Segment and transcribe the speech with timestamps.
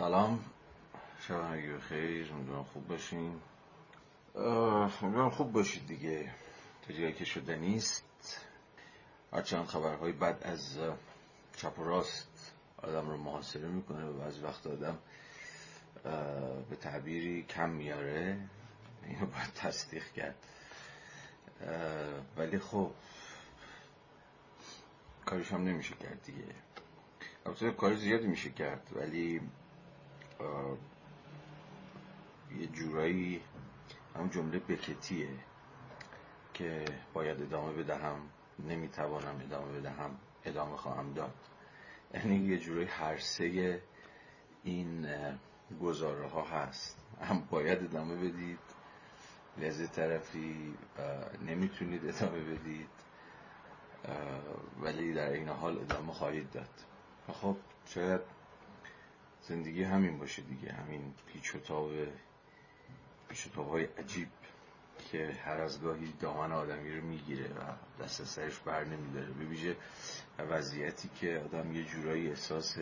[0.00, 0.44] سلام.
[1.20, 2.32] شب خیر.
[2.32, 3.40] امیدوارم خوب باشین.
[4.34, 6.34] امیدوارم خوب باشید دیگه.
[6.82, 8.46] تا جایی که شده نیست.
[9.32, 10.78] هرچند خبرهای بد از
[11.56, 12.52] چپ و راست
[12.82, 14.98] آدم رو محاصره می‌کنه و بعضی وقت آدم
[16.70, 18.48] به تعبیری کم میاره.
[19.06, 20.46] اینو باید تصدیق کرد.
[22.36, 22.90] ولی خب
[25.26, 26.54] کارش هم نمیشه کرد دیگه.
[27.46, 29.40] البته کار زیادی میشه کرد ولی
[32.58, 33.42] یه جورایی
[34.16, 35.28] همون جمله بکتیه
[36.54, 38.16] که باید ادامه بدهم
[38.58, 40.10] نمی‌توانم ادامه بدهم
[40.44, 41.34] ادامه خواهم داد.
[42.14, 43.82] یعنی یه جورایی هرسه
[44.64, 45.06] این
[45.82, 46.98] گزاره ها هست.
[47.20, 48.58] هم باید ادامه بدید
[49.58, 50.74] لذه طرفی
[51.46, 52.88] نمی‌تونید ادامه بدید
[54.80, 56.70] ولی در این حال ادامه خواهید داد.
[57.32, 58.20] خب شاید
[59.50, 60.72] زندگی همین باشه دیگه.
[60.72, 61.90] همین پیچ و تاب
[63.28, 64.28] پیچ و های عجیب
[65.12, 69.76] که هر از گاهی دامن آدمی رو می‌گیره و دست سرش بر نمیداره.
[70.36, 72.78] به وضعیتی که آدم یه جورایی احساس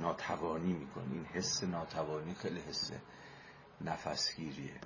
[0.00, 1.12] ناتوانی می‌کنه.
[1.12, 2.92] این حس ناتوانی خیلی حس
[3.80, 4.80] نفسگیریه.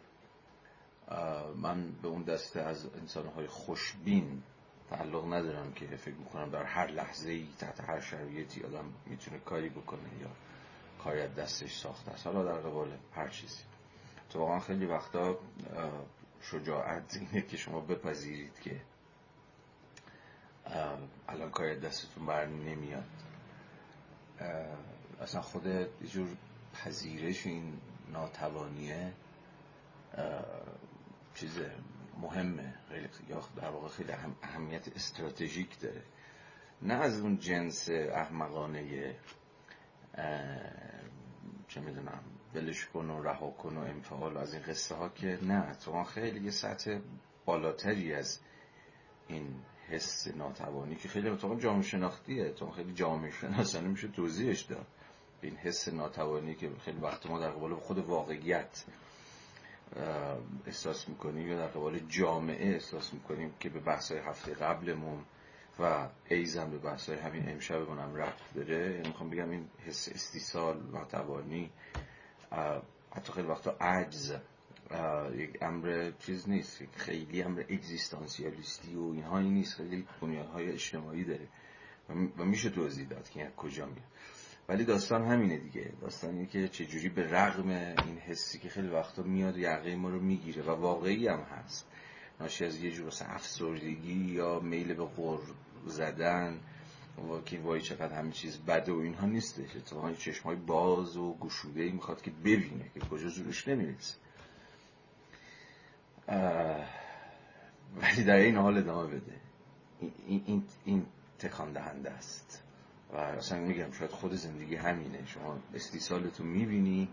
[1.56, 4.42] من به اون دسته از انسانهای خوشبین
[4.90, 9.68] تعلق ندارم که فکر می‌کنم در هر لحظه ای تحت هر شرایطی آدم می‌تونه کاری
[9.68, 10.30] بکنه یا
[11.04, 12.26] کاری از دستش ساخته است.
[12.26, 13.62] حالا در قبال هر چیزی.
[14.30, 15.38] تو واقعا خیلی وقتا
[16.42, 18.80] شجاعت اینه که شما بپذیرید که
[21.28, 23.04] الان کاری دستتون بر نمیاد.
[25.20, 26.28] اصلا خود یه جور
[26.74, 27.80] پذیرش این
[28.12, 29.12] ناتوانیه
[31.34, 31.60] چیز
[32.20, 32.74] مهمه.
[32.88, 36.02] خیلی یا در واقع خیلی اهمیت استراتژیک داره.
[36.82, 39.16] نه از اون جنس احمقانه
[41.68, 42.20] چه می‌دونم
[42.54, 46.04] ولش کن و رها کن و انفعال و از این قصه ها که نه تو
[46.04, 46.98] خیلی یه سطح
[47.44, 48.40] بالاتری از
[49.28, 49.54] این
[49.88, 54.86] حس ناتوانی که خیلی اتفاقا جامعه شناختیه تو خیلی جامعه شناسانه میشه توضیحش داد.
[55.40, 58.84] این حس ناتوانی که خیلی وقت ما در قبال خود واقعیت
[60.66, 65.24] احساس می‌کنیم یا در قبال جامعه احساس می‌کنیم که به بحث هفته قبلمون
[65.78, 68.90] و ایزم به بحث همین امشب هم رفت داره.
[68.90, 71.70] یعنی می‌خوام بگم این حس استیصال ناتوانی
[73.16, 74.34] حتی خیلی وقتا عجز
[75.34, 79.76] یک امر چیز نیست خیلی امر اگزیستانسیالیستی و اینها نیست.
[79.76, 81.48] خیلی بنیادهای اجتماعی داره
[82.38, 84.08] و میشه توضیح داد که کجا میاد.
[84.68, 85.92] ولی داستان همینه دیگه.
[86.00, 90.20] داستان اینه که چجوری به رغم این حسی که خیلی وقتا میاد یقه ما رو
[90.20, 91.90] می‌گیره و واقعی هم هست.
[92.40, 95.38] ناشی از یه جور افسردگی یا میل به غر
[95.86, 96.60] زدن
[97.18, 99.76] و که وای چقدر همه چیز بده و اینها نیستش.
[99.76, 104.16] اتفاقا چشم های باز و گشوده ای می‌خواد که ببینه که کجا زورش نمی‌رسه.
[107.96, 109.40] ولی در این حال ادامه بده.
[110.00, 111.06] این, این, این
[111.38, 112.62] تکان دهنده است.
[113.12, 115.26] و اصلا میگم شاید خود زندگی همینه.
[115.26, 117.08] شما استیصالتو می‌بینی.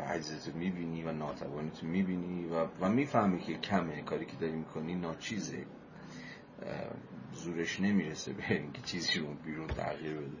[0.00, 4.02] و عجزتو می‌بینی و ناتوانیتو می‌بینی و, و می‌فهمی که کمه.
[4.02, 5.66] کاری که داری می‌کنی ناچیزه.
[7.32, 10.38] زورش نمی‌رسه به اینکه چیزی رو بیرون تغییر بده.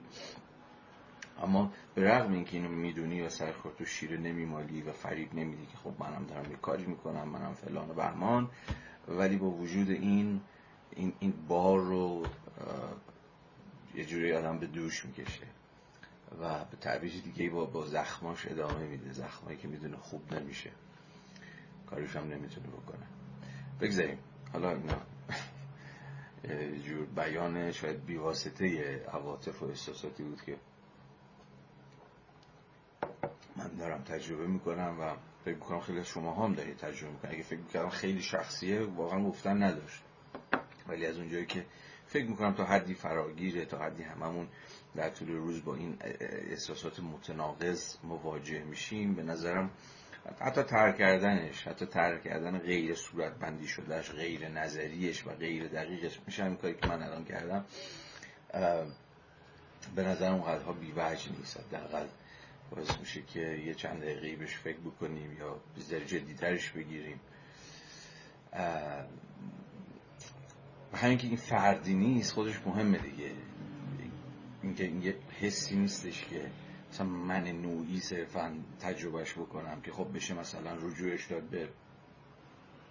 [1.42, 5.66] اما به رغم اینکه اینو می‌دونی و سر خود تو شیره نمیمالی و فریب نمیدی
[5.66, 8.50] که خب منم دارم یه کاری می‌کنم منم فلان و بهمان
[9.08, 10.40] ولی با وجود این
[10.90, 12.26] این, این بار رو
[13.94, 15.46] یه جوری آدم به دوش می‌کشه.
[16.40, 19.12] و به تعبیر دیگه با, با زخماش ادامه میده.
[19.12, 20.70] زخمایی که می‌دونه خوب نمیشه.
[21.86, 23.06] کارش هم نمی‌تونه بکنه.
[23.80, 24.18] بگذاریم.
[24.52, 25.00] حالا اینا
[26.86, 30.56] جور بیان شاید بیواسطه عواطف و احساساتی بود که
[33.56, 35.14] من دارم تجربه می‌کنم و
[35.44, 39.62] فکر می‌کنم خیلی شما هم دارید تجربه می‌کنم اگه فکر می‌کنم خیلی شخصیه واقعا گفتن
[39.62, 40.02] نداشت.
[40.88, 41.66] ولی از اونجایی که
[42.10, 44.48] فکر می‌کنم تا حدی فراگیره تا حدی هممون
[44.96, 45.96] در طول روز با این
[46.50, 49.14] احساسات متناقض مواجه میشیم.
[49.14, 49.70] به نظرم
[50.40, 56.20] حتی ترک کردنش حتی ترک کردن غیر صورت بندی شدهش غیر نظریش و غیر دقیقش.
[56.26, 57.64] میشه همین کاری که من الان کردم.
[59.96, 61.60] به نظرم اونقدرها بیوجه نیست.
[61.60, 62.06] حداقل
[62.70, 67.20] باعث میشه که یه چند دقیقه بهش فکر بکنیم یا بیزر جدیترش بگیریم.
[70.92, 73.32] و همین که این فردی نیست خودش مهمه دیگه.
[74.62, 76.50] اینکه این یه حسی نیستش که
[76.90, 81.68] مثلا من نوعی صرفا تجربهش بکنم که خب بشه مثلا رجوعش داد به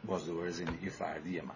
[0.05, 1.55] باز دوباره زندگی فردی من.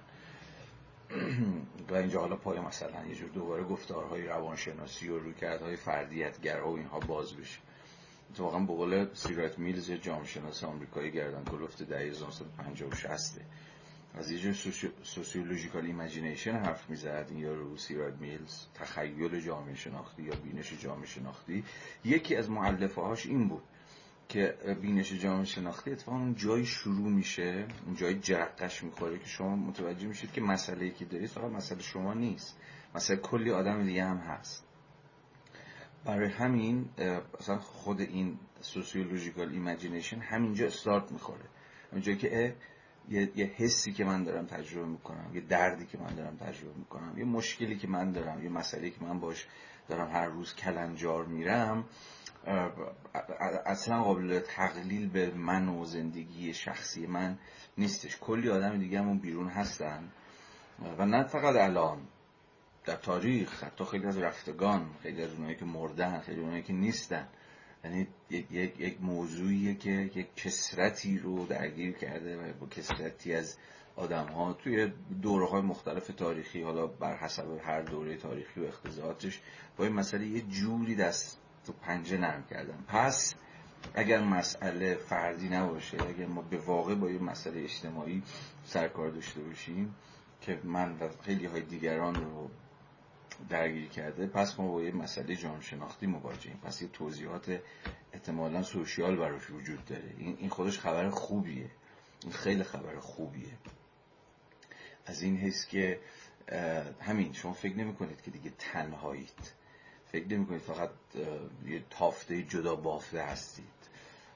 [1.89, 6.99] و اینجا حالا پای مثلا یه جور دوباره گفتارهای روانشناسی و رویکردهای فردیتگرا و اینها
[6.99, 7.59] باز بشه.
[8.37, 13.41] واقعا به قول سی رایت میلز جامعه شناس آمریکایی گردن کلفت دهه 1950 و 60
[14.15, 14.53] از یه جور
[15.03, 17.25] sociological imagination حرف می‌زد.
[17.29, 21.63] این یارو سی رایت میلز تخیل جامعه شناختی یا بینش جامعه شناختی.
[22.05, 23.63] یکی از مؤلفه هاش این بود
[24.29, 29.55] که بینش جامعه شناختی اتفاقا اون جایی شروع میشه اون جایی جرقش می‌خوره که شما
[29.55, 32.57] متوجه میشید که مسئله که دارید فقط مسئله شما نیست.
[32.95, 34.67] مسئله کلی آدم دیگه هم هست.
[36.05, 36.89] برای همین
[37.39, 41.45] اصلا خود این sociological imagination همینجا استارت می‌خوره.
[41.91, 42.55] اونجایی که
[43.09, 47.17] یه،, یه حسی که من دارم تجربه می‌کنم یه دردی که من دارم تجربه می‌کنم
[47.17, 49.47] یه مشکلی که من دارم یه مسئله که من باش
[49.87, 51.85] دارم هر روز کلنجار میرم
[53.65, 57.37] اصلا قابل تقلیل به من و زندگی شخصی من
[57.77, 58.17] نیستش.
[58.17, 60.11] کلی آدم دیگه همون بیرون هستن.
[60.97, 62.07] و نه فقط الان
[62.85, 67.27] در تاریخ حتی خیلی از رفتگان خیلی از اونایی که مردن خیلی اونایی که نیستن.
[67.83, 73.57] یعنی یک, یک،, یک موضوعیه که یک کسرتی رو درگیر کرده و با کسرتی از
[73.95, 74.91] آدم ها توی
[75.21, 79.41] دوره های مختلف تاریخی حالا بر حسب هر دوره تاریخی و اختزاعاتش
[79.77, 82.83] با این مسئله یه جوری دست تو پنجه نرم کردن.
[82.87, 83.35] پس
[83.95, 88.23] اگر مسئله فردی نباشه اگر ما به واقع با یه مسئله اجتماعی
[88.63, 89.95] سرکار داشته باشیم
[90.41, 92.49] که من و خیلی های دیگران رو
[93.49, 96.57] درگیر کرده پس ما با یه مسئله جان شناختی مواجهیم.
[96.57, 97.61] پس یه توضیحات
[98.13, 100.13] احتمالا سوشیال براش وجود داره.
[100.17, 101.69] این خودش خبر خوبیه.
[102.23, 103.53] این خیلی خبر خوبیه.
[105.05, 105.99] از این حس که
[107.01, 109.53] همین شما فکر نمی کنید که دیگه تنهایید
[110.11, 110.89] فکر نمی کنید فقط
[111.65, 113.65] یه تافته جدا بافته هستید.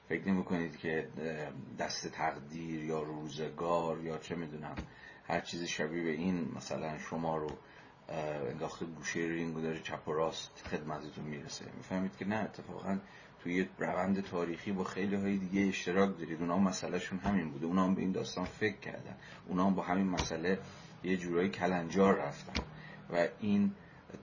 [0.08, 1.08] فکر نمی کنید که
[1.78, 4.76] دست تقدیر یا روزگار یا چه می‌دونم
[5.26, 7.50] هر چیزی شبیه به این مثلا شما رو
[8.08, 11.64] انداخته گوشه رینگ و داره چپ و راست خدمتتون می‌رسه.
[11.76, 12.98] می‌فهمید که نه اتفاقا
[13.42, 16.40] توی روند تاریخی با خیلی های دیگه اشتراک دارید.
[16.40, 17.66] اونا مسئلهشون همین بوده.
[17.66, 19.16] اونا هم به این داستان فکر کردن.
[19.46, 20.58] اونا هم با همین مسئله
[21.04, 22.62] یه جورایی کلنجار رفتن.
[23.12, 23.72] و این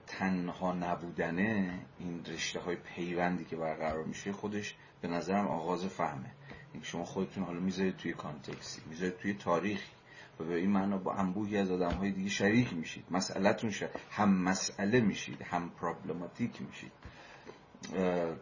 [0.07, 6.31] تنها نبودنه این رشته های پیوندی که برقرار میشه خودش به نظرم آغاز فهمه.
[6.73, 9.91] اینکه شما خودتون حالا می‌ذارید توی کانتکسی می‌ذارید توی تاریخی.
[10.39, 13.05] و به این معنا با انبوهی از آدم های دیگه شریک میشید.
[13.11, 16.91] مسئلهتون شد هم مسئله میشید هم پرابلماتیک میشید.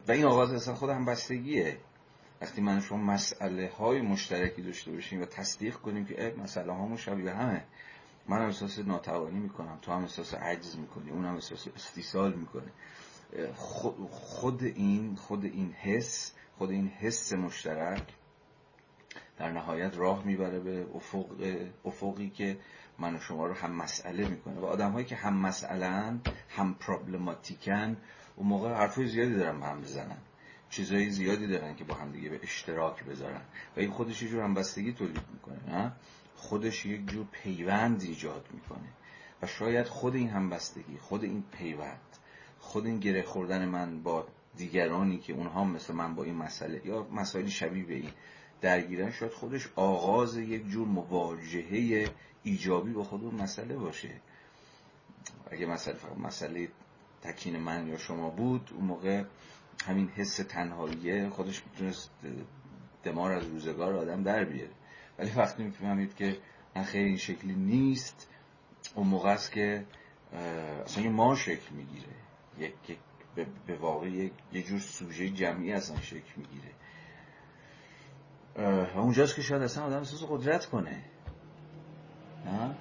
[0.07, 1.77] و این آغاز اصلا خود هم بستگیه.
[2.41, 7.33] وقتی من شما مسئله های مشترکی داشته باشیم و تصدیق کنیم که مسئله هامون شبیه
[7.33, 7.63] همه.
[8.27, 9.79] من هم احساس ناتوانی می‌کنم.
[9.81, 11.11] تو هم احساس عجز می‌کنی.
[11.11, 12.71] اون هم احساس استیصال می‌کنه.
[14.09, 18.03] خود این خود این حس خود این حس مشترک
[19.37, 21.25] در نهایت راه می‌بره به افق
[21.85, 22.57] افقی که
[22.99, 24.59] من و شما رو هم مسئله می‌کنه.
[24.59, 25.85] و آدم هایی که هم مسئله
[26.49, 27.97] هم پرابلماتیکن
[28.35, 30.17] اون موقع حرفای زیادی دارن به هم بزنن
[30.69, 33.41] چیزهای زیادی دارن که با هم دیگه به اشتراک بذارن.
[33.77, 35.91] و این خودش یه جور همبستگی تولید می‌کنه نه؟
[36.35, 38.89] خودش یک جور پیوند ایجاد می‌کنه.
[39.41, 42.17] و شاید خود این همبستگی خود این پیوند
[42.59, 44.27] خود این گره خوردن من با
[44.57, 48.11] دیگرانی که اونها مثل من با این مسئله یا مسائلی شبیه به این
[48.63, 52.09] درگیرن شاید خودش آغاز یک جور مواجهه
[52.43, 54.21] ایجابی با خود اون مسئله باشه.
[55.51, 56.67] اگه مسئله فقط مسئله
[57.21, 59.23] تکین من یا شما بود اون موقع
[59.85, 62.11] همین حس تنهاییه خودش می‌تونست
[63.03, 64.71] دمار از روزگار آدم در بیاره.
[65.19, 66.37] ولی وقتی می‌فهمید که
[66.75, 68.27] نه خیلی این شکلی نیست
[68.95, 69.85] اون موقع است که
[70.85, 72.13] اصلا ما شکل می‌گیره.
[72.59, 72.97] یک
[73.65, 74.09] به واقع
[74.53, 76.71] یه جور سوژه جمعی اصلا شکل می‌گیره.
[78.55, 81.03] و اونجاست که شاید اصلا آدم احساس قدرت کنه.
[82.45, 82.75] نه؟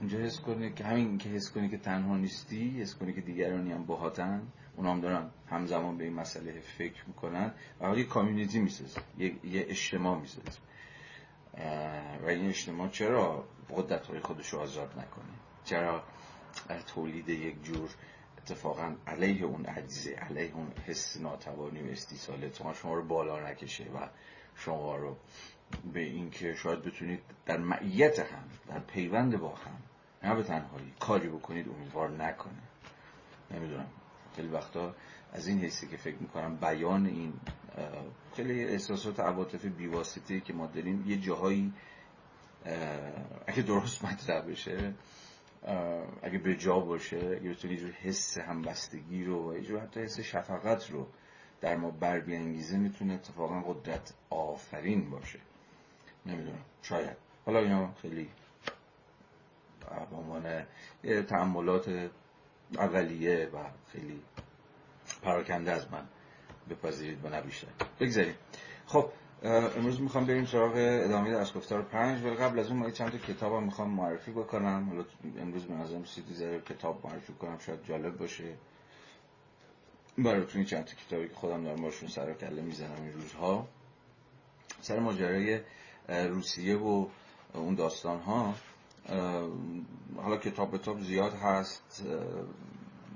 [0.00, 3.72] اونجا حس کنی که همین که حس کنی که تنها نیستی حس کنی که دیگرانی
[3.72, 4.42] هم باهاتن
[4.76, 9.66] اونا هم دارن همزمان به این مسئله فکر می‌کنن و حالی کامیونیتی می‌سازه یه،, یه
[9.68, 10.58] اجتماع می‌سازه.
[12.22, 16.02] و این اجتماع چرا قدرت های خودش رو آزاد نکنه؟ چرا
[16.86, 17.90] تولید یک جور
[18.46, 22.52] اتفاقا علیه اون عجزه علیه اون حس ناتوانی و استیصال.
[22.52, 24.08] شما شما رو بالا نکشه و
[24.56, 25.16] شما رو
[25.92, 29.76] به اینکه شاید بتونید در معیت هم در پیوند با هم
[30.22, 32.62] نه به تنهایی کاری بکنید امیدوار نکنه.
[33.50, 33.86] نمی‌دونم.
[34.36, 34.94] خیلی وقتا
[35.32, 37.32] از این حسی که فکر می‌کنم بیان این
[38.36, 41.72] خیلی احساسات عواطف بیواسطه که ما داریم یه جاهایی
[43.46, 44.94] اگه درست مطرح بشه
[46.22, 50.90] اگه به جا باشه اگه بتونی یه حس همبستگی رو و یه حتی حس شفقت
[50.90, 51.06] رو
[51.60, 55.38] در ما بر بیانگیزه می‌تونه اتفاقا قدرت آفرین باشه.
[56.26, 56.64] نمی‌دونم.
[56.82, 57.16] شاید.
[57.46, 58.30] حالا اینا خیلی
[60.10, 60.66] به عنوان
[61.22, 62.10] تعملات
[62.78, 64.22] اولیه و خیلی
[65.22, 66.06] پراکنده از من
[66.70, 67.68] بپذیرید و نه بیشتر
[68.00, 68.34] بگذاریم.
[68.86, 69.10] خب
[69.46, 72.24] امروز می‌خوام بریم سراغ ادامه درس گفتار پنج.
[72.24, 75.04] ولی قبل از اون ما چند تا کتاب هم می‌خوام معرفی بکنم.
[75.40, 78.54] امروز به نظرم سیدی ذره کتاب معرفی کنم شاید جالب باشه.
[80.18, 83.68] براتون چند تا کتابی که خودم دارم باشون سر کله می‌زنم این روزها.
[84.80, 85.60] سر ماجرای
[86.08, 87.06] روسیه و
[87.54, 88.54] اون داستان ها
[90.16, 92.02] حالا کتاب کتاب زیاد هست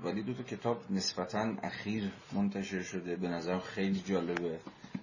[0.03, 3.15] ولی دو تا کتاب نسبتا اخیر منتشر شده.
[3.15, 4.59] به نظرم خیلی جالبه.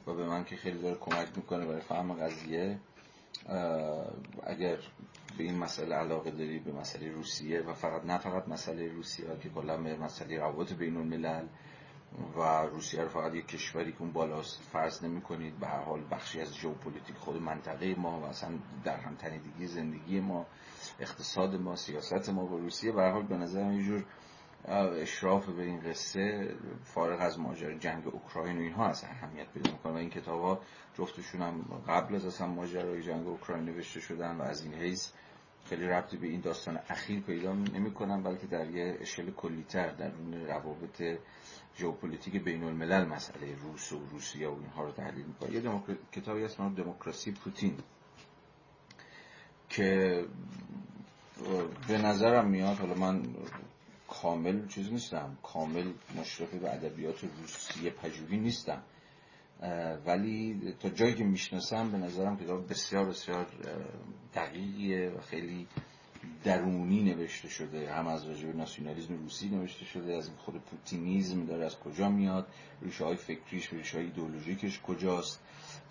[0.08, 2.78] و به من که خیلی داره کمک می‌کنه برای فهم قضیه
[4.42, 4.76] اگر
[5.38, 9.48] به این مسئله علاقه داری به مسئله روسیه و فقط نه فقط مسئله روسیه که
[9.48, 11.46] کلا به مسئله روابط بین الملل
[12.36, 16.04] و روسیه رو فقط یک کشوری که اون بالاست فرض نمی کنید به هر حال
[16.10, 20.46] بخشی از ژئوپلیتیک خود منطقه ما و اصلا در هم تنیدگی زندگی ما
[21.00, 24.04] اقتصاد ما سیاست ما با روسیه به هر حال به نظر یه جور
[24.72, 29.94] اشراف به این قصه فارغ از ماجرای جنگ اوکراین و اینها از اهمیت پیدا می‌کنه.
[29.94, 30.60] این کتاب ها
[30.94, 35.12] جفتشون هم قبل از اصلا ماجرای جنگ اوکراین نوشته شدن و از این حیث
[35.64, 40.10] خیلی ربطی به این داستان اخیر پیدا نمی‌کنن بلکه در یه اشل کلیتر در
[40.46, 41.18] روابط
[41.78, 45.52] ژئوپلیتیک بین الملل مسئله روس و روسیه و اینها رو تحلیل می‌کنه.
[45.52, 45.94] یه دموکر...
[46.12, 47.76] کتابی هست دموکراسی پوتین
[49.68, 50.24] که
[51.88, 53.22] به نظرم میاد حالا من
[54.08, 55.38] کامل چیز نیستم.
[55.42, 58.82] کامل مشرف به ادبیات روسیه پژوهی نیستم.
[60.06, 63.46] ولی تا جایی که می‌شناسم به نظرم کتاب بسیار بسیار
[64.34, 65.66] دقیقیه و خیلی
[66.44, 67.92] درونی نوشته شده.
[67.92, 72.46] هم از راجع ناسیونالیسم روسی نوشته شده از خود پوتینیزم داره از کجا میاد
[72.82, 75.40] ریشه های فکریش ریشه های ایدئولوژیکش کجاست.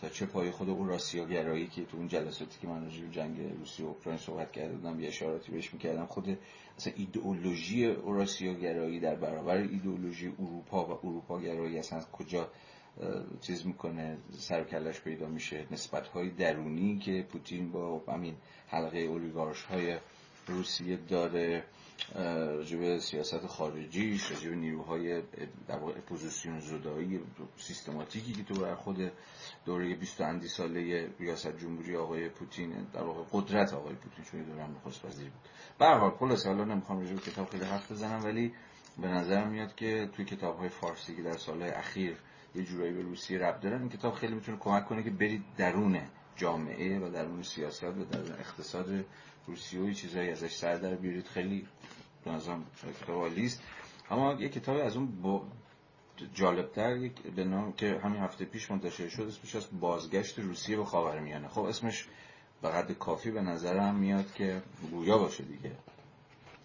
[0.02, 3.86] تا چه پای خود اون راسیاگرایی که تو اون جلساتی که من راجع جنگ روسیه
[3.86, 6.38] و اوکراین صحبت کرده بودم یه اشاراتی بهش می‌کردم خود
[6.78, 12.50] اصلا ایدئولوژی راسیاگرایی در برابر ایدئولوژی اروپا و اروپا گرایی اصلا کجا
[13.42, 15.66] چیز می‌کنه سر کلش پیدا میشه.
[15.72, 18.36] نسبت های درونی که پوتین با همین
[18.68, 19.98] حلقه اولیگارش های
[20.48, 21.64] روسیه داره.
[22.16, 25.22] راجب سیاست خارجیش راجب نیروهای
[25.68, 27.20] در واقع اپوزیسیون زدایی
[27.58, 29.12] سیستماتیکی که تو بر خود
[29.66, 34.72] دوره 20 اندی ساله ریاست جمهوری آقای پوتین در واقع قدرت آقای پوتین چون دوران
[34.72, 35.50] نخست وزیر بود.
[35.80, 38.54] به هر حال حالا نمی‌خوام راجع به کتاب خیلی حرف بزنم ولی
[38.98, 42.18] به نظر میاد که توی کتاب های فارسی که در سالهای اخیر
[42.56, 46.02] یه جورایی به روسیه ربط دارن این کتاب خیلی می‌تونه کمک کنه که برید درون
[46.36, 49.06] جامعه و درون سیاست و درون اقتصاد
[49.48, 51.28] روسیه و چیزایی ازش سر در بیارید.
[51.28, 51.68] خیلی
[52.26, 52.66] به نظرم
[53.02, 53.64] کتاب عالیست
[54.12, 55.46] اما یه کتاب از اون با
[56.34, 60.86] جالبتر یک به نام که همین هفته پیش منتشر شد اسمش از بازگشت روسیه به
[60.86, 61.48] خاورمیانه.
[61.48, 62.08] خب اسمش
[62.62, 64.62] به قد کافی به نظرم میاد که
[64.92, 65.72] گویا باشه دیگه.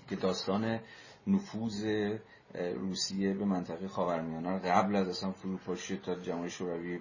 [0.08, 0.80] که داستان
[1.26, 1.84] نفوذ
[2.54, 7.00] روسیه به منطقه خاورمیانه قبل از اصلا فروپاشی تا جمهوری شوروی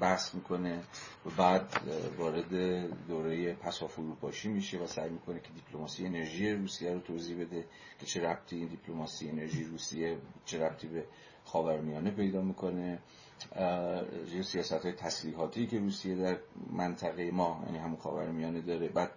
[0.00, 0.78] بحث می‌کنه
[1.26, 1.80] و بعد
[2.18, 2.54] وارد
[3.08, 7.64] دوره پسا فروپاشی میشه و سعی می‌کنه که دیپلماسی انرژی روسیه رو توضیح بده
[8.00, 11.04] که چه ربطی این دیپلماسی انرژی روسیه چه ربطی به
[11.44, 12.98] خاورمیانه پیدا می‌کنه.
[14.34, 16.36] یه سیاست های تسلیحاتی که روسیه در
[16.70, 18.88] منطقه ما یعنی همون خاورمیانه داره.
[18.88, 19.10] بعد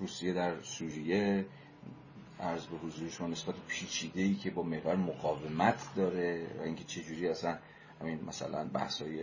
[0.00, 1.46] روسیه در سوریه
[2.40, 7.28] عرض به حضور شما نسبت پیچیده ای که با محور مقاومت داره و اینکه چجوری
[7.28, 7.58] اصلا
[8.00, 9.20] همین مثلا بحثایی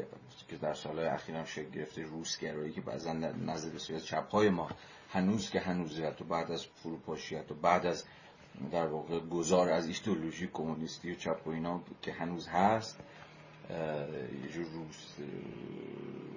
[0.47, 4.69] که در سالهای اخیر هم شکل گرفته روسگرایی که بعضا نزد بسیار چپهای ما
[5.09, 8.03] هنوز که هنوزه و بعد از فروپاشیت و بعد از
[8.71, 12.99] در واقع گذار از ایدئولوژی کمونیستی و چپ و اینا که هنوز هست
[13.71, 15.15] یه جور روس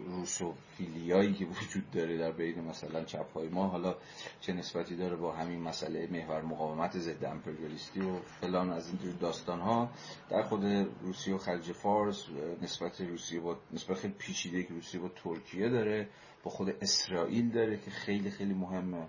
[0.06, 3.68] روسوفیلیایی که وجود داره در بین مثلا چپ های ما.
[3.68, 3.96] حالا
[4.40, 9.60] چه نسبتی داره با همین مسئله محور مقاومت ضد امپریالیستی و فلان از این داستان
[9.60, 9.90] ها
[10.30, 10.64] در خود
[11.02, 12.24] روسیه و خلیج فارس
[12.62, 16.08] نسبت روسیه با نسبت خیلی پیچیده که روسیه با ترکیه داره
[16.44, 19.06] با خود اسرائیل داره که خیلی خیلی مهمه.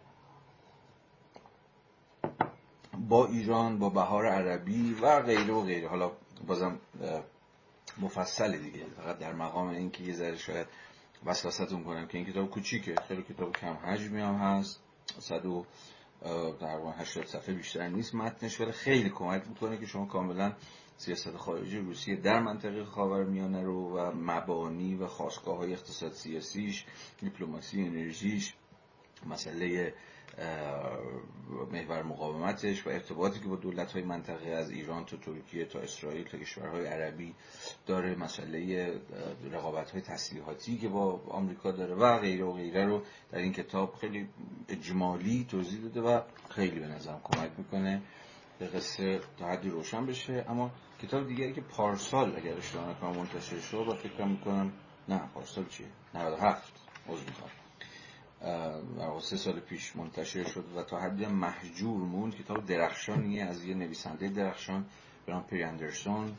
[3.10, 5.88] با ایران با بهار عربی و غیره و غیره.
[5.88, 6.12] حالا
[6.48, 6.80] بازم
[7.98, 8.86] مفصل دیگه.
[8.98, 10.68] فقط در مقام اینکه یه ذره شاید
[11.26, 12.96] وسواستون کنم که این کتاب کوچیکه.
[13.08, 14.80] خیلی کتاب کم حجمی هم هست.
[15.20, 15.66] صد و
[16.62, 20.54] در 80 صفحه بیشتر نیست متنش ولی خیلی کمک می‌کنه که شما کاملا
[20.98, 26.86] سیاست خارجی روسیه در منطقه خاورمیانه رو و مبانی و خواستگاه های اقتصاد سیاسیش
[27.20, 28.54] دیپلماسی انرژیش
[29.26, 29.94] مسئله
[31.72, 36.24] محور مقاومتش و ارتباطی که با دولت های منطقه از ایران تا ترکیه تا اسرائیل
[36.24, 37.36] تا کشورهای عربی
[37.86, 38.92] داره مسئله
[39.52, 43.02] رقابت های تسلیحاتی که با آمریکا داره و غیره و غیره رو
[43.32, 44.30] در این کتاب خیلی
[44.70, 48.02] اجمالی توضیح داده و خیلی به نظرم کمک می‌کنه
[48.60, 50.46] به قصه تا حدی روشن بشه.
[50.50, 54.74] اما کتاب دیگری که پارسال اگر اشتباه نکنم منتشر شد و فکر می‌کنم
[55.10, 56.74] نه پارسال چیه؟ 97
[57.10, 57.65] عذر می‌خوام.
[59.20, 64.30] سه سال پیش منتشر شد و تا حدی محجور موند کتاب درخشانیه از یه نویسنده
[64.30, 64.86] درخشان
[65.28, 66.38] برام پری اندرسون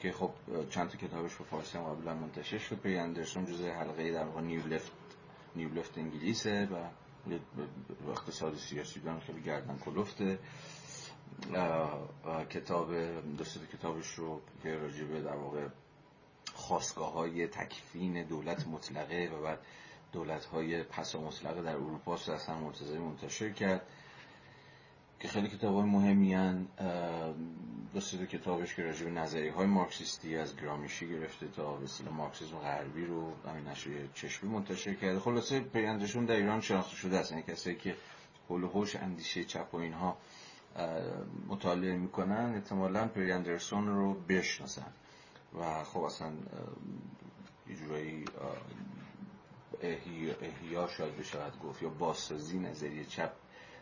[0.00, 0.30] که خب
[0.70, 2.76] چند تا کتابش به فارسی هم قبلا منتشر شد.
[2.76, 4.92] پری اندرسون جزء حلقه در واقع نیو لفت
[5.56, 6.76] نیو لفت انگلیسه و
[8.10, 10.38] اقتصاد سیاسی دارن خیلی گردن کلفته.
[12.50, 12.94] کتاب
[13.36, 15.66] دوست کتابش رو که راجبه در واقع
[16.54, 19.58] خواستگاه های تکفین دولت مطلقه و بعد
[20.16, 23.82] دولت های پسا مطلقه در اروپا اصلا مرتضی منتشر کرد
[25.20, 26.66] که خیلی کتاب های مهمی هن.
[27.94, 33.04] دو کتابش که راجع به نظری های مارکسیستی از گرامیشی گرفته تا به مارکسیسم غربی
[33.04, 35.20] رو همین نشریه چشمی منتشر کرده.
[35.20, 37.30] خلاصه پیندشون در ایران شناخته شده است.
[37.30, 37.96] یعنی کسایی که
[38.48, 40.16] حول هوش اندیشه چپ و اینها
[41.48, 44.92] مطالعه می‌کنن احتمالا پری اندرسون رو بشناسن.
[45.60, 46.32] و خب اصلا
[47.68, 48.24] یه جورایی
[49.80, 53.32] احیا شاید بشود گفت یا بازسازی نظریه چپ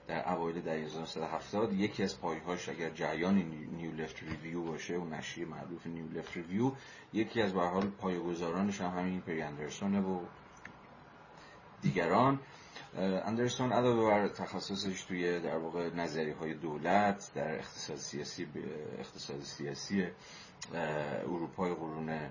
[0.06, 3.34] در اوایل دهه 1970 یکی از پایهاش اگر جریان
[3.76, 6.72] New Left Review باشه و نشریه معروف New Left Review
[7.12, 10.20] یکی از به هر حال پایه‌گذارانش هم همین پری اندرسونه و
[11.82, 12.40] دیگران.
[12.96, 18.46] اندرسون علاوه بر تخصصش توی در واقع نظریه های دولت در اقتصاد سیاسی
[18.98, 20.06] اقتصاد سیاسی
[21.24, 22.30] اروپای قرون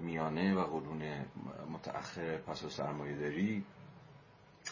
[0.00, 1.02] میانه و قرون
[1.72, 3.64] متأخر پس و سرمایه داری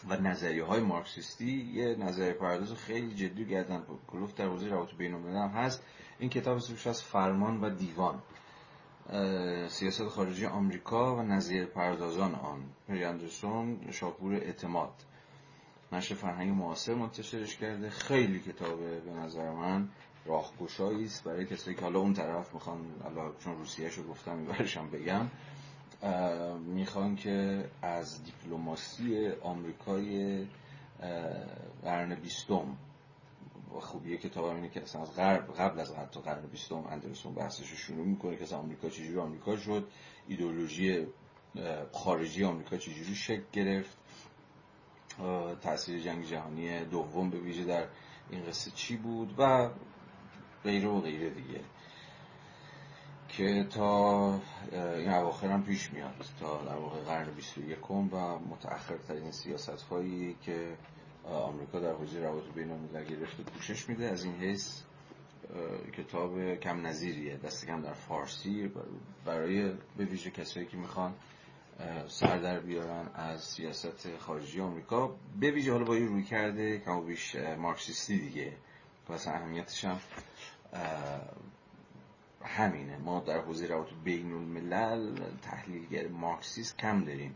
[0.07, 5.13] و نظریه های مارکسیستی یه نظریه پرداز خیلی جدی گردن کلفت در حوزه روابط بین‌الملل
[5.13, 5.83] هم هست.
[6.19, 8.21] این کتاب اسمش از فرمان و دیوان
[9.67, 12.63] سیاست خارجی آمریکا و نظیر پردازان آن.
[12.87, 14.93] پری اندرسون شاپور اعتماد.
[15.91, 17.89] نشر فرهنگ معاصر منتشرش کرده.
[17.89, 19.89] خیلی کتابه به نظر من.
[20.25, 24.89] راهگشایی است برای کسایی که حالا اون طرف می‌خوان حالا چون روسیه شو گفتم میبرشم
[24.89, 25.29] بگم
[26.59, 30.45] می‌خوان که از دیپلماسی آمریکای
[31.83, 32.77] قرن بیستم
[33.79, 37.69] خب یه کتاب اینه که اصلا از غرب قبل از حتی قرن بیستم اندرسون بحثش
[37.69, 39.87] رو شروع می‌کنه که از آمریکا چجوری آمریکا شد
[40.27, 41.07] ایدولوژی
[41.91, 43.97] خارجی آمریکا چجوری شکل گرفت
[45.61, 47.87] تاثیر جنگ جهانی دوم به ویژه در
[48.29, 49.69] این قصه چی بود و
[50.63, 51.59] غیره و غیره دیگه.
[53.29, 54.39] که تا
[54.73, 56.25] این اواخر هم پیش میاد.
[56.39, 60.77] تا در واقع قرن 21 و متأخرترین سیاست هایی که
[61.23, 64.81] آمریکا در حوزه روابط بین الملل گرفته پوشش میده از این حیث
[65.97, 68.71] کتاب کم نظیریه دست کم در فارسی
[69.25, 71.13] برای به ویژه کسایی که می‌خوان
[72.07, 75.15] سر در بیارن از سیاست خارجی آمریکا.
[75.39, 78.53] به ویژه حالا با این روی کرده کم بیش مارکسیستی دیگه.
[79.09, 79.99] واسه اهمیتش هم
[82.41, 82.97] همینه.
[82.97, 87.35] ما در حوزه روابط بین الملل تحلیلگر مارکسیست کم داریم.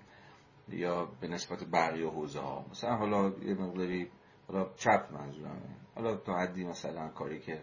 [0.69, 4.12] یا به نسبت بقیه حوزه ها مثلا حالا یه مقداری
[4.47, 5.62] حالا چپ منظورمه
[5.95, 7.62] حالا تا حدی مثلا کاری که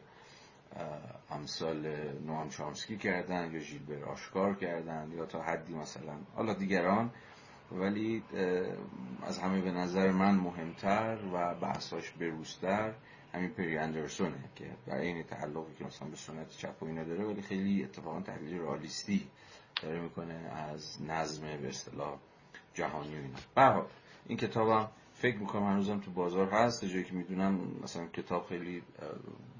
[1.31, 1.87] امثال
[2.27, 6.17] نوام چامسکی کردن یا ژیلبر آشکار کردن یا تا حدی مثلا.
[6.35, 7.11] حالا دیگران.
[7.73, 8.23] ولی
[9.23, 12.95] از همه به نظر من مهمتر و بحثاش بروستر
[13.35, 17.25] همین پری اندرسونه که برای این تعلقی که مثلا به سنت چپ و اینا داره
[17.25, 19.29] ولی خیلی اتفاقا تحلیل رالیستی
[19.83, 22.19] داره می‌کنه از نظم به اصطلاح
[22.75, 23.19] جهانی و
[23.57, 23.87] اینا.
[24.27, 28.83] این کتابم فکر می‌کنم هنوزم تو بازار هست جایی که می‌دونم مثلا کتاب خیلی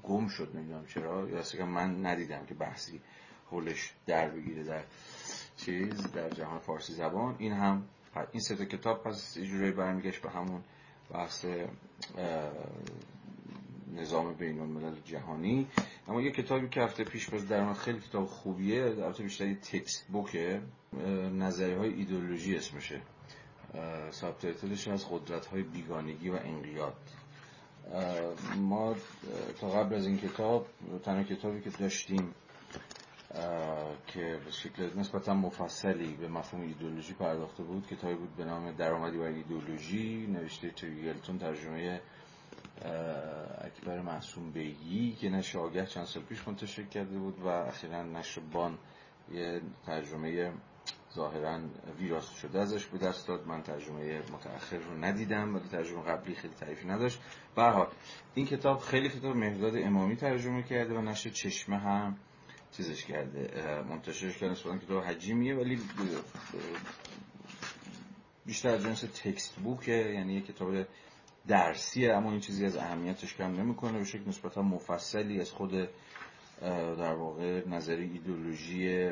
[0.03, 3.01] گم شد نمی‌دونم چرا یا اصلا من ندیدم که بحثی
[3.51, 4.83] حولش در بگیره در
[5.57, 7.35] چیز در جهان فارسی زبان.
[7.39, 7.87] این هم
[8.31, 10.63] این سه کتاب پس یه جوری برمیگشت به همون
[11.11, 11.45] بحث
[13.95, 15.67] نظام بین الملل جهانی.
[16.07, 20.07] اما یه کتابی که هفته پیش باز در خیلی کتاب خوبیه البته بیشتر یه تکست
[20.07, 20.61] بوکه
[21.33, 23.01] نظریه های ایدولوژی اسمشه.
[24.11, 26.97] سابتایتلش از قدرت های بیگانگی و انقیاد.
[28.57, 28.95] ما
[29.59, 30.67] تا قبل از این کتاب
[31.03, 32.33] تنها کتابی که داشتیم
[34.07, 39.17] که به شکل نسبتا مفصلی به مفهوم ایدولوژی پرداخته بود کتابی بود به نام درآمدی
[39.17, 42.01] بر ایدولوژی نوشته تریگلتون ترجمه
[43.61, 48.41] اکبر معصوم بیگی که نشر آگه چند سال پیش منتشر کرده بود و اخیرا نشر
[48.41, 48.77] بان
[49.31, 50.53] یه ترجمه
[51.15, 51.59] ظاهرا
[51.99, 53.47] ویراست شده ازش به دست داد.
[53.47, 57.19] من ترجمه متأخر رو ندیدم ولی ترجمه قبلی خیلی تعریفی نداشت.
[57.55, 57.87] به
[58.35, 62.17] این کتاب خیلی کتاب مهداد امامی ترجمه کرده و نشر چشمه هم
[62.71, 63.83] چیزش کرده.
[63.89, 65.79] منتشرش کرده نسبتا کتاب حجیمیه ولی
[68.45, 70.85] بیشتر جنس تکست بوکه یعنی یه کتاب
[71.47, 73.97] درسیه اما این چیزی از اهمیتش کم نمی‌کنه.
[73.97, 75.89] به شکل نسبتا مفصلی از خود
[76.97, 79.09] در واقع نظریه ایدئولوژی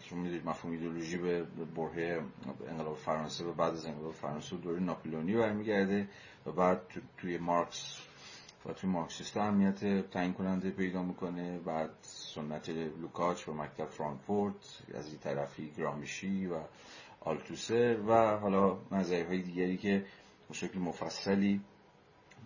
[0.00, 1.42] شما می‌دونید مفهوم ایدئولوژی به
[1.76, 2.22] برهه
[2.68, 6.08] انقلاب فرانسه و بعد از انقلاب فرانسه دوره ناپلئونی برمیگرده
[6.46, 6.80] و بعد
[7.18, 7.98] توی مارکس
[8.66, 11.58] و توی مارکسیسم اهمیت تعیین کننده پیدا می‌کنه.
[11.58, 16.54] بعد سنت لوکاچ و مکتب فرانکفورت از این طرفی گرامشی و
[17.20, 20.04] آلتوسر و حالا نظریه های دیگری که
[20.52, 21.60] به شکل مفصلی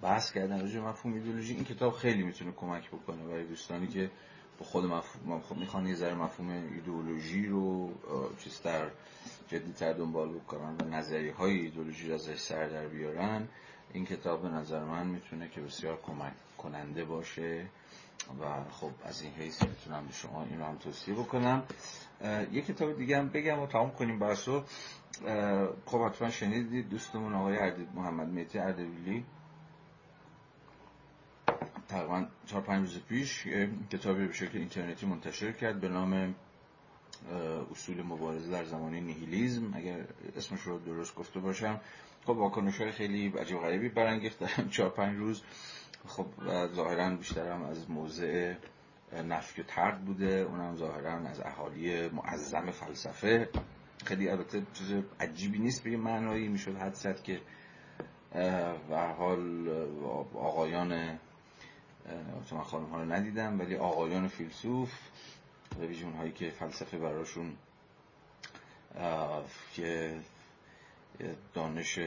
[0.02, 4.10] بحث کردن راجع مفهوم ایدولوژی این کتاب خیلی می‌تونه کمک بکنه برای دوستانی که
[4.58, 7.90] با خود مفهوم خب می‌خوان یه ذره مفهوم ایدئولوژی رو
[8.38, 8.90] چیزتر
[9.48, 13.48] جدیتر دنبال بکنن و نظریه های ایدئولوژی ازش سر در بیارن.
[13.92, 17.66] این کتاب به نظر من می‌تونه که بسیار کمک کننده باشه
[18.40, 21.62] و خب از این حیث می‌تونم به شما این رو هم توصیه بکنم.
[22.52, 24.62] یه کتاب دیگه هم بگم و تمام کنیم بحثو
[25.87, 29.24] خب حتما شنیدید دوستمون آقای محمد میتی اردبیلی
[31.88, 33.46] تقریبا چهار پنج روز پیش
[33.90, 36.35] کتابی به شکل اینترنتی منتشر کرد به نام
[37.70, 39.72] اصول مبارزه در زمان نیهیلیزم.
[39.74, 40.05] اگر
[40.37, 41.81] اسمش رو درست گفته باشم.
[42.24, 45.42] خب واکنش های خیلی عجیب غریبی برانگیخت در چهار پنج روز.
[46.07, 46.26] خب
[46.74, 48.55] ظاهرا بیشترم از موضع
[49.12, 50.26] نفی و ترد بوده.
[50.26, 53.48] اونم ظاهرا از اهالی معظم فلسفه.
[54.04, 56.48] خیلی البته چیز عجیبی نیست به معنایی.
[56.48, 57.40] می‌شد حد زد که
[58.90, 59.68] و حال
[60.34, 61.18] آقایان
[62.52, 64.92] من خانم ها رو ندیدم ولی آقایان فیلسوف
[65.80, 67.56] ویژون هایی که فلسفه براشون
[69.74, 70.20] که
[71.54, 71.98] دانش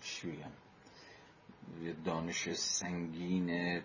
[0.00, 0.44] چی
[1.82, 3.80] یه دانش سنگین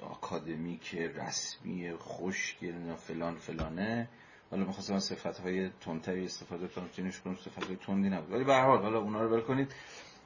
[0.00, 4.08] آکادمیک رسمی خوشگل فلان فلانه.
[4.50, 8.32] حالا می‌خواستم از صفت های تندتری استفاده کنم که کنم صفت های تندی نبود.
[8.32, 9.74] ولی به هر حال حالا اونا رو کنید.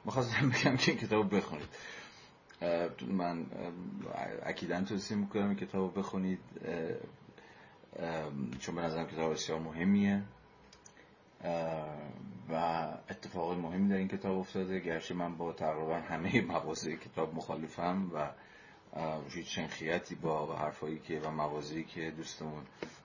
[0.05, 1.69] می‌خواستم بگم که این کتاب بخونید.
[3.07, 3.45] من
[4.43, 6.39] اکیدا توصیه می‌کنم این کتاب بخونید.
[8.59, 10.23] چون به نظرم کتاب بسیار مهمیه.
[12.49, 12.53] و
[13.09, 14.79] اتفاق مهمی در این کتاب افتاده.
[14.79, 18.29] گرچه من با تقریبا همه مواضع کتاب مخالفم و
[19.29, 22.63] هیچ شنخیتی با حرفایی که و موازی که دوستمون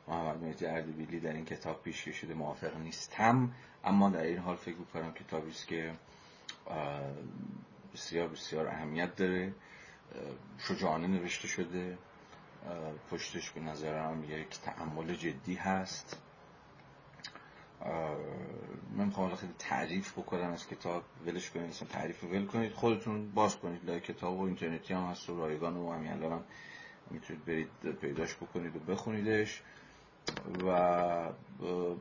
[0.08, 3.54] محمد مهدی اردبیلی در این کتاب پیش شده موافق نیستم.
[3.84, 5.92] اما در این حال فکر می‌کنم کتابی است که
[7.94, 9.54] بسیار بسیار اهمیت داره.
[10.58, 11.98] شجاعانه نوشته شده.
[13.10, 16.18] پشتش به نظرم یک تعمل جدی هست.
[18.96, 23.56] من می‌خوام خیلی تعریف بکنم از کتاب ولش کنید اصلا تعریف ول کنید خودتون باز
[23.56, 26.44] کنید لای کتاب و اینترنتی هم هست و رایگان و همین الان
[27.10, 27.68] می‌تونید برید
[28.00, 29.62] پیداش بکنید و بخونیدش.
[30.66, 31.32] و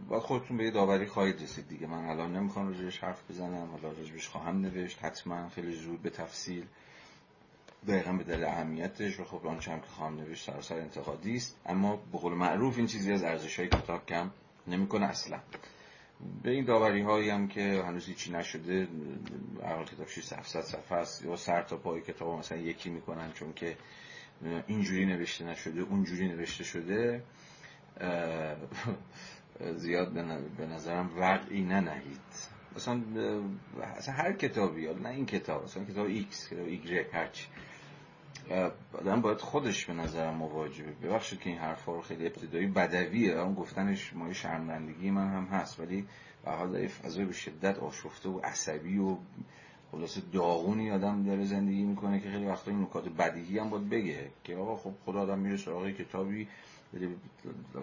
[0.09, 1.87] باید خودتون به یه داوری خواهید رسید دیگه.
[1.87, 5.03] من الان نمی‌خوام راجبش حرف بزنم حالا راجبش خواهم نوشت.
[5.03, 6.65] حتما خیلی زود به تفصیل
[7.87, 11.59] دقیقا به دلیل اهمیتش و خب آنچه هم که خواهم نوشت سراسر انتقادی است.
[11.65, 14.31] اما به قول معروف این چیزی از ارزش های کتاب کم
[14.67, 15.39] نمی‌کنه اصلا.
[16.43, 18.87] به این داوری هایی هم که هنوز هیچی نشده
[19.61, 23.77] اول کتاب 700 صفحه است یا سر تا پای کتاب مثلا یکی می‌کنن چون که
[24.67, 27.23] اینجوری نوشته نشده اونجوری نوشته شده
[29.75, 30.11] زیاد
[30.57, 32.51] به نظرم وقعی ننهید.
[32.75, 33.01] مثلا
[34.13, 37.45] هر کتابی نه این کتاب مثلا کتاب ایکس کتاب ایگرک هرچی.
[38.93, 43.53] آدم باید خودش به نظرم مواجبه ببخشید که این حرفا رو خیلی ابتدایی بدویه اون
[43.53, 45.79] گفتنش مای شرمندگی من هم هست.
[45.79, 46.07] ولی
[46.45, 49.15] به حال فضای به شدت آشفته و عصبی و
[49.91, 54.29] خلاصه داغونی آدم داره زندگی می‌کنه که خیلی وقتا این نکات بدیهی هم باید بگه
[54.43, 56.47] که آقا خب خدا آدم میره سراغ کتابی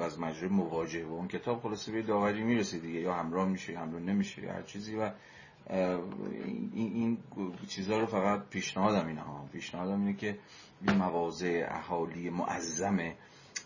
[0.00, 3.00] از مجرد مواجهه و اون کتاب خلاصه به داوری می‌رسه دیگه.
[3.00, 5.10] یا همراه میشه یا همراه نمیشه یا هر چیزی و
[5.70, 7.18] این, این
[7.68, 10.38] چیزها رو فقط پیشنهادم اینه ها پیشنهادم اینه که
[10.82, 13.12] این مواضع اهالی معظم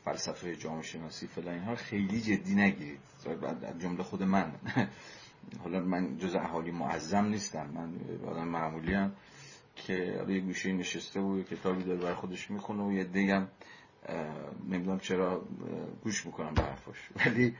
[0.04, 2.98] فلسفه جامعه شناسی فلان اینها خیلی جدی نگیرید.
[3.78, 4.52] جمله خود من.
[5.62, 7.66] حالا من جز اهالی معظم نیستم.
[7.74, 7.94] من
[8.26, 9.12] آدم معمولی هم
[9.76, 13.46] که یه گوشه نشسته و کتابی داره بر خودش می‌خونه و یه دیگم
[14.68, 15.44] نمی‌دونم چرا
[16.04, 16.96] گوش می‌کنم به حرفاش.
[17.26, 17.54] ولی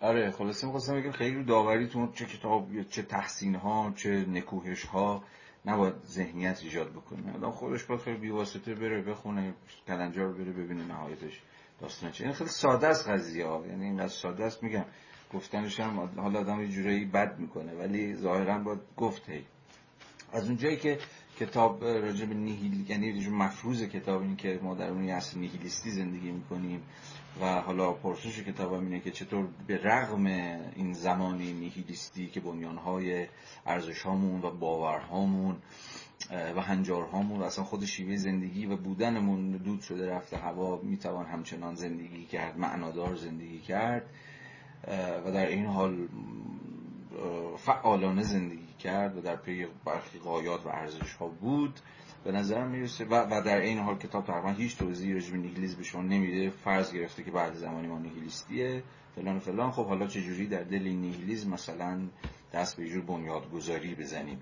[0.00, 5.24] آره خلاصه می‌خواستم بگم خیلی داوریتون چه کتاب چه تحسین ها چه نکوهش ها
[5.66, 7.34] نباید ذهنیت ایجاد بکنه.
[7.34, 9.54] آدم خودش باید خیلی بیواسطه بره بخونه
[9.86, 11.40] کلنجا رو بره ببینه نهایتش
[11.80, 12.24] داستان چه.
[12.24, 13.66] این خیلی ساده است قضیه ها.
[13.66, 14.84] یعنی اینقدر ساده است میگم.
[15.34, 19.44] گفتنش هم حالا آدم یه جورایی بد می‌کنه ولی ظاهرا باید گفت هی.
[20.32, 20.98] از اونجایی که
[21.40, 26.30] کتاب راجع به نیهیل یعنی مفروض کتاب این که ما در اون اصل نیهیلیستی زندگی
[26.30, 26.82] می‌کنیم
[27.40, 30.26] و حالا پرسش کتاب اینه که چطور به رغم
[30.76, 33.26] این زمانی نیهیلیستی که بنیانهای
[33.66, 35.56] ارزش هامون و باورهامون
[36.30, 41.74] و هنجارهامون و اصلا خود شیوه زندگی و بودنمون دود شده رفته هوا می‌توان همچنان
[41.74, 44.06] زندگی کرد معنادار زندگی کرد
[45.26, 46.08] و در این حال
[47.58, 51.80] فعالانه زندگی کرد و در پی برخی قایات و ارزش ها بود.
[52.24, 53.04] به نظر می‌رسه.
[53.04, 56.50] و, و در این حال کتاب تقریبا هیچ توضیحی راجع به نیهیلیسم به شما نمیده.
[56.50, 58.82] فرض گرفته که بعد زمانی ما نیهیلیستیه
[59.16, 59.70] فلان فلان.
[59.70, 62.00] خب حالا چجوری در دل نیهیلیسم مثلا
[62.52, 64.38] دست به جور بنیادگذاری بزنیم؟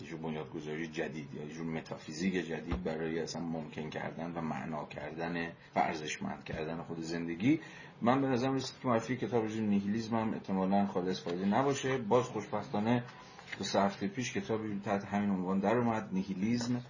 [0.00, 4.84] یه جور بنیادگذاری جدید یا یه جور متافیزیک جدید برای اصلا ممکن کردن و معنا
[4.84, 7.60] کردن و ارزشمند کردن خود زندگی.
[8.02, 11.98] من به نظرم رسید که معرفی کتاب رجوع نیهیلیزم هم احتمالا خالص فایده نباشه.
[11.98, 13.04] باز خوشبختانه
[13.58, 16.08] دو سه هفته پیش کتابی تحت همین عنوان در اومد.
[16.12, 16.80] نیهیلیزم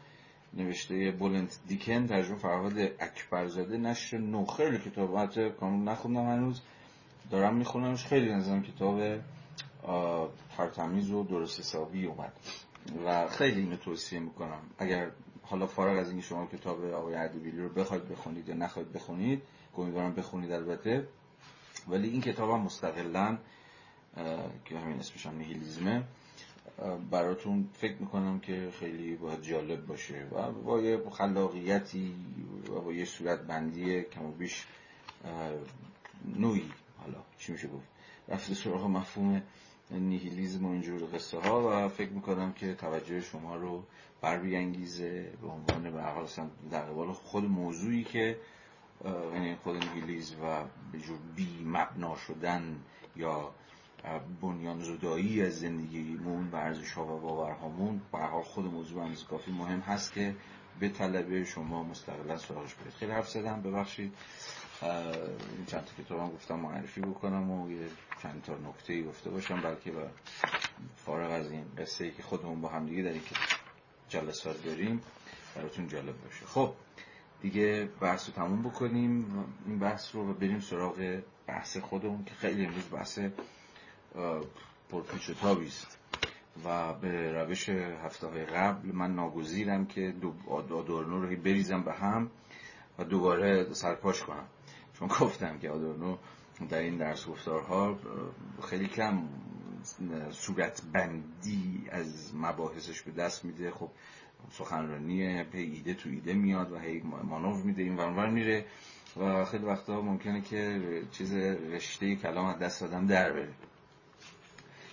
[0.54, 4.46] نوشته بولند دیکن ترجمه فرهاد اکبرزاده نشر نو.
[4.46, 6.60] خیلی کتاب حتی کامل نخوندم هنوز.
[7.30, 8.06] دارم میخونمش.
[8.06, 9.18] خیلی نظرم کتاب
[10.56, 12.32] ترتمیز و درست حسابی اومد.
[13.06, 14.60] و خیلی اینو توصیه می‌کنم.
[14.78, 15.10] اگر
[15.42, 19.42] حالا فارغ از این شما کتاب آقای اردبیلی رو بخواید بخونید یا نخواید بخونید
[19.76, 21.08] امیدوارم بخونید البته.
[21.88, 23.38] ولی این کتاب هم مستقلا
[24.64, 26.02] که همین اسمش هم نیهیلیزمه
[27.10, 32.14] براتون فکر می‌کنم که خیلی باید جالب باشه و با یه خلاقیتی
[32.68, 34.66] و با یه صورت بندی کم و بیش
[36.36, 36.70] نوعی.
[36.98, 37.86] حالا چی میشه گفت؟
[38.28, 39.42] رفته سراغ مفهوم
[39.90, 43.84] نیهیلیزم و اینجور قصه ها و فکر می‌کنم که توجه شما رو
[44.20, 46.02] بر بیانگیزه به عنوان به
[46.70, 48.36] در قبال خود موضوعی که
[49.34, 52.76] یعنی خود نیهیلیزم و به جور بی مبنا شدن
[53.16, 53.54] یا
[54.42, 59.50] بنیان زدایی از زندگیمون و ارزش ها و باورهامون به حال خود موضوع هم کافی
[59.52, 60.34] مهم هست که
[60.80, 62.92] به طلبه شما مستقلا سراغش برید.
[62.92, 64.14] خیلی حرف زدم ببخشید.
[64.82, 67.86] این چند تا کتاب هم گفتم معرفی بکنم و یه
[68.22, 70.08] چند تا نکته گفته باشم بلکه با
[70.96, 73.22] فارغ از این قصه ای که خودمون با هم دیگه در این
[74.08, 75.00] جلسات داریم
[75.56, 76.46] براتون جالب باشه.
[76.46, 76.72] خب
[77.40, 79.44] دیگه بحث رو تموم بکنیم.
[79.66, 83.18] این بحث رو بریم سراغ بحث خودمون که خیلی امروز بحث
[84.90, 85.98] پرپیچ و تابیست
[86.64, 90.14] و به روش هفته های قبل من ناگزیرم که
[90.48, 92.30] آدورنو رو بریزم به هم
[92.98, 94.46] و دوباره سرپاش کنم.
[94.98, 96.16] چون گفتم که آدورنو
[96.68, 97.98] در این درس گفتارها
[98.62, 99.22] خیلی کم
[100.30, 103.70] صورت بندی از مباحثش به دست میده.
[103.70, 103.90] خب
[104.50, 108.64] سخنرانیه به ایده تو ایده میاد و هی مانور میده این ورانور میره
[109.16, 111.34] و خیلی وقتا ممکنه که چیز
[111.72, 113.48] رشته کلام از دست آدم در بره.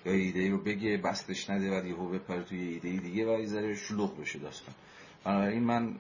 [0.10, 4.22] ایده رو بگه بستش نده و یهو بپره توی ایده دیگه و یه ذره شلوغ
[4.22, 4.76] بشه داستان.
[5.24, 5.96] بنابراین من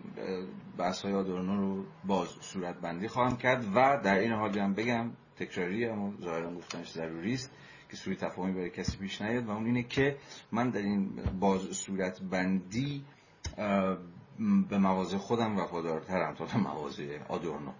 [0.77, 5.11] بحث های آدورنو رو باز صورت بندی خواهم کرد و در این حال هم بگم
[5.39, 7.51] تکراری اما ظاهرا گفتنش ضروری است
[7.89, 10.17] که سوی تفاهمی برای کسی پیش نیاد و اون اینه که
[10.51, 13.05] من در این باز صورت بندی
[14.69, 17.71] به مواضع خودم وفادارترم تا به مواضع آدورنو.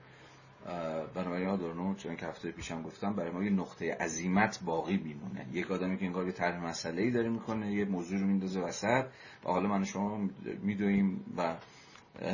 [1.16, 5.46] بنابراین آدورنو چون که هفته پیشم گفتم برای ما یه نقطه عظیمت باقی میمونه.
[5.52, 9.06] یک آدمی که انگار یه طرح مسئله ای داره می‌کنه یه موضوع رو میندازه وسط.
[9.46, 10.30] و حالا من شما
[10.62, 11.56] میدویم و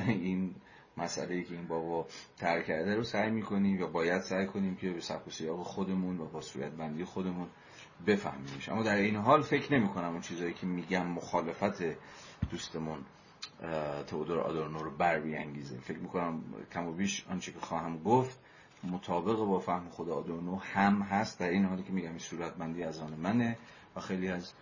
[0.07, 0.55] این
[0.97, 4.89] مسئله ای که این بابا تر کرده رو سعی می‌کنیم یا باید سعی کنیم که
[4.89, 7.47] به سبک و سیاق خودمون و با صورت بندی خودمون
[8.07, 8.69] بفهمیمش.
[8.69, 11.83] اما در این حال فکر نمی کنم اون چیزایی که میگم مخالفت
[12.49, 12.99] دوستمون
[14.07, 15.79] تئودور آدورنو رو بر بیانگیزه.
[15.79, 18.39] فکر می‌کنم کم و بیش آنچه که خواهم گفت
[18.83, 21.39] مطابق با فهم خود آدورنو هم هست.
[21.39, 23.57] در این حالی که میگم این صورت بندی از آن منه
[23.95, 24.53] و خیلی از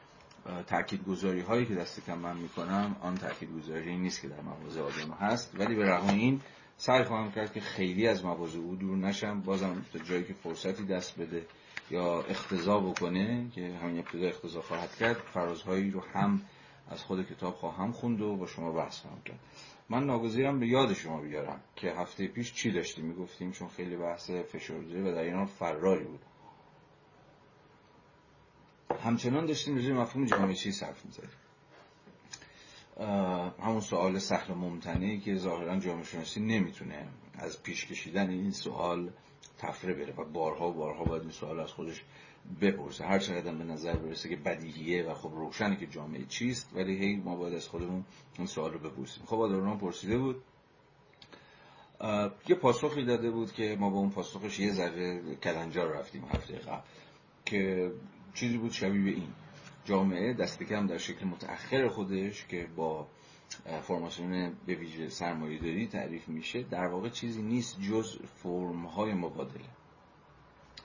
[0.68, 4.82] تاکید گذاری هایی که دست کم من می‌کنم آن تاکید گذاری نیست که در مواضع
[4.82, 5.60] آدورنو هست.
[5.60, 6.42] ولی به رغم این
[6.78, 9.42] سعی خواهم کرد که خیلی از مواضع او دور نشم.
[9.42, 11.46] بازم تا جایی که فرصتی دست بده
[11.92, 16.42] یا اختضا بکنه که همین ابتدا اختضا خواهد کرد فرازهایی رو هم
[16.90, 19.40] از خود کتاب خواهم خوند و با شما بحث خواهم کرد.
[19.90, 24.32] من ناگزیرم به یاد شما بیارم که هفته پیش چی داشتیم می‌گفتیم؟ چون خیلی بحث
[24.32, 26.22] فشرده و در این حال فراری بود.
[29.04, 31.30] همچنان داشتیم راجع مفهوم جامعه چی صرف می‌زدیم.
[33.64, 39.10] همون سوال سهل و ممتنعی که ظاهرا جامعه شناسی نمی‌تونه از پیش کشیدن این سوال
[39.58, 42.04] تفره بره و بارها و بارها باید این سوال از خودش
[42.62, 43.06] بپرسه.
[43.06, 47.16] هر چقدر به نظر برسه که بدیهیه و خب روشنه که جامعه چیست ولی هی
[47.16, 48.06] ما باید از خودمون
[48.38, 49.24] این سوال رو بپرسیم.
[49.26, 50.44] خب آدورنو پرسیده بود.
[52.48, 56.82] یه پاسخی داده بود که ما با اون پاسخش یه ذره کلنجار رفتیم هفته قبل
[57.46, 57.92] که
[58.34, 59.34] چیزی بود شبیه به این.
[59.86, 63.08] جامعه دست کم در شکل متأخر خودش که با
[63.82, 69.70] فرماسیون به ویژه سرمایه داری تعریف میشه در واقع چیزی نیست جز فرم های مبادله.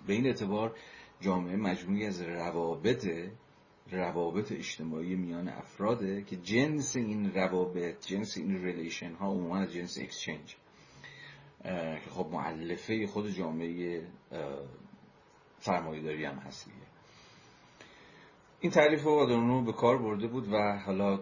[0.07, 0.77] به این اعتبار
[1.21, 3.09] جامعه مجموعه‌ای از روابط
[3.91, 10.57] روابط اجتماعی میان افراده که جنس این روابط جنس این relation ها عموما جنس exchange
[12.05, 14.07] که خب مؤلفه خود جامعه
[15.61, 16.71] سرمایه‌داری هم هست
[18.65, 21.19] این تعریف رو آدورنو به کار برده بود و حالا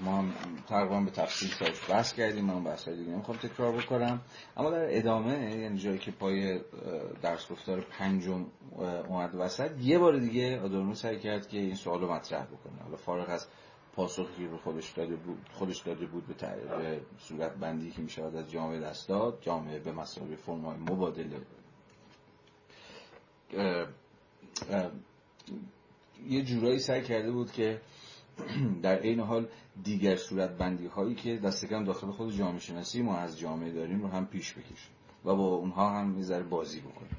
[0.00, 0.32] ما هم
[0.68, 4.20] تقریبا به تفصیل سرش بحث کردیم من بحث دیگه نمی‌خوام تکرار بکنم.
[4.56, 6.60] اما در ادامه یعنی جایی که پای
[7.22, 8.46] درس گفتار پنجم
[9.08, 12.82] اومد وسط یه بار دیگه آدورنو سعی کرد که این سوال رو مطرح بکنه.
[12.82, 13.46] حالا فارغ از
[13.96, 18.50] پاسخی رو خودش داده بود خودش داده بود به, به صورت بندی که می‌شود از
[18.50, 21.40] جامعه دست داد جامعه به مسابقه فرم های مبادله
[26.28, 27.80] یه جورایی سعی کرده بود که
[28.82, 29.48] در این حال
[29.82, 34.02] دیگر صورت بندی هایی که دست کم داخل خود جامعه شناسی ما از جامعه داریم
[34.02, 34.92] رو هم پیش بکشیم
[35.24, 37.16] و با اونها هم می‌ذاره بازی بکنیم.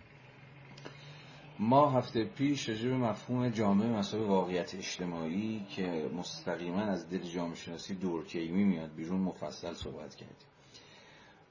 [1.60, 7.56] ما هفته پیش راجع به مفهوم جامعه مسابقه واقعیت اجتماعی که مستقیما از دل جامعه
[7.56, 10.48] شناسی دورکیمی میاد بیرون مفصل صحبت کردیم.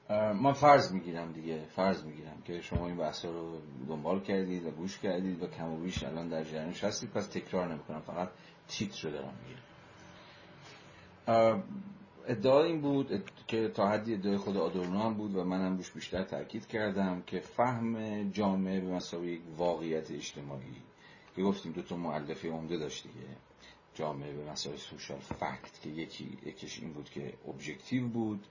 [0.09, 4.99] من فرض می‌گیرم دیگه فرض می‌گیرم که شما این بحث رو دنبال کردید و گوش
[4.99, 8.29] کردید و کم و بیش الان در جریانش هستید پس تکرار نمی‌کنم فقط
[8.67, 9.63] تیتر رو دارم می‌گیرم.
[12.27, 16.23] ادعا این بود که تا حدی ادعای خود آدورنو هم بود و منم روش بیشتر
[16.23, 20.81] تاکید کردم که فهم جامعه به مثابه یک واقعیت اجتماعی
[21.35, 23.27] که گفتیم دو تا مؤلفه عمده داشت دیگه.
[23.93, 28.45] جامعه به مثابه social fact که یکی یکیش این بود که objective بود.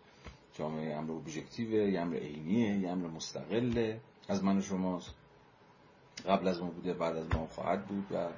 [0.59, 4.01] جامعه امر objective یه امر عینیه یه امر مستقله.
[4.29, 5.15] از من و شماست.
[6.27, 8.29] قبل از ما بوده بعد از ما خواهد بود و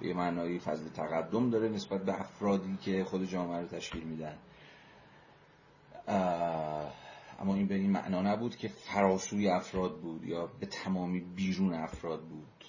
[0.00, 4.36] به یه معنایی فضل تقدم داره نسبت به افرادی که خود جامعه رو تشکیل میدن.
[7.40, 12.20] اما این به این معنا نبود که فراسوی افراد بود یا به تمامی بیرون افراد
[12.20, 12.64] بود.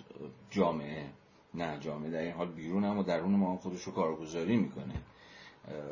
[0.49, 1.09] جامعه.
[1.53, 4.93] نه جامعه در این حال بیرون اما درون ما خودش رو کارگزاری می‌کنه.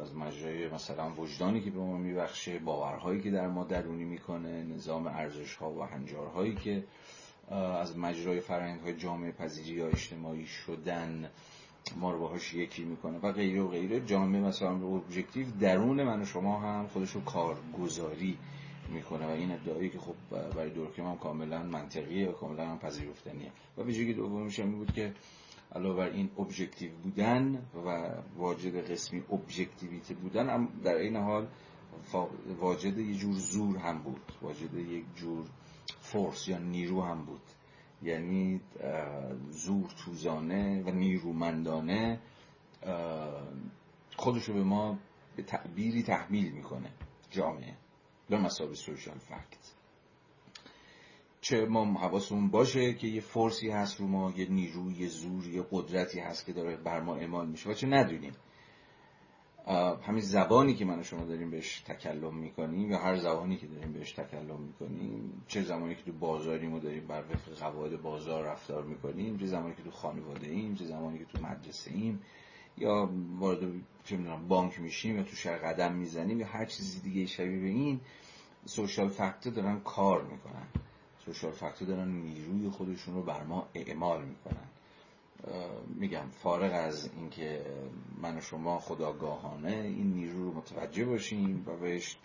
[0.01, 5.07] از مجرای مثلا وجدانی که به ما میبخشه باورهایی که در ما درونی می‌کنه نظام
[5.07, 6.83] ارزش ها و هنجارهایی که
[7.81, 11.29] از مجرای فرهنگ های جامعه پذیری یا اجتماعی شدن
[11.97, 13.99] ما رو باهاش یکی می‌کنه و غیره و غیره.
[13.99, 18.37] جامعه مثلا objective درون من و شما هم خودش رو کارگزاری
[18.89, 20.15] می‌کنه و این ادعایی که خب
[20.55, 23.51] برای دورکیم هم کاملا منطقیه و کاملا هم پذیرفتنیه.
[23.77, 25.13] و ویژگی دومش این بود که
[25.75, 31.47] علاوه بر این objective بودن و واجد قسمی objectivité بودن در عین حال
[32.59, 34.21] واجد یه جور زور هم بود.
[34.41, 35.45] واجد یک جور
[36.01, 37.41] فورس یا نیرو هم بود.
[38.01, 38.61] یعنی
[39.49, 42.19] زور توزانه و نیرومندانه
[44.17, 44.97] خودشو به ما
[45.35, 46.91] به تعبیری تحمیل می‌کنه.
[47.31, 47.73] جامعه.
[48.29, 49.78] به مسابقه سوشال فکت
[51.49, 55.65] چه ما حواسمون باشه که یه فورسی هست رو ما یه نیروی یه زور یه
[55.71, 58.33] قدرتی هست که داره بر ما اعمال میشه و چه ندونیم.
[60.07, 63.93] همین زبانی که من و شما داریم بهش تکلم می‌کنیم یا هر زبانی که داریم
[63.93, 68.83] بهش تکلم می‌کنیم چه زمانی که تو بازاریم و داریم بر وفق قواعد بازار رفتار
[68.83, 72.21] می‌کنیم چه زمانی که تو خانواده ایم چه زمانی که تو مدرسه ایم
[72.77, 73.09] یا
[73.39, 73.59] وارد
[74.03, 77.99] چه بانک میشیم یا تو شهر قدم می‌زنیم یا هر چیزی دیگه شبیه به این
[78.65, 80.67] سوشال فکتور دارن کار می‌کنن.
[81.25, 84.67] سوشال فکتور دارن نیروی خودشون رو بر ما اعمال می‌کنن.
[85.95, 87.65] میگم فارغ از اینکه
[88.21, 92.17] من و شما خداگاهانه این نیرو رو متوجه باشیم و بهش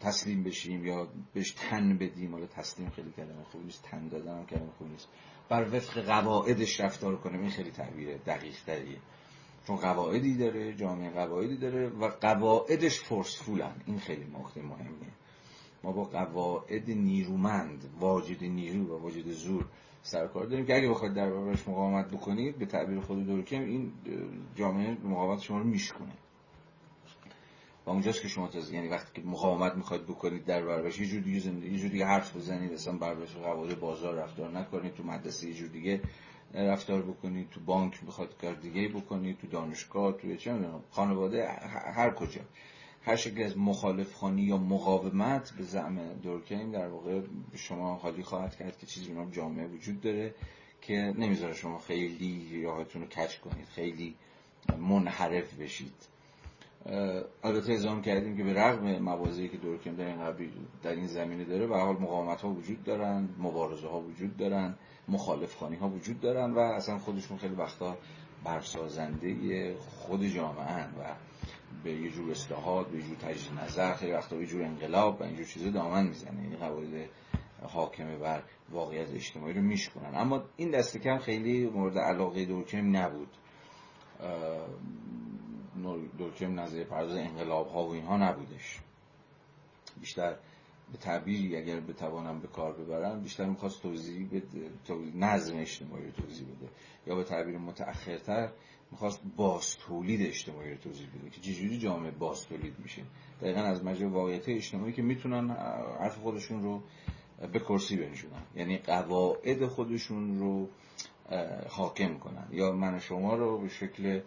[0.00, 4.46] تسلیم بشیم یا بهش تن بدیم حالا تسلیم خیلی کلمه خوبی نیست تن دادن هم
[4.46, 5.08] کلمه خوبی نیست.
[5.48, 8.98] بر وفق قواعدش رفتار کنیم این خیلی تعبیر دقیق تریه.
[9.66, 15.12] چون قواعدی داره جامعه قواعدی داره و قواعدش فورسفولن این خیلی نکته مهمیه.
[15.86, 19.64] ما با قواعد نیرومند واجد نیرو و واجد زور
[20.02, 23.92] سرکار داریم که اگه بخواید در برابرش مقاومت بکنید به تعبیر خود دورکیم این
[24.54, 26.12] جامعه مقاومت شما رو میشکنه
[27.86, 31.20] و اونجاست که شما تازه یعنی وقتی که مقاومت می‌خواید بکنید در برابرش یه جور
[31.20, 35.48] دیگه زندگی یه جور دیگه حرف بزنید اصلا برابرش قواعد بازار رفتار نکنید تو مدرسه
[35.48, 36.00] یه جور دیگه
[36.54, 40.54] رفتار بکنید تو بانک می‌خواد کار دیگه بکنید تو دانشگاه تو چه
[40.90, 41.48] خانواده
[41.94, 42.40] هر کجا.
[43.06, 48.22] هر شکلی از مخالف خانی یا مقاومت به زعم دورکیم در واقع به شما حالی
[48.22, 50.34] خواهد کرد که چیزی نام جامعه وجود داره
[50.80, 54.14] که نمی‌ذاره شما خیلی راهتون رو کچ کنید خیلی
[54.78, 55.94] منحرف بشید.
[57.44, 60.50] البته ازام کردیم که به رغم موازی که دورکیم در این
[60.82, 64.74] در این زمینه داره به حال مقاومت ها وجود دارن مبارزه ها وجود دارن
[65.08, 67.96] مخالف خانی ها وجود دارن و اصلا خودشون خیلی وقتا
[68.44, 71.14] برسازنده خود جامعه و
[71.84, 75.24] به یه جور اصلاحات به یه جور تجدید نظر خیلی وقتا به جور انقلاب و
[75.24, 76.42] اینجور چیزا دامن می‌زنه.
[76.42, 77.08] این قواعد
[77.62, 80.14] حاکمه بر واقعیت اجتماعی رو میشکنن.
[80.14, 83.28] اما این دست کم خیلی مورد علاقه دورکیم نبود.
[86.18, 88.80] دورکیم نظریه پرداز انقلاب ها و اینها نبودش.
[90.00, 90.36] بیشتر
[90.92, 94.70] به تعبیری اگر بتوانم به کار ببرم بیشتر می‌خواست توضیح بده
[95.14, 96.68] نظم اجتماعی رو توضیح بده.
[97.06, 98.50] یا به تعبیر متأخرتر
[98.96, 103.02] می‌خواست باز تولید اجتماعی رو توضیح بده که چجوری جامعه باز تولید میشه.
[103.40, 105.50] دقیقا از مجرد واقعیت اجتماعی که می‌تونن
[106.00, 106.82] حرف خودشون رو
[107.52, 108.42] به کرسی بنشونن.
[108.54, 110.68] یعنی قواعد خودشون رو
[111.68, 112.48] حاکم کنن.
[112.50, 114.20] یا من شما رو به شکل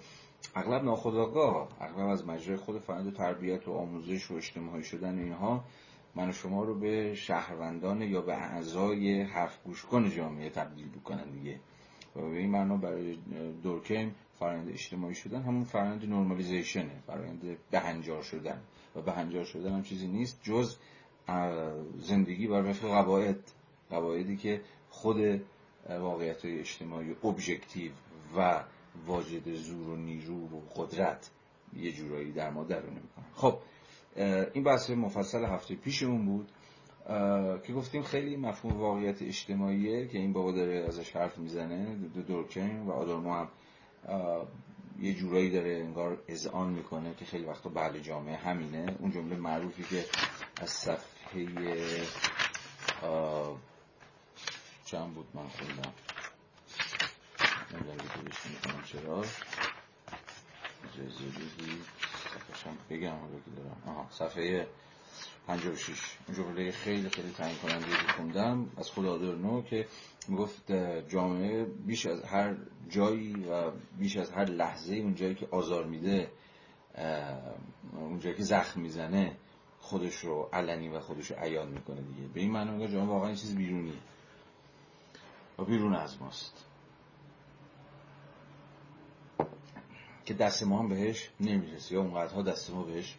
[0.56, 5.64] اغلب ناخداگاه اغلب از مجرای خود فرند تربیت و آموزش و اجتماعی شدن اینها
[6.16, 11.60] من شما رو به شهروندان یا به اعضای حرف گوش کن جامعه تبدیل بکنن دیگه.
[12.16, 13.18] و به این معنا برای
[13.64, 18.62] دورکیم فرآیند اجتماعی شدن همون فرآیند نورمالیزیشنه فرآیند بهنجار شدن.
[18.96, 20.76] و بهنجار شدن هم چیزی نیست جز
[21.98, 23.40] زندگی بر وفق قواعد.
[23.90, 25.42] قواعدی که خود
[25.90, 27.92] واقعیت اجتماعی ابژکتیو
[28.38, 28.64] و
[29.06, 31.30] واجد زور و نیرو و قدرت
[31.78, 33.26] یه جورایی در ما درونه می‌کنن.
[33.36, 33.58] خب
[34.54, 36.50] این بحث مفصل هفته پیشمون بود
[37.64, 42.80] که گفتیم خیلی مفهوم واقعیت اجتماعیه که این بابا داره ازش حرف می‌زنه دو دورکین
[42.80, 43.48] و آدارمو هم
[45.00, 48.96] یه جورایی داره انگار اذعان می‌کنه که خیلی وقتا بعد جامعه همینه.
[49.00, 50.06] اون جمله معروفی که
[50.62, 51.48] از صفحه
[54.86, 55.94] چند بود من خوندم.
[57.74, 59.24] نمی‌دونم چرا؟
[60.94, 61.86] اجازه بدید.
[62.54, 63.82] صفحه بگم که دارم.
[63.86, 64.68] آها صفحه
[65.48, 69.88] 56 اون جمله خیلی خیلی تعیین کننده خوندم از خود آدرنو که
[70.28, 70.72] می‌گفت
[71.08, 72.56] جامعه بیش از هر
[72.90, 76.32] جایی و بیش از هر لحظه اون جایی که آزار میده
[77.94, 79.38] اون جایی که زخم می‌زنه
[79.80, 82.28] خودش رو علنی و خودش رو عیان می‌کنه دیگه.
[82.34, 84.00] به این معنی میگه جامعه واقعا چیز بیرونیه.
[85.60, 86.66] و بیرون از ماست.
[90.26, 93.18] که دست ما هم بهش نمی‌رسه یا اونقدرها دست ما بهش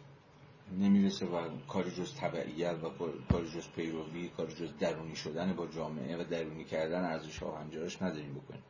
[0.79, 2.89] نمی‌رسه و کاری جز تبعیت و
[3.31, 8.33] کاری جز پیروی کاری جز درونی شدن با جامعه و درونی کردن ارزش هنجارش نداریم
[8.33, 8.63] بکنیم.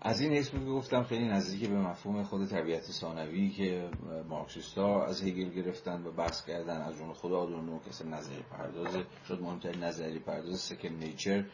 [0.00, 3.90] از این حیث بود گفتم خیلی نزدیک به مفهوم خود طبیعت ثانوی که
[4.28, 8.96] مارکسیستا از هگل گرفتن و بحث کردن از اون خود آدورنو که اصلا نظری پرداز
[9.28, 11.44] شد مهمترین نظری پرداز سکن نیچر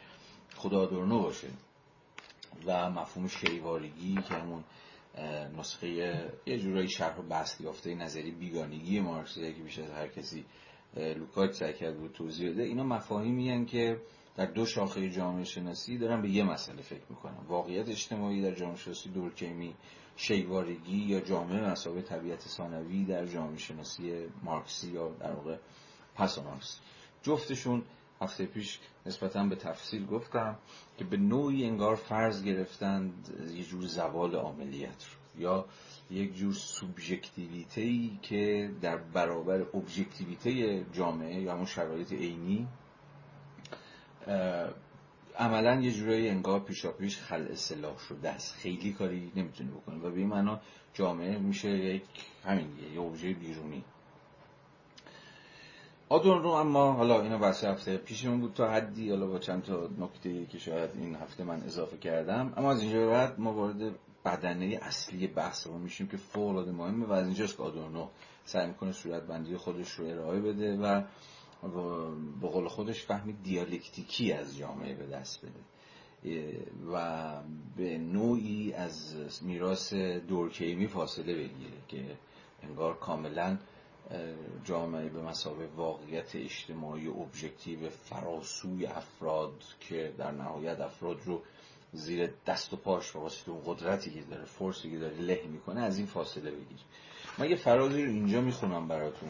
[0.55, 1.48] خود آدورنو باشه.
[2.66, 4.64] و مفهوم شیوارگی که همون
[5.58, 5.88] نسخه
[6.46, 10.44] یه جورایی شرح و بحث یافته نظری بیگانگی مارکسیه که بیش از هر کسی
[10.96, 12.62] لوکاچ سعی کرد بود توضیح بده.
[12.62, 14.00] اینا مفاهیمی که
[14.36, 17.36] در دو شاخه جامعه شناسی دارن به یه مسئله فکر می‌کنن.
[17.48, 19.74] واقعیت اجتماعی در جامعه شناسی دورکیمی
[20.16, 25.56] شیوارگی یا جامعه مسابقه طبیعت ثانوی در جامعه شناسی مارکسی یا در واقع
[26.14, 26.80] پس مارکس
[27.22, 27.82] جفتشون
[28.24, 30.58] هفته پیش نسبتا به تفصیل گفتم
[30.98, 35.64] که به نوعی انگار فرض گرفتند یه جور زوال عملیت رو یا
[36.10, 42.68] یک جور سوبژکتیویته که در برابر ابژکتیویته جامعه یا همون شرایط عینی
[45.38, 48.54] عملا یه جورایی انگار پیشا پیش خل اصلاح شده است.
[48.54, 50.60] خیلی کاری نمی‌تونه بکنه و به این معنا
[50.94, 52.02] جامعه میشه یک
[52.44, 53.84] همین یه ابژه بیرونی.
[56.14, 59.88] آدون رو اما حالا اینو بحث هفته پیشمون بود تا حدی حالا با چند تا
[59.98, 62.52] نکته که شاید این هفته من اضافه کردم.
[62.56, 63.94] اما از اینجا بعد ما وارد
[64.24, 68.08] بدنه اصلی بحث رو میشیم که فوق العاده مهمه و از اینجاست که آدورنو
[68.44, 71.02] سعی می‌کنه صورت بندی خودش رو ارائه بده و
[72.40, 75.60] به قول خودش فهمی دیالکتیکی از جامعه به دست بده.
[76.92, 77.42] و
[77.76, 79.94] به نوعی از میراث
[80.28, 82.04] دورکیمی فاصله بگیره که
[82.62, 83.58] انگار کاملا
[84.64, 91.42] جامعه به مسابقه واقعیت اجتماعی ابژکتیو فراسوی افراد که در نهایت افراد رو
[91.92, 95.80] زیر دست و پاش و واسه اون قدرتی که داره فرسی که داره له می‌کنه
[95.80, 96.78] از این فاصله بگیر.
[97.38, 99.28] من یه فرازی رو اینجا می‌خونم براتون.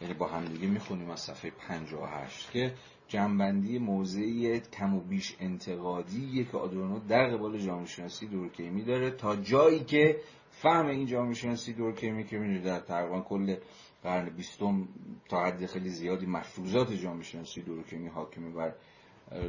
[0.00, 2.74] یعنی با همدیگه می‌خونیم از صفحه 58 که
[3.08, 9.36] جنبندی موضعی کم و بیش انتقادی که آدورنو در قبال جامعه شناسی دورکیمی داره تا
[9.36, 13.56] جایی که فهم این جامعه شناسی دورکیمی که میره در تقریبا کل
[14.02, 14.88] قرن بیستم
[15.28, 18.74] تا حد خیلی زیادی مفروضات جامعه شناسی دورکیمی حاکمه بر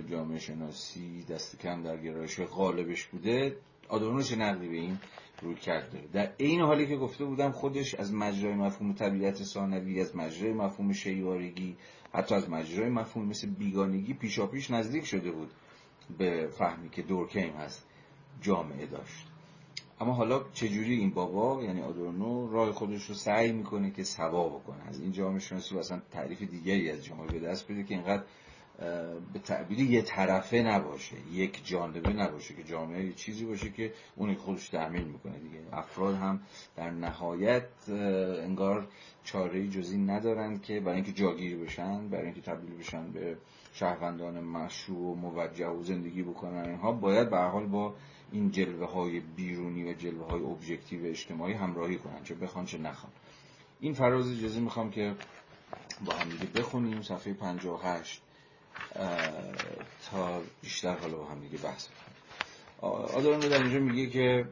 [0.10, 3.58] جامعه شناسی دست کم در گرایش غالبش بوده
[3.90, 5.00] آدورنو چه نقدی به این
[5.42, 10.16] روی کرده در این حالی که گفته بودم خودش از مجرای مفهوم طبیعت ثانوی از
[10.16, 11.78] مجرای مفهوم شیوارگی
[12.14, 15.52] حتی از مجرای مفهوم مثل بیگانگی پیشا پیش نزدیک شده بود
[16.18, 17.88] به فهمی که دورکیم هست
[18.42, 19.27] جامعه داشت.
[20.02, 24.88] اما حالا چجوری این بابا یعنی آدورنو راه خودش رو سعی می‌کنه که سوا بکنه؟
[24.88, 28.24] از این جامعه شناسی و اصلا تعریف دیگری از جامعه به دست بده که اینقدر
[29.34, 34.36] به تعبیری یه طرفه نباشه یک جانبه نباشه که جامعه یه چیزی باشه که اون
[34.36, 35.60] خودش تحمیل می‌کنه دیگه.
[35.74, 36.40] افراد هم
[36.76, 37.68] در نهایت
[38.44, 38.88] انگار
[39.24, 43.38] چاره جزی ندارند که برای اینکه جاگیر بشن برای اینکه تبدیل بشن به
[43.74, 46.66] شهروندان مشروع و موجه و زندگی بکنن.
[46.70, 47.94] اینها باید به حال با
[48.32, 53.12] این جلوه های بیرونی و جلوه های ابژکتیو اجتماعی همراهی کنن چه بخوان چه نخوان.
[53.80, 55.16] این فراز اجازه می‌خوام که
[56.06, 58.22] با هم دیگه بخونیم صفحه 58
[60.12, 62.18] تا بیشتر حالا با هم دیگه بحث کنیم
[63.16, 64.46] آداران در اینجا میگه که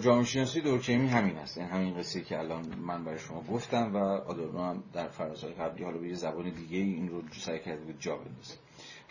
[0.00, 3.98] جامعه شناسی دورکیمی همین است این همین قصه که الان من برای شما گفتم و
[3.98, 8.00] آدورنو هم در فرازهای قبلی حالا به یه زبان دیگه این رو سعی کرده بود
[8.00, 8.54] جا بندازه.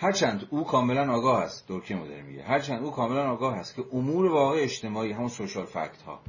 [0.04, 2.44] هرچند او کاملا آگاه است دورکیم داره میگه.
[2.44, 6.20] هرچند او کاملا آگاه است که امور واقع اجتماعی همون سوشال فکت ها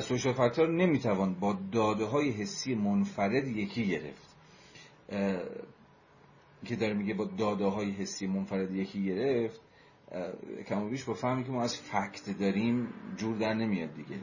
[0.00, 4.36] سوشال فکت ها رو نمی‌توان با داده های حسی منفرد یکی گرفت.
[6.64, 9.60] که داره میگه با داده های حسی منفرد یکی گرفت
[10.68, 14.20] کم بیش با فهمی که ما از فکت داریم جور در نمیاد دیگه.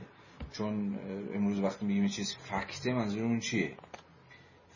[0.52, 1.00] چون
[1.34, 3.76] امروز وقتی میگیم چیز فکته منظورمون چیه؟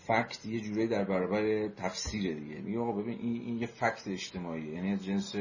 [0.07, 2.61] فکت یه جوری در برابر تفسیر دیگه.
[2.61, 5.35] میگه آقا ببین این, این یه فکت اجتماعی یعنی از جنس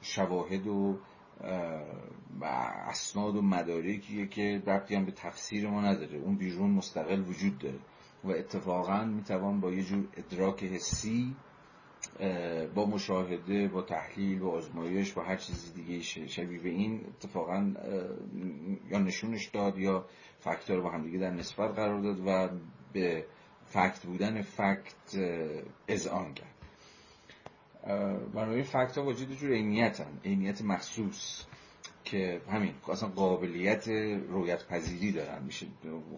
[0.00, 0.98] شواهد و
[2.88, 6.18] اسناد و مدارکیه که ربطی هم به تفسیر ما نداره.
[6.18, 7.78] اون بیرون مستقل وجود داره.
[8.24, 11.36] و اتفاقا می‌توان با یه جور ادراک حسی
[12.74, 17.74] با مشاهده با تحلیل با آزمایش با هر چیزی دیگه شبیه به این اتفاقا
[18.90, 20.06] یا نشونش داد یا
[20.68, 22.48] رو با همدیگه در نسبت قرار داد و
[22.92, 23.26] به
[23.68, 25.18] فکت بودن فکت
[25.88, 26.54] اذعان کرد
[28.34, 31.44] بنابراین فکت ها واجد جور عینیت هم عینیت مخصوص
[32.04, 33.88] که همین اصلا قابلیت
[34.28, 35.42] رویت پذیری دارن.
[35.42, 35.66] میشه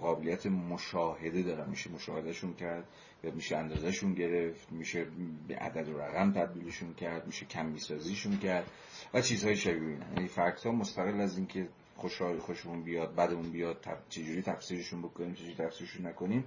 [0.00, 1.70] قابلیت مشاهده دارن.
[1.70, 2.84] میشه مشاهدهشون کرد
[3.24, 5.06] یا میشه اندازهشون گرفت میشه
[5.48, 8.66] به عدد و رقم تبدیلشون کرد میشه کم سازیشون کرد
[9.14, 10.06] و چیزهای شبیه اینا.
[10.16, 15.54] یعنی فکت ها مستقل از اینکه خوشحال خوشمون بیاد بدمون بیاد چجوری تفسیرشون بکنیم چجوری
[15.54, 16.44] تفسیرشون نکنیم.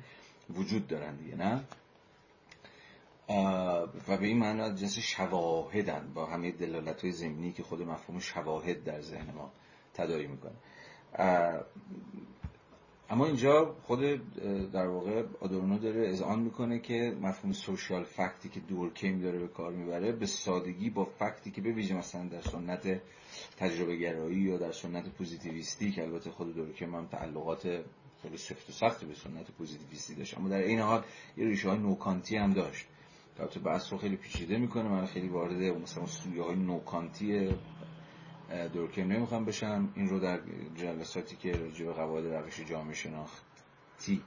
[0.49, 1.63] وجود دارن دیگه نه؟
[4.07, 8.83] و به این معنا جنس شواهدن با همه دلالت های زمینی که خود مفهوم شواهد
[8.83, 9.51] در ذهن ما
[9.93, 10.55] تدایی می‌کنه.
[13.09, 13.99] اما اینجا خود
[14.71, 19.47] در واقع آدورنو داره اذعان می‌کنه که مفهوم social fact ی که دورکیم داره به
[19.47, 23.01] کار می‌بره به سادگی با fact ی که به ویژه مثلا در سنت
[23.57, 27.83] تجربه گرایی یا در سنت پوزیتیویستی که البته خود دورکیم هم تعلقات
[28.23, 30.37] خیلی سفت و سخت به سنت پوزیتیویستی داشت.
[30.37, 31.03] اما در عین حال
[31.37, 32.85] یه ریشه های نوکانتی هم داشت.
[33.39, 34.89] البته بحث رو خیلی پیچیده می‌کنه.
[34.89, 37.49] من خیلی وارد مثلا سویه های نوکانتی
[38.73, 39.91] دورکیم نمی‌خوام بشم.
[39.95, 40.39] این رو در
[40.75, 44.21] جلساتی که راجع به قواعد روش جامعه شناختی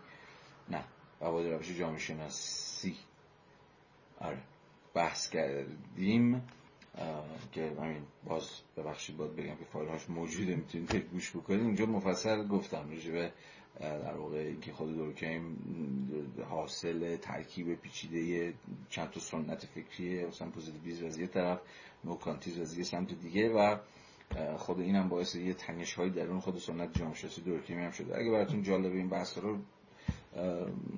[0.68, 0.84] نه
[1.20, 2.97] قواعد روش جامعه شناسی.
[4.18, 4.42] آره
[4.94, 6.42] بحث کردیم.
[7.53, 11.61] که همین باز ببخشید باید بگم که فایل هاش موجوده می‌تونید گوش بکنید.
[11.61, 13.32] اونجا مفصل گفتم راجع به
[13.81, 15.57] در واقع اینکه خود دورکیم
[16.51, 18.55] حاصل ترکیب پیچیده
[18.89, 21.61] چند تا سنت فکریه مثلا پوزیتیویسم از یه طرف
[22.05, 23.77] نوکانتیسم از یه سمت دیگه و
[24.57, 28.18] خود اینم باعث یه تنش هایی در اون خود سنت جامعه شناسی دورکیمی هم شده.
[28.18, 29.59] اگه براتون جالبه این بحث رو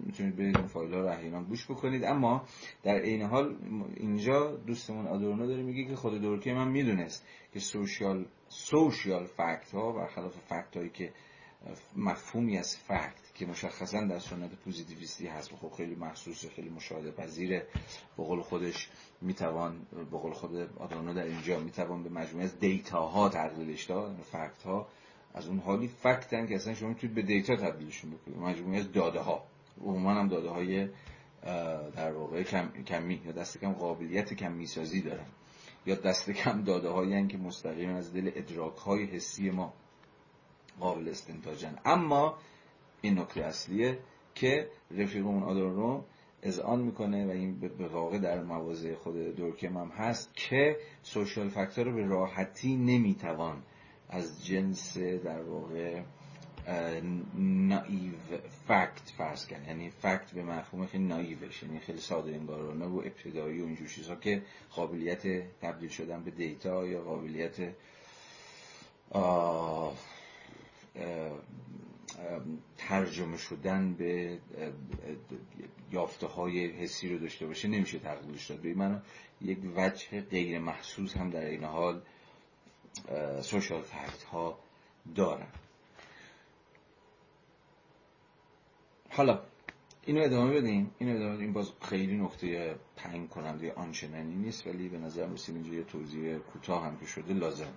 [0.06, 2.04] می‌تونید برید این فایل ها رو احیانا گوش بکنید.
[2.04, 2.44] اما
[2.82, 3.56] در عین حال
[3.96, 9.92] اینجا دوستمون آدورنو داره میگه که خود دورکیم هم می‌دونست که social social fact ها
[9.92, 11.12] برخلاف fact هایی که
[11.96, 15.52] مفهومی از fact که مشخصا در سنت پوزیتیویستی هست.
[15.52, 17.66] خب خیلی محسوس خیلی مشاهده پذیره
[18.16, 18.88] به قول خودش
[19.20, 24.16] می‌توان به قول خود آدورنو در اینجا می‌توان به مجموعه از دیتا ها تقلیلش داد
[24.32, 24.88] فکت ها
[25.34, 28.38] از اون حالی فکتن که اصلا شما می‌تونید به دیتا تبدیلشون بکنید.
[28.38, 29.44] مجموعه از داده ها
[29.80, 30.88] عموما هم داده های
[31.96, 35.26] در واقع کم، کمی یا دست کم قابلیت کم می‌سازی دارن.
[35.86, 39.72] یا دست کم داده هایی که مستقیم از دل ادراک های حسی ما
[40.80, 41.78] قابل استنتاجن.
[41.84, 42.38] اما
[43.00, 43.98] این نکته اصلیه
[44.34, 46.02] که رفیقمون آدورنو
[46.42, 51.84] اذعان می‌کنه و این به واقع در مواضع خود دورکم هم هست که سوشال فاکتور
[51.84, 53.62] رو به راحتی نمی‌توان
[54.08, 56.02] از جنس در واقع
[57.34, 58.12] نایو
[58.68, 59.68] فکت فرض کرد.
[59.68, 64.16] یعنی فکت به مفهوم خیلی نایوش یعنی خیلی ساده انگارانه و ابتدایی و اینجور چیزها
[64.16, 65.22] که قابلیت
[65.60, 67.56] تبدیل شدن به دیتا یا قابلیت
[72.76, 74.38] ترجمه شدن به
[75.92, 78.60] یافته های حسی رو داشته باشه نمیشه تقلیلش داد.
[78.60, 79.02] به من
[79.40, 82.02] یک وجه غیر محسوس هم در این حال
[83.40, 84.58] سوشال فکت ها
[85.14, 85.46] دارن.
[89.10, 89.42] حالا
[90.06, 90.90] اینو ادامه بدیم.
[90.98, 91.52] اینو ادامه بدیم.
[91.52, 96.84] باز خیلی نقطه تنگ کننده آنچنانی نیست ولی به نظر رسید اینجا یه توضیح کوتاه
[96.84, 97.72] هم که شده لازم.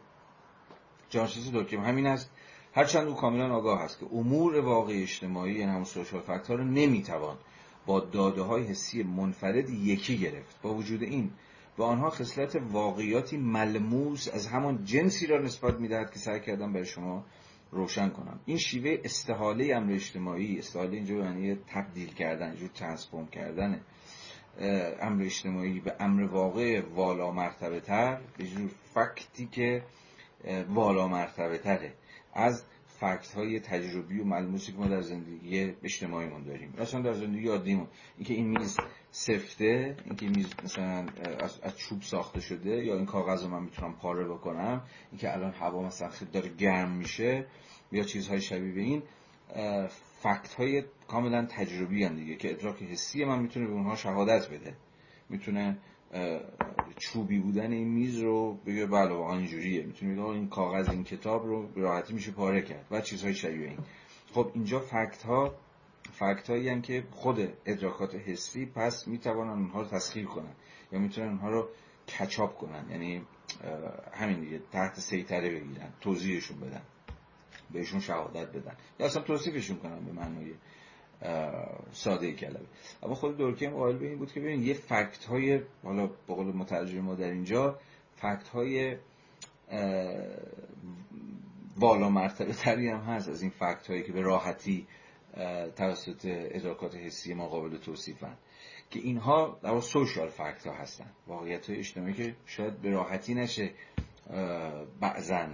[1.10, 2.32] جانشناسی دورکیم همین است
[2.74, 7.38] هرچند او کاملا آگاه است که امور واقعی اجتماعی یعنی همون سوشال فکت رو نمی‌توان
[7.86, 10.62] با داده های حسی منفرد یکی گرفت.
[10.62, 11.32] با وجود این
[11.78, 16.86] به آنها خصلت واقعیاتی ملموس از همان جنسی را نسبت می‌دهد که سعی کردم برای
[16.86, 17.26] شما
[17.72, 18.40] روشن کنم.
[18.46, 23.82] این شیوه استحاله امر اجتماعی استحاله اینجا معنی تبدیل کردن اینجور ترانسفورم کردن
[25.02, 29.84] امر اجتماعی به امر واقع والا مرتبه تر به جور فکتی که
[30.70, 31.94] والا مرتبه تره
[32.34, 32.64] از
[33.02, 36.74] فکت های تجربی و ملموسی که ما در زندگی اجتماعیمون داریم.
[36.80, 38.78] مثلا در زندگی عادیمون اینکه این میز
[39.12, 41.06] سفته اینکه این میز مثلا
[41.64, 45.84] از, چوب ساخته شده یا این کاغذ رو من می‌تونم پاره بکنم اینکه الان هوا
[45.84, 47.46] مثلا خیلی داره گرم میشه
[47.92, 49.04] یا چیزهای شبیه به این
[50.22, 54.76] فکت های کاملا تجربی هم دیگه که ادراک حسی من می‌تونه به اونها شهادت بده.
[55.30, 55.78] می‌تونه
[56.98, 59.84] چوبی بودن این میز رو بگه بله واقعا اینجوریه.
[59.84, 62.86] می‌تونه بگه این کاغذ این کتاب رو به راحتی میشه پاره کرد.
[62.92, 63.80] و چیزهای شبیه این.
[64.32, 65.56] خب اینجا فکت ها
[66.12, 70.54] فکت هایی که خود ادراکات حسی پس می‌توانن اونها رو تسخیر کنن
[70.92, 71.70] یا می‌تونن اونها رو
[72.20, 72.86] کچاپ کنن.
[72.90, 73.22] یعنی
[74.14, 76.82] همین دیگه تحت سیطره بگیرن توضیحشون بدن
[77.72, 78.76] بهشون شهادت بدن.
[79.00, 80.54] یا اصلا توصیفشون کنن به معنای
[81.92, 82.66] ساده کلمه.
[83.04, 86.48] اما خود دورکیم قائل به این بود که ببین یه فکت های حالا به قول
[86.48, 87.80] مترجم ما در اینجا
[88.16, 88.98] فکت های
[91.80, 93.30] بالا مرتبه تری هم هست.
[93.30, 94.88] از این فکت هایی که به راحتی
[95.76, 98.38] توسط ادراکات حسی ما قابل توصیفن
[98.90, 103.72] که اینها در سوشال فکت ها هستن واقعیت های اجتماعی که شاید به راحتی نشه
[105.00, 105.48] بعضا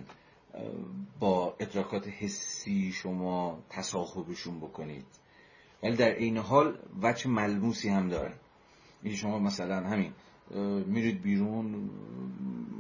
[1.20, 5.05] با ادراکات حسی شما تصاحبشون بکنید.
[5.84, 8.34] ولی در این حال وچه ملموسی هم داره.
[9.04, 10.12] این شما مثلا همین
[10.86, 11.90] میرید بیرون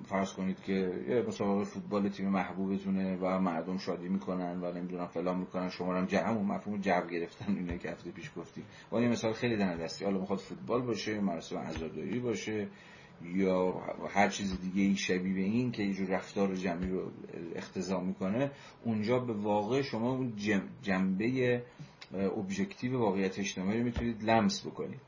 [0.05, 5.39] فرض کنید که یه مسابقه فوتبال تیم محبوبتونه و مردم شادی می‌کنن و نمی‌دونم فلان
[5.39, 9.09] می‌کنن شما هم جمع و مفهوم جو گرفتن اینه که هفته پیش گفتیم با این
[9.09, 10.05] مثال خیلی دنده دستی.
[10.05, 12.67] حالا می‌خواد فوتبال باشه مراسم عزاداری باشه
[13.21, 13.71] یا
[14.09, 17.11] هر چیز دیگه ای شبیه به این که یه رفتار جمعی رو
[17.55, 18.51] اختضا می‌کنه
[18.83, 20.33] اونجا به واقع شما اون
[20.81, 21.63] جنبه
[22.13, 25.01] ابژکتیو واقعیت اجتماعی رو می‌تونید لمس بکنید.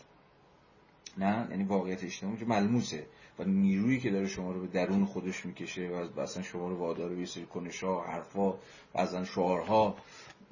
[1.17, 3.05] نه؟ یعنی واقعیت اجتماعی که ملموسه.
[3.39, 7.09] و نیرویی که داره شما رو به درون خودش می‌کشه و اصلا شما رو وادار
[7.09, 8.53] به سری کنش ها حرفا
[8.93, 9.97] بعضا شعارها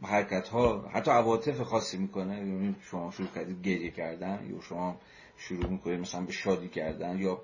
[0.04, 2.38] حرکت ها حتی عواطف خاصی می‌کنه.
[2.38, 5.00] یعنی شما شروع کردید گریه کردن یا شما
[5.38, 7.41] شروع می‌کنید مثلا به شادی کردن یا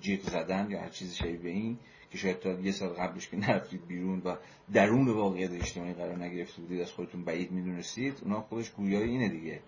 [0.00, 1.78] جیغ زدن یا هر چیزی شبیه به این.
[2.12, 4.36] که شاید تا یه سال قبلش که نرفتید بیرون و
[4.72, 9.60] درون واقعیت اجتماعی قرار نگرفته بودید از خودتون بعید می‌دونستید اونا خودش گویای اینه دیگه.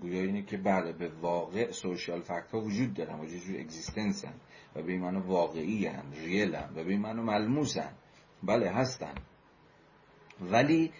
[0.00, 4.34] گویای اینه که بله به واقع سوشال فکت ها وجود دارن و جور اگزیستنس هن
[4.76, 7.92] و به این معنی واقعی هن ریل هن و به این معنی ملموس هن
[8.42, 9.14] بله هستن.
[10.40, 10.92] ولی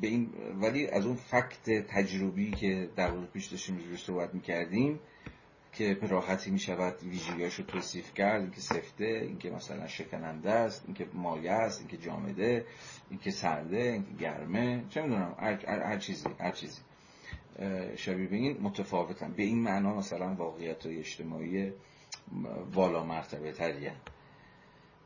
[0.00, 0.30] به این
[0.60, 5.00] ولی از اون فکت تجربی که در واقع پیش داشتیم صحبت می‌کردیم
[5.72, 10.82] که به راحتی می شود ویژگیاش رو توصیف کرد اینکه سفته اینکه مثلا شکننده است
[10.86, 12.66] اینکه مایه است اینکه جامده
[13.10, 16.80] اینکه سرده اینکه گرمه چه می‌دونم هر, چیزی هر چیزی.
[17.96, 19.32] شبیه به این متفاوتن.
[19.32, 21.72] به این معنا مثلا واقعیت های اجتماعی
[22.72, 23.92] والا مرتبه تریه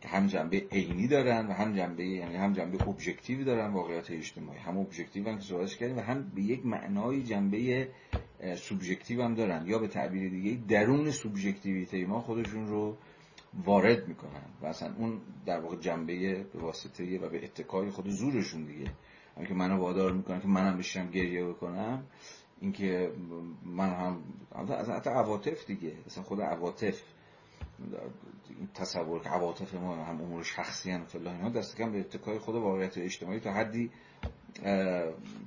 [0.04, 4.58] که هم جنبه عینی دارن و هم جنبه یعنی هم جنبه ابژکتیو دارن واقعیت اجتماعی.
[4.58, 7.88] هم ابژکتیو هم که صحبتش کردیم و هم به یک معنای جنبه
[8.56, 12.96] سوبژکتیو هم دارن یا به تعبیر دیگه درون سوبژکتیویته ما خودشون رو
[13.64, 14.46] وارد می‌کنن.
[14.62, 18.90] و اصلا اون در واقع جنبه به واسطه و به اتکای خود زورشون دیگه.
[19.36, 22.06] همین که منو وادار می‌کنن که منم بشم گریه بکنم
[22.60, 23.12] اینکه
[23.64, 27.02] من هم از حتی عواطف دیگه اصلا خود عواطف
[28.74, 32.54] تصور که عواطف ما هم امور شخصی هم فلا اینا دست کم به اتکای خود
[32.54, 33.90] واقعیت اجتماعی تا حدی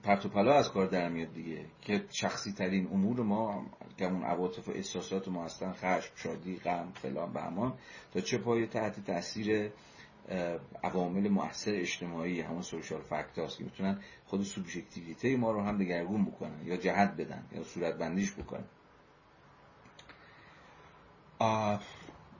[0.04, 1.66] پرت و پلا از کار در میاد دیگه.
[1.82, 3.66] که شخصی ترین امور ما
[3.98, 7.74] که اون عواطف و احساسات ما هستن خشم شادی غم فلان بهمان
[8.14, 9.72] تا چه پای تحت تاثیر
[10.84, 16.66] عوامل مؤثر اجتماعی همون سوشال فاکتورز که می‌تونن خود سوبژکتیویته ما رو هم دگرگون بکنن
[16.66, 18.66] یا جهت بدن یا صورت بندیش بکنن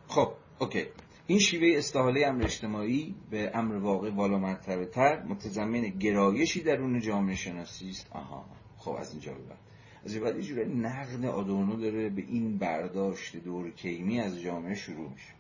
[0.08, 0.86] خب اوکی.
[1.28, 7.36] این شیوه استحاله امر اجتماعی به امر واقع والا مرتبه تر متضمن گرایشی درون جامعه
[7.36, 8.08] شناسی است.
[8.12, 8.46] آها.
[8.78, 9.58] خب از اینجا به بعد.
[10.06, 14.76] از این بعد یه جوری نقد آدورنو داره به این برداشت دور کیمی از جامعه
[14.76, 15.34] شروع میشه.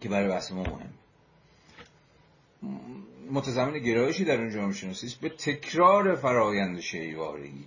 [0.00, 0.92] که برای بحث ما مهم.
[3.30, 7.64] متضمن گرایشی در اون جامعه شناسی به تکرار فرایند شیوارگی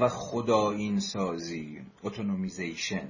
[0.00, 3.08] و خداین سازی اتونومیزیشن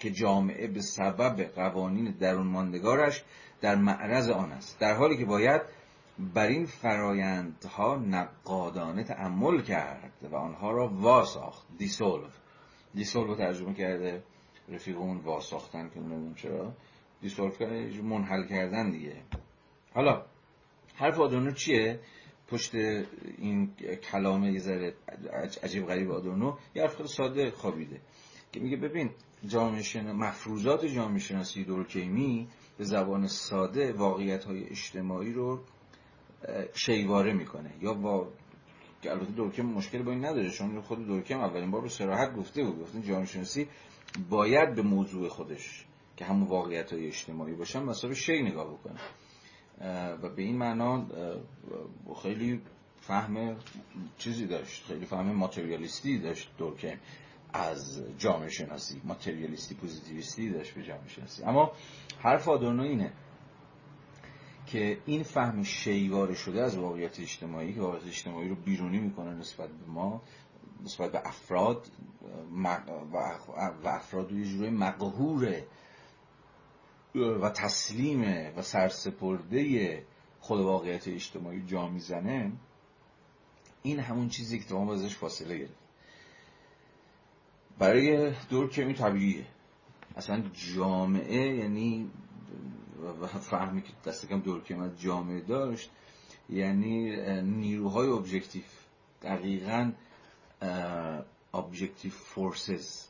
[0.00, 3.24] که جامعه به سبب قوانین درون ماندگارش
[3.60, 4.80] در معرض آن است.
[4.80, 5.62] در حالی که باید
[6.34, 11.66] بر این فرایندها نقادانه تعمل کرد و آنها را واساخت.
[11.78, 12.26] دیسولو
[12.94, 14.22] دیسولو ترجمه کرده
[14.68, 16.72] رفیقمون واساختن که نمی‌دونم چرا.
[17.20, 19.16] دیسولو کردن منحل کردن دیگه.
[19.94, 20.22] حالا
[20.94, 22.00] حرف آدونو چیه؟
[22.48, 22.74] پشت
[23.38, 23.74] این
[24.10, 24.94] کلامه یه ذره
[25.62, 26.56] عجیب غریب آدونو.
[26.74, 28.00] یه حرف ساده خوابیده.
[28.52, 29.10] که میگه ببین
[29.46, 30.12] جامعه شنا...
[30.12, 35.60] مفروضات جامعه شناسی دورکیمی به زبان ساده واقعیت های اجتماعی رو
[36.74, 37.70] شیواره می‌کنه.
[37.80, 38.28] یا با
[39.04, 42.80] البته دورکیم مشکل با این نداره چون خود دورکیم اولین بار رو سراحت گفته بود
[42.80, 43.68] گفته جامعه شناسی
[44.30, 45.86] باید به موضوع خودش
[46.16, 49.00] که همون واقعیت های اجتماعی باشن مثلا شی نگاه بکنه.
[50.22, 51.06] و به این معنا
[52.22, 52.60] خیلی
[53.00, 53.56] فهم
[54.18, 56.98] چیزی داشت خیلی فهم ماتریالیستی داشت دورکیم
[57.52, 61.44] از جامعه شناسی ماتریالیستی پوزیتیویستی داشت به جامعه شناسی.
[61.44, 61.72] اما
[62.18, 63.12] حرف آدورنو اینه
[64.66, 69.68] که این فهم شیواره شده از واقعیت اجتماعی که واقعیت اجتماعی رو بیرونی می‌کنه نسبت
[69.68, 70.22] به ما
[70.84, 71.86] نسبت به افراد
[73.82, 75.62] و افراد یه جوری مقهور
[77.14, 80.04] و تسلیم و سرسپرده
[80.40, 82.52] خود واقعیت اجتماعی جا می‌زنه.
[83.82, 85.74] این همون چیزی که ما ازش فاصله گرفت.
[87.80, 89.46] برای دورکیم طبیعیه.
[90.16, 90.42] اصلا
[90.74, 92.10] جامعه یعنی
[93.40, 95.90] فهمی که دست کم دورکیم از جامعه داشت
[96.48, 98.62] یعنی نیروهای objective
[99.22, 99.92] دقیقا
[101.54, 103.04] objective forces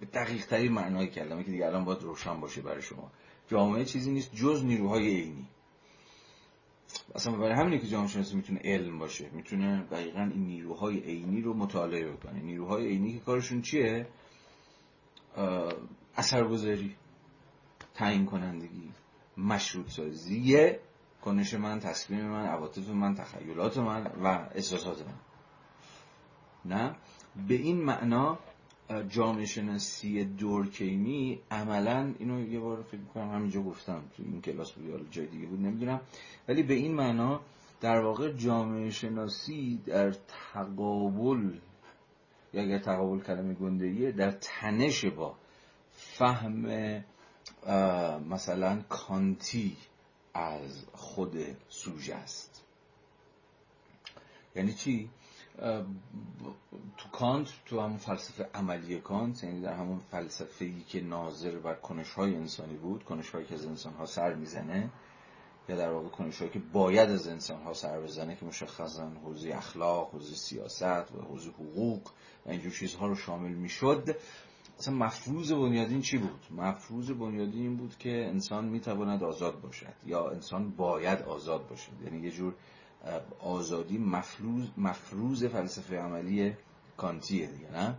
[0.00, 3.10] به دقیق ترین معنای کلمه که دیگه الان باید روشن باشه برای شما.
[3.48, 5.48] جامعه چیزی نیست جز نیروهای عینی.
[7.14, 11.54] اصلا برای همینه که جامعه شناسی می‌تونه علم باشه می‌تونه دقیقا این نیروهای عینی رو
[11.54, 12.42] مطالعه بکنه.
[12.42, 14.06] نیروهای عینی که کارشون چیه؟
[16.16, 16.96] اثرگذاری
[17.94, 18.90] تعیین کنندگی
[19.36, 20.72] مشروط سازی
[21.22, 25.14] کنش من تصمیم من عواطف من تخیلات من و احساسات من.
[26.64, 26.96] نه؟
[27.48, 28.38] به این معنا
[29.08, 34.84] جامعه شناسی دورکیمی عملا اینو یه بار فکر کنم همینجا گفتم تو این کلاس بود
[34.86, 36.00] یا جای دیگه بود نمی‌دونم.
[36.48, 37.40] ولی به این معنا
[37.80, 40.10] در واقع جامعه شناسی در
[40.52, 41.58] تقابل
[42.52, 45.34] یا اگر تقابل کلمه گندهیه در تنش با
[45.90, 46.66] فهم
[48.28, 49.76] مثلا کانتی
[50.34, 51.36] از خود
[51.68, 52.64] سوژه است.
[54.56, 55.10] یعنی چی؟
[56.96, 61.74] تو کانت تو همون فلسفه عملی کانت یعنی در همون فلسفه ای که ناظر بر
[61.74, 64.90] کنش های انسانی بود کنش هایی که از انسان ها سر می‌زنه
[65.68, 69.50] یا در واقع کنش هایی که باید از انسان ها سر بزنه که مشخصا حوزه
[69.54, 72.10] اخلاق حوزه سیاست و حوزه حقوق
[72.46, 74.16] و اینجور چیزها رو شامل می‌شد.
[74.78, 80.30] اصلا مفروض بنیادین چی بود؟ مفروض بنیادین این بود که انسان می‌تواند آزاد باشد یا
[80.30, 81.92] انسان باید آزاد باشد.
[82.04, 82.54] یعنی یه جور
[83.40, 86.54] آزادی مفروض, مفروض فلسفه عملی
[86.96, 87.96] کانتیه دیگه نه؟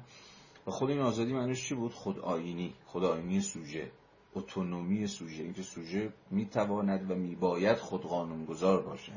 [0.68, 2.74] و خود این آزادی معنیش چی بود؟ خود آینی.
[2.86, 3.92] خود آینی سوژه.
[4.36, 5.44] اتونومی سوژه.
[5.44, 9.14] اینکه سوژه می‌تواند و میباید خود قانونگذار باشه.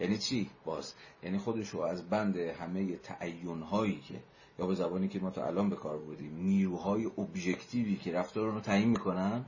[0.00, 0.94] یعنی چی؟ باز.
[1.22, 4.22] یعنی خودش رو از بند همه تعین هایی که
[4.58, 8.60] یا به زبانی که ما تا الان به کار بردیم نیروهای ابژکتیوی که رفتار رو
[8.60, 9.44] تعیین می‌کنن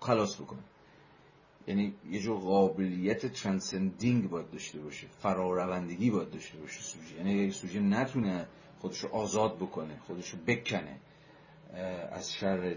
[0.00, 0.62] خلاص بکنه.
[1.66, 7.16] یعنی یه جور قابلیت ترانسندینگ باید داشته باشه فراروندگی باید داشته باشه سوژه.
[7.16, 8.46] یعنی اگه سوژه نتونه
[8.78, 10.96] خودش رو آزاد بکنه خودش رو بکنه
[12.12, 12.74] از شر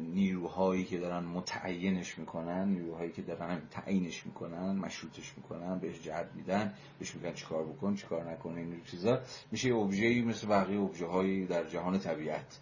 [0.00, 6.74] نیروهایی که دارن متعینش می‌کنن نیروهایی که دارن تعیینش می‌کنن مشروطش می‌کنن بهش جهت میدن
[6.98, 9.20] بهش میگن چیکار بکن چیکار نکنه این چیزا
[9.52, 9.68] میشه
[10.06, 12.60] ای مثل بقیه هایی در جهان طبیعت.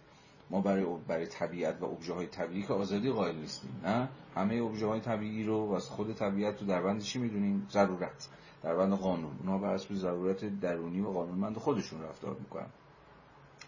[0.49, 4.87] ما برای برای طبیعت و ابژه های طبیعی که آزادی قائل نیستیم نه؟ همه ابژه
[4.87, 8.29] های طبیعی رو از خود طبیعت رو در بند می‌دونیم؟ ضرورت.
[8.63, 9.31] در بند قانون.
[9.39, 12.69] اونا بر اساس ضرورت درونی و قانونمند خودشون رفتار می‌کنن.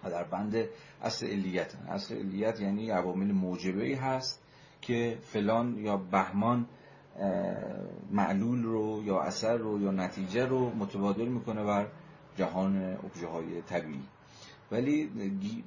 [0.04, 0.56] و در بند
[1.02, 4.42] اصل علیت اصل علیت یعنی عوامل موجبه ای هست
[4.82, 6.66] که فلان یا بهمان
[8.12, 11.88] معلول رو یا اثر رو یا نتیجه رو متبادل می‌کنه بر
[12.38, 14.04] جهان ابژه های طبیعی.
[14.72, 15.10] ولی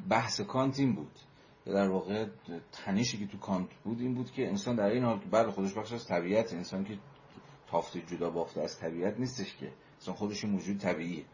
[0.09, 1.19] بحث کانت این بود.
[1.67, 2.27] در واقع
[2.73, 5.75] تنشی که تو کانت بود این بود که انسان در این حال که بعد خودش
[5.75, 6.99] بخش از طبیعت انسان که
[7.67, 9.73] تافته جدا بافته از طبیعت نیستش که.
[9.95, 11.25] انسان خودش موجود طبیعیه.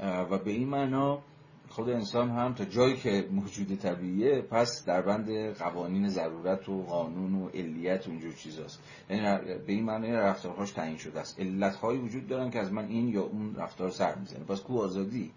[0.00, 1.22] و به این معنا
[1.68, 7.34] خود انسان هم تا جایی که موجود طبیعیه پس در بند قوانین ضرورت و قانون
[7.34, 8.82] و علیت و اینجور چیزاست.
[9.10, 11.40] یعنی به این معنی رفتارهاش تعیین شده است.
[11.40, 14.44] علتهایی وجود دارن که از من این یا اون رفتار سر می‌زنه.
[14.44, 15.32] پس کو آزادی؟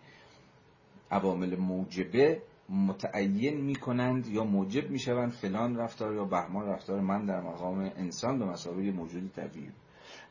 [1.11, 6.99] عوامل موجبه متعین می‌کنند یا موجب می‌شوند فلان رفتار یا بهمان رفتار.
[6.99, 9.69] من در مقام انسان به مسابقه موجود طبیعی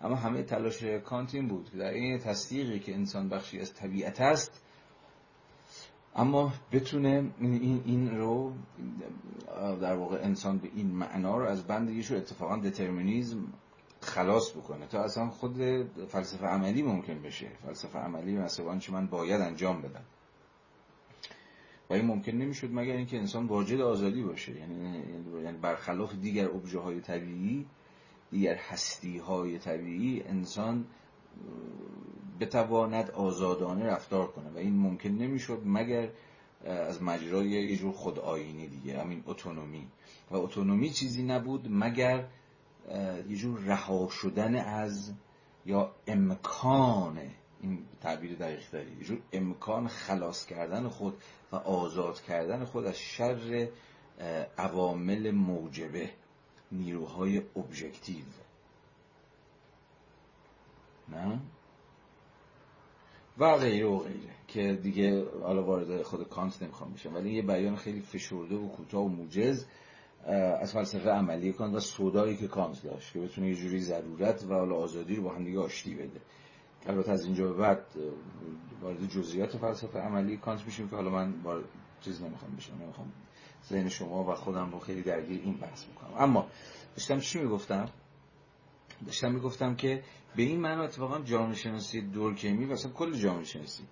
[0.00, 4.20] اما همه تلاش کانت این بود که در این تصدیقی که انسان بخشی از طبیعت
[4.20, 4.62] است
[6.16, 8.52] اما بتونه این, این رو
[9.80, 13.52] در واقع انسان به این معنا رو از بند یه اتفاقا دترمینیزم
[14.00, 15.56] خلاص بکنه تا اصلا خود
[16.08, 17.48] فلسفه عملی ممکن بشه.
[17.66, 20.04] فلسفه عملی مثلا آنچه من باید انجام بدم.
[21.90, 24.52] و این ممکن نمی‌شد مگر اینکه انسان واجد آزادی باشه.
[24.60, 25.02] یعنی
[25.44, 27.66] یعنی برخلاف دیگر ابژه های طبیعی
[28.30, 30.84] دیگر هستی های طبیعی انسان
[32.40, 34.50] بتواند آزادانه رفتار کنه.
[34.50, 36.08] و این ممکن نمی‌شد مگر
[36.64, 39.86] از مجرای یه جور خودآینی دیگه همین اتونومی.
[40.30, 42.28] و اتونومی چیزی نبود مگر
[43.28, 45.12] یه جور رها شدن از
[45.66, 47.18] یا امکان
[47.62, 48.96] این تعبیر دقیق داری.
[48.98, 53.68] یه جور امکان خلاص کردن خود و آزاد کردن خود از شر
[54.58, 56.10] عوامل موجبه
[56.72, 58.24] نیروهای ابژکتیو.
[61.08, 61.40] نه؟
[63.38, 67.14] و غیره و غیره که دیگه حالا وارد خود کانت نمی‌خوام بشم.
[67.14, 69.64] ولی یه بیان خیلی فشرده و کوتاه و موجز
[70.60, 74.54] از فلسفه عملی کانت و سودایی که کانت داشت که بتونه یه جوری ضرورت و
[74.54, 76.20] حالا آزادی رو با هم دیگه آشتی بده.
[76.86, 77.86] البته از اینجا به بعد
[78.82, 81.60] وارد جزئیات فلسفه عملی کانت میشیم که حالا من با
[82.00, 83.12] چیز نمی‌خوام بشم نمی‌خوام
[83.68, 86.46] ذهن شما و خودم رو خیلی درگیر این بحث می‌کنم اما
[86.96, 87.88] داشتم چی می‌گفتم؟
[89.06, 90.02] داشتم می‌گفتم که
[90.36, 93.82] به این معنی اتفاقا جامعه شناسی دورکیمی و اصلا کل جامعه شناسی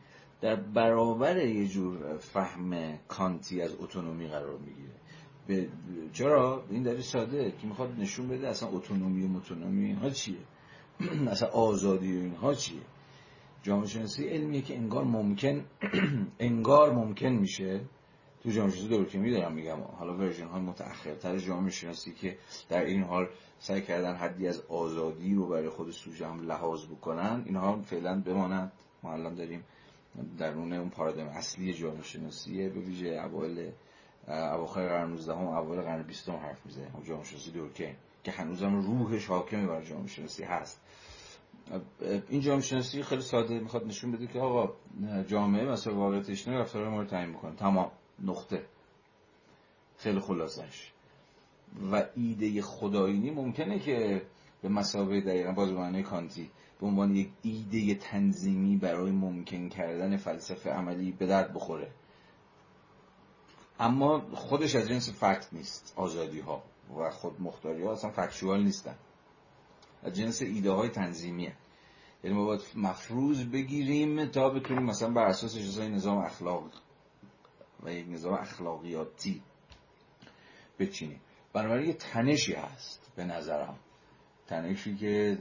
[0.41, 4.95] در برابر یه جور فهم کانتی از اتونومی قرار می‌گیره.
[5.47, 5.69] به
[6.13, 10.39] چرا این دلیل ساده که می‌خواد نشون بده اصلا اتونومی و متونومی اینها چیه؟
[11.33, 12.81] اصلا آزادی و اینها چیه؟
[13.63, 15.65] جامعه شناسی علمیه که انگار ممکن
[16.39, 17.81] انگار ممکن میشه
[18.43, 19.81] تو جامعه شناسی دورکیمی دارم میگم.
[19.81, 22.39] حالا ورژن های متأخرتر جامعه شناسی که
[22.69, 23.29] در این حال
[23.59, 28.73] سعی کردن حدی از آزادی رو برای خود سوژه هم لحاظ بکنن اینها فعلا بمانند.
[29.03, 29.65] ما الان داریم
[30.39, 33.71] درون اون پارادایم اصلی جامعه شناسی به ویژه اوایل
[34.29, 37.97] اواخر قرن 19 هم اوایل قرن 20 حرف می‌زنه جامعه شناسی دورکیم
[38.29, 40.81] که هنوزم روحش حاکمی بر جامعه شناسی هست.
[42.29, 44.73] این جامعه شناسی خیلی ساده می‌خواد نشون بده که آقا
[45.27, 47.57] جامعه مثلا واقعیت اجتماعی رفتار ما رو تعیین می‌کنه.
[47.57, 47.91] تمام.
[48.25, 48.65] نقطه.
[49.97, 50.93] خیلی خلاصش.
[51.93, 54.23] و ایده خدایینی ممکنه که
[54.63, 56.51] به مسابقه دقیقا باز معنی کانتی
[56.81, 61.91] به عنوان یک ایده تنظیمی برای ممکن کردن فلسفه عملی به درد بخوره.
[63.81, 66.63] اما خودش از جنس فکت نیست آزادی ها
[66.97, 68.95] و خود مختاری ها اصلا فکشوال نیستن.
[70.03, 71.57] از جنس ایده های تنظیمیه.
[72.25, 76.71] یعنی ما باید مفروض بگیریم تا بتونیم مثلا بر اساس نظام اخلاق
[77.83, 79.43] و یک نظام اخلاقیاتی
[80.79, 81.21] بچینیم.
[81.53, 83.79] بنابراین یه تنشی هست به نظرم.
[84.47, 85.39] تنشی که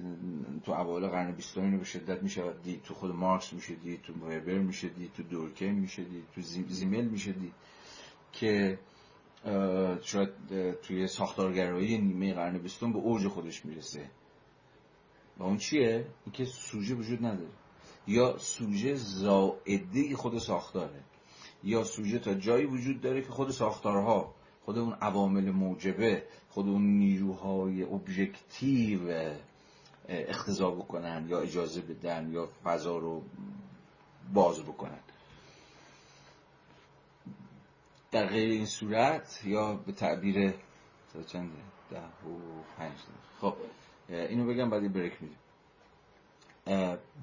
[0.66, 2.84] تو اوایل قرن بیستم اینو به شدت میشه دید.
[2.84, 7.06] تو خود مارکس میشه دید تو وبر میشه دید تو دورکیم میشه دید تو زیمل
[7.06, 7.54] میشه دید
[8.32, 8.80] که
[10.02, 10.30] شاید
[10.82, 14.10] توی ساختارگرایی نیمه قرن بیستم به اوج خودش می‌رسه.
[15.38, 17.50] و اون چیه؟ اینکه سوژه وجود نداره.
[18.08, 21.04] یا سوژه زائده خود ساختاره.
[21.64, 24.34] یا سوژه تا جایی وجود داره که خود ساختارها
[24.66, 29.34] خود اون عوامل موجبه خود اون نیروهای ابژکتیو
[30.10, 33.24] اختضا بکنن یا اجازه بدن یا فضا رو
[34.34, 35.00] باز بکنن.
[38.12, 40.54] در غیر این صورت یا به تعبیر
[41.28, 41.52] چند
[41.92, 42.38] ده و
[42.78, 42.94] پنج
[43.42, 43.54] خب
[44.10, 45.38] اینو بگم بعد بریک میدیم.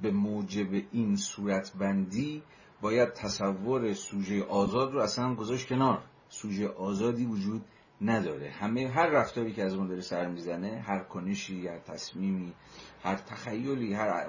[0.02, 2.42] به موجب این صورت بندی
[2.80, 6.02] باید تصور سوژه آزاد رو اصلا گذاشت کنار.
[6.28, 7.64] سوژه آزادی وجود
[8.00, 8.50] نداره.
[8.50, 12.52] همه هر رفتاری که از ما داره سر می‌زنه هر کنشی هر تصمیمی
[13.02, 14.26] هر تخیلی هر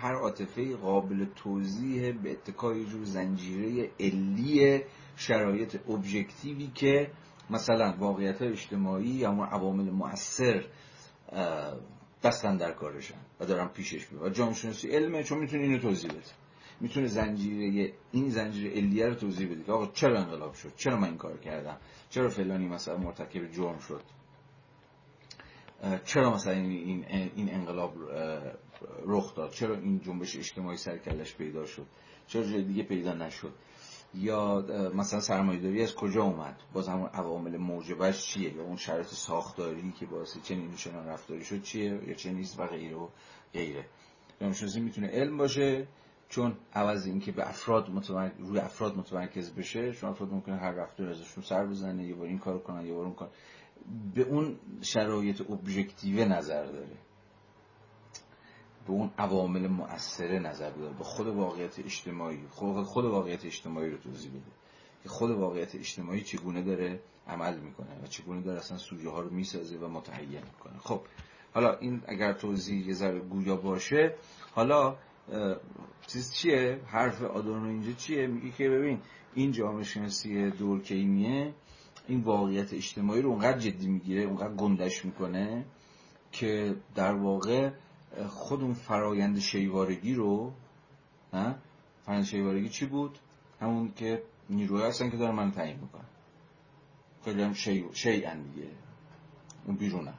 [0.00, 4.82] هر عاطفه قابل توضیح به اتکای جور زنجیره علی
[5.16, 7.10] شرایط ابژکتیوی که
[7.50, 10.64] مثلا واقعیت اجتماعی یا عوامل مؤثر
[12.22, 14.32] دستن در کارشن و دارن پیشش می‌برن.
[14.32, 16.20] جامعه شناسی علمه چون می‌تونه اینو توضیح بده.
[16.80, 21.08] می‌تونه زنجیره این زنجیره علیه رو توضیح بده که آقا چرا انقلاب شد؟ چرا من
[21.08, 21.76] این کار کردم؟
[22.10, 24.02] چرا فلانی مثلا مرتکب جرم شد؟
[26.04, 27.04] چرا مثلا این
[27.36, 27.94] این انقلاب
[29.06, 31.86] رخ داد؟ چرا این جنبش اجتماعی سرکلش پیدا شد؟
[32.26, 33.52] چرا جای دیگه پیدا نشد؟
[34.14, 39.92] یا مثلا سرمایه‌داری از کجا اومد؟ باز همون عوامل موجبش چیه؟ یا اون شرایط ساختاری
[39.92, 43.08] که باعث چنین چنان رفتاری شد چیه؟ یا چه نیست و غیره و
[43.52, 43.86] غیره.
[44.76, 45.86] می‌تونه علم باشه
[46.28, 51.08] چون عوض اینکه به افراد متمرکز روی افراد متمرکز بشه چون افراد ممکنه هر رفتار
[51.08, 53.30] ازشون سر بزنه یه بار این کارو کنن یه بار اون کار.
[54.14, 56.96] به اون شرایط ابژکتیو نظر داره.
[58.86, 63.96] به اون عوامل مؤثره نظر داره به خود واقعیت اجتماعی خود, خود واقعیت اجتماعی رو
[63.96, 64.40] توضیح بده.
[65.02, 69.30] که خود واقعیت اجتماعی چگونه داره عمل می‌کنه و چگونه داره اصلا سوژه ها رو
[69.30, 70.78] می‌سازه و متعین می‌کنه.
[70.78, 71.00] خب
[71.54, 74.14] حالا این اگر توضیح یه ذره گویا باشه
[74.54, 74.96] حالا
[76.06, 78.98] چیز چیه؟ حرف آدورنو اینجا چیه؟ میگه که ببین
[79.34, 81.54] این جامعه شناسی دورکیمیه
[82.08, 85.64] این واقعیت اجتماعی رو اونقدر جدی می‌گیره اونقدر گندش می‌کنه
[86.32, 87.70] که در واقع
[88.28, 90.52] خود اون فرایند شیوارگی رو
[92.04, 93.18] فرایند شیوارگی چی بود؟
[93.60, 96.04] همون که نیروی هستن که دارن من تعیین می‌کنن.
[97.24, 97.84] خیلی هم شی...
[97.92, 98.68] شیعن دیگه.
[99.66, 100.14] اون بیرونن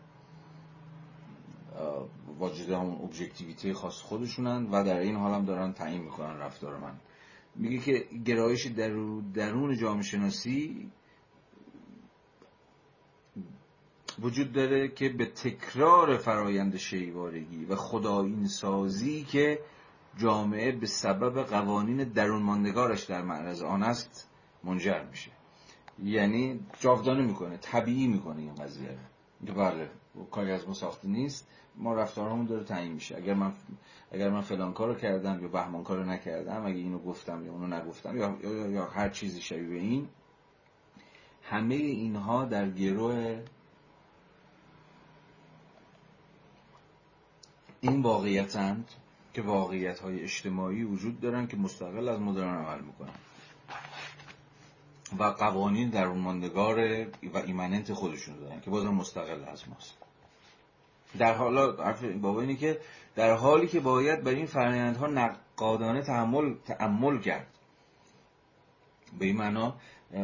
[2.40, 6.94] واجد همون ابژکتیویته خاص خودشونن و در این حال هم دارن تعیین می‌کنن رفتار من.
[7.56, 8.66] میگه که گرایش
[9.34, 10.92] درون جامعه شناسی
[14.20, 19.60] وجود داره که به تکرار فرایند شیوارگی و خداین سازی که
[20.18, 24.30] جامعه به سبب قوانین درون ماندگارش در معرض آن است
[24.64, 25.32] منجر میشه.
[26.04, 28.98] یعنی جاودانه می‌کنه طبیعی می‌کنه این قضیه.
[29.56, 29.90] بله
[30.32, 31.48] کاری از ما ساخته نیست.
[31.78, 33.18] ما رفتارمون داره تعیین میشه.
[33.18, 33.54] اگر من
[34.12, 38.18] اگر من فلان کارو کردم یا بهمان کارو نکردم اگه اینو گفتم یا اونو نگفتم
[38.18, 40.08] یا, یا, یا هر چیزی شبیه این
[41.44, 43.44] همه اینها در گروه
[47.90, 48.92] این واقعیتند
[49.34, 53.14] که واقعیت های اجتماعی وجود دارن که مستقل از مدرن عمل می‌کنن.
[55.20, 59.98] و قوانین در اون ماندگار و ایمننت خودشون دارن که بازم مستقل از ماست.
[61.18, 62.80] در حالا حرف بابا اینه که
[63.16, 67.48] در حالی که باید بر این فرآیندها نقادانه تحمل تعمل کرد.
[69.20, 69.76] به این معنا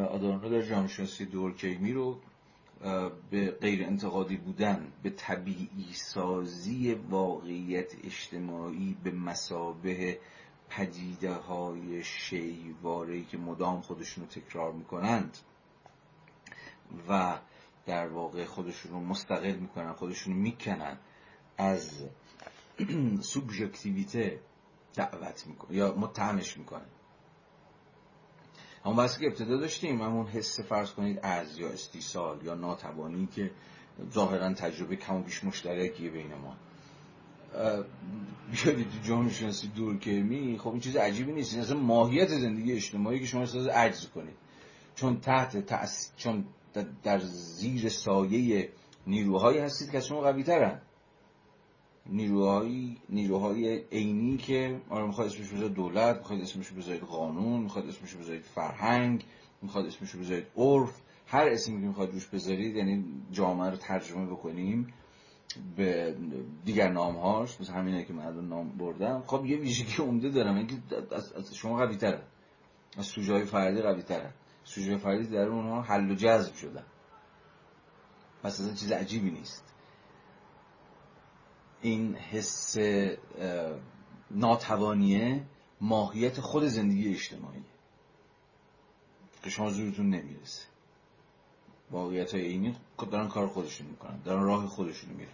[0.10, 2.20] آدورنو در جامعه شناسی دورکیمی رو
[3.32, 10.20] به غیر انتقادی بودن به طبیعی سازی واقعیت اجتماعی به مسابه
[10.70, 15.38] پدیده های شیواره که مدام خودشون رو تکرار می‌کنند
[17.10, 17.40] و
[17.86, 20.98] در واقع خودشون رو مستقل می‌کنن خودشون رو می‌کنن
[21.58, 22.04] از
[23.32, 24.40] سوبژکتیویته
[24.94, 26.86] دعوت می‌کنه یا متهمش می‌کنه
[28.86, 33.52] اما بحثی که ابتدا داشتیم همون حس فرض کنید از یا استیصال یا ناتوانی که
[34.14, 36.56] ظاهرا تجربه کم و بیش مشترکیه بین ما.
[38.52, 41.54] بیادید تو جامعه شناسی دور می خب این چیز عجیبی نیست.
[41.54, 44.36] این اصلا ماهیت زندگی اجتماعی که شما احساس عجز کنید.
[44.96, 46.12] چون تحت تأس...
[46.18, 46.46] چون
[47.04, 48.70] در زیر سایه
[49.08, 50.82] نیروهایی هستید که شما قوی ترن
[52.06, 58.16] نیروهای نیروهای عینی که آره می‌خواد اسمش بذارید دولت می‌خواد اسمش بذارید قانون می‌خواد اسمش
[58.16, 59.26] بذارید فرهنگ
[59.62, 64.94] می‌خواد اسمش بذارید عرف هر اسمی که می‌خواد روش بذارید یعنی جامعه رو ترجمه بکنیم
[65.76, 66.16] به
[66.66, 69.24] دیگر نام هاش مثل همینه که من نام بردم.
[69.28, 70.76] خب یه ویژگی عمده دارم اینکه
[71.12, 72.24] از شما قوی تره
[72.98, 74.34] از سوژه های فردی قوی تره
[74.64, 76.86] سوژه فردی در اونها حل و جذب شدن.
[78.44, 79.71] پس از چیز عجیبی نیست.
[81.82, 82.78] این حس
[84.32, 85.44] ناتوانیه
[85.82, 87.64] ماهیت خود زندگی اجتماعی.
[89.44, 90.64] که شما زورتون نمی‌رسه.
[91.92, 92.76] واقعیت های اینی
[93.12, 95.32] دارن کار خودشون می‌کنن دارن راه خودشون میرن.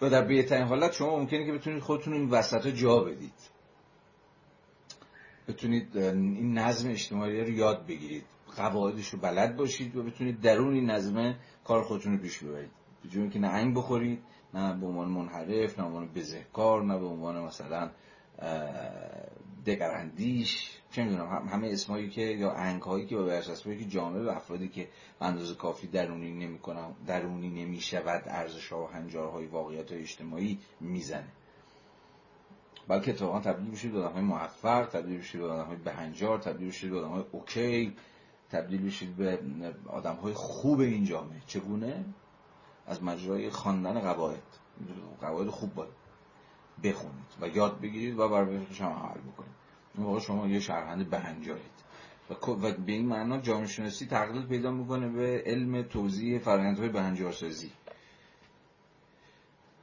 [0.00, 3.32] و در بهترین حالت شما ممکنه که بتونید خودتون این وسط جا بدید.
[5.48, 8.24] بتونید این نظم اجتماعی رو یاد بگیرید.
[8.56, 12.70] قواعدش رو بلد باشید و بتونید درون این نظم کار خودتون رو پیش ببرید.
[13.02, 14.22] به که نه انگ بخورید
[14.54, 17.90] نه به عنوان منحرف نه به عنوان بزهکار نه به عنوان مثلا
[19.66, 24.28] دگراندیش چه می‌دونم همه اسمایی که یا انگ هایی که با برچسبایی که جامعه و
[24.28, 24.88] افرادی که
[25.20, 31.28] اندازه کافی درونی نمی‌کنن درونی نمی‌شود ارزش ها و هنجارهای واقعیت های اجتماعی می‌زنه.
[32.88, 37.06] بلکه اتفاقا تبدیل بشید به های موفق تبدیل بشید به های بهنجار تبدیل بشید به
[37.06, 37.96] های اوکی
[38.50, 39.38] تبدیل بشید به
[40.22, 41.40] های خوب این جامعه.
[41.46, 42.04] چگونه؟
[42.88, 44.42] از مجرای خواندن قواعد.
[45.20, 45.92] قواعد خوب باید
[46.84, 49.58] بخونید و یاد بگیرید و بر هم عمل بکنید.
[49.96, 51.78] اون موقع شما یه شهروند بهنجارید.
[52.30, 52.34] و
[52.72, 57.72] به این معنا جامعه شناسی تقلیل پیدا می‌کنه به علم توضیح فرآیندهای بهنجارسازی.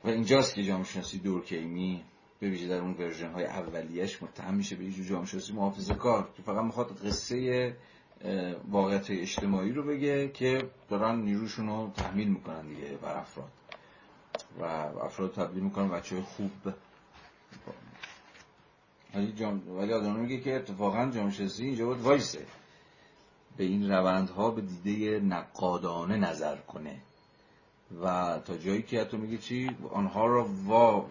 [0.03, 2.03] و اینجاست که جامعه شناسی دورکیمی
[2.39, 4.75] به ویژه در اون ورژن های اولیش متهم میشه.
[4.75, 5.93] به یه جامعه شناسی محافظه
[6.37, 7.77] که فقط می‌خواد قصه
[8.71, 13.51] واقعیت اجتماعی رو بگه که دارن نیروشون رو تحمیل می‌کنن دیگه بر افراد.
[14.59, 14.63] و
[15.05, 16.51] افراد تبدیل می‌کنن بچه خوب
[19.15, 19.77] ولی جام...
[19.77, 22.45] ولی آدم میگه که اتفاقا جامعه شناسی اینجا باید وایسه.
[23.57, 27.01] به این روندها به دیده نقادانه نظر کنه.
[28.01, 31.05] و تا جایی که حتی میگه چی؟ آنها را وا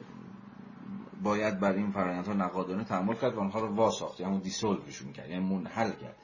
[1.22, 4.20] باید بر این فرآیندها نقادانه تحمل کرد و آنها رو وا ساخت.
[4.20, 5.30] یعنی دیسولوشون کرد.
[5.30, 6.16] یعنی منحل کرد.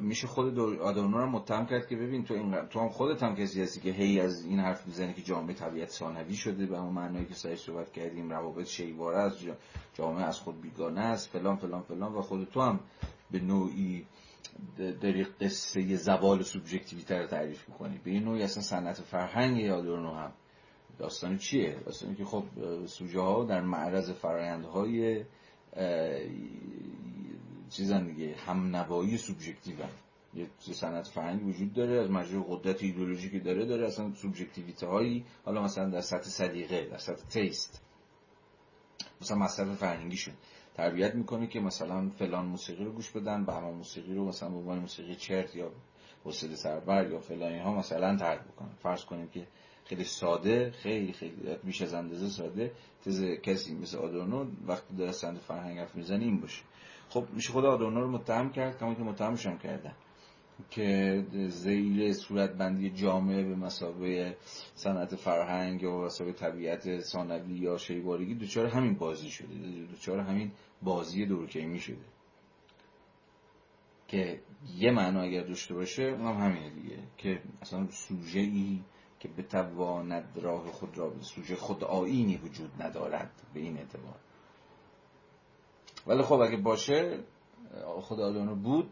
[0.00, 3.62] میشه خود آدورنو رو متهم کرد که ببین تو این تو هم خودت هم کسی
[3.62, 7.26] هستی که هی از این حرف می‌زنی که جامعه طبیعت ثانوی شده به همون معنایی
[7.26, 9.38] که سرش صحبت کردیم روابط شیواره است
[9.94, 12.80] جامعه از خود بیگانه است فلان فلان فلان و خود تو هم
[13.30, 14.06] به نوعی
[15.00, 18.00] داری قصه زوال سوبژکتیویته تعریف می‌کنی.
[18.04, 20.32] به این نوعی اصلا صنعت فرهنگ آدورنو هم
[20.98, 22.44] داستان چیه؟ داستانی که خب
[22.86, 25.24] سوژه ها در معرض فرایندهای
[27.70, 29.76] چیزن دیگه هم نوایی سوبژکتیو
[30.34, 35.62] یه صنعت فرهنگی وجود داره از مجرد قدرت ایدئولوژیکی داره داره اصلا سوبژکتیویته هایی حالا
[35.62, 37.82] مثلا در سطح صدیقه در سطح تیست
[39.20, 40.34] مثلا مصرف فرهنگیشون.
[40.74, 44.56] تربیت می‌کنه که مثلا فلان موسیقی رو گوش بدن به همان موسیقی رو مثلا به
[44.56, 45.70] عنوان موسیقی چرت یا
[46.24, 48.74] حسد سربر یا فلان اینها مثلا ترک بکنن.
[48.82, 49.46] فرض کنیم که
[49.84, 52.72] خیلی ساده خیلی خیلی بیش از اندازه ساده
[53.04, 56.62] تز کسی مثل آدورنو وقتی داره سند فرهنگ حرف می‌زنه این باشه.
[57.08, 59.94] خب میشه خود آدورنو رو متهم کرد کما که متهمش هم کردن.
[60.70, 64.36] که زیل صورت بندی جامعه به مسابقه
[64.74, 69.54] صنعت فرهنگ یا مسابقه طبیعت ثانوی یا شیوارگی دوچار همین بازی شده.
[69.90, 70.52] دوچار همین
[70.82, 72.04] بازی دورکیمی شده.
[74.08, 74.40] که
[74.76, 76.98] یه معنا اگر داشته باشه اونم همینه دیگه.
[77.16, 78.80] که اصلا سوژه ای
[79.20, 84.16] که بتواند راه خود را به سوژه خود آینی وجود ندارد به این اعتبار.
[86.06, 87.18] ولی خب اگه باشه
[88.00, 88.90] خود آدانو بود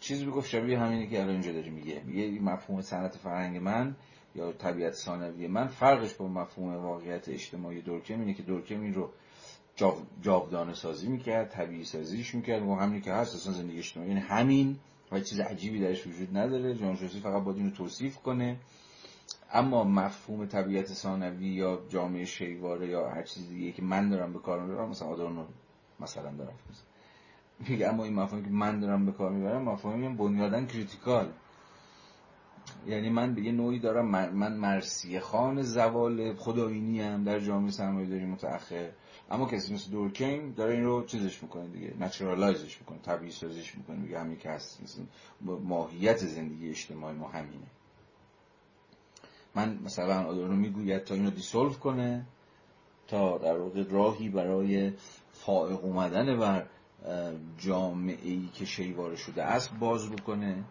[0.00, 2.02] چیزی بگفت شبیه همینی که الان اینجا داری میگه.
[2.06, 3.96] میگه مفهوم صنعت فرهنگ من
[4.34, 9.10] یا طبیعت ثانوی من فرقش با مفهوم واقعیت اجتماعی دورکم اینه که دورکم این رو
[10.22, 14.76] جاودانه سازی می‌کرد طبیعی سازیش می‌کرد و همینی که هست اصلا زندگی اجتماعی یعنی همین
[15.12, 16.74] و چیز عجیبی درش وجود نداره.
[16.74, 18.56] جانشناسی فقط باید اینو توصیف کنه.
[19.52, 24.38] اما مفهوم طبیعت ثانوی یا جامعه شیواره یا هر چیز دیگه که من دارم به
[24.38, 25.44] کار می‌برم مثلا آدورنو
[26.00, 26.54] مثلا دارم.
[27.68, 31.32] میگه اما این مفهومی که من دارم به کار می‌برم مفاهیم بنیادن کریتیکال.
[32.86, 38.08] یعنی من به یه نوعی دارم من مرسی خان زوال خداینی هم در جامعه سرمایه
[38.08, 38.90] داری متأخر.
[39.30, 43.96] اما کسی مثل دورکین داره این رو چیزش می‌کنه دیگه نچرالایزش می‌کنه طبیعی سازش می‌کنه
[43.96, 45.00] میگه همین که هست
[45.64, 47.66] ماهیت زندگی اجتماعی ما همینه.
[49.54, 52.26] من مثلا آدورنو می‌گوید تا اینو دیسولف کنه
[53.06, 54.92] تا در واقع راهی برای
[55.46, 56.66] فائق اومدن بر
[57.58, 60.64] جامعه ای که شیواره شده است باز بکنه.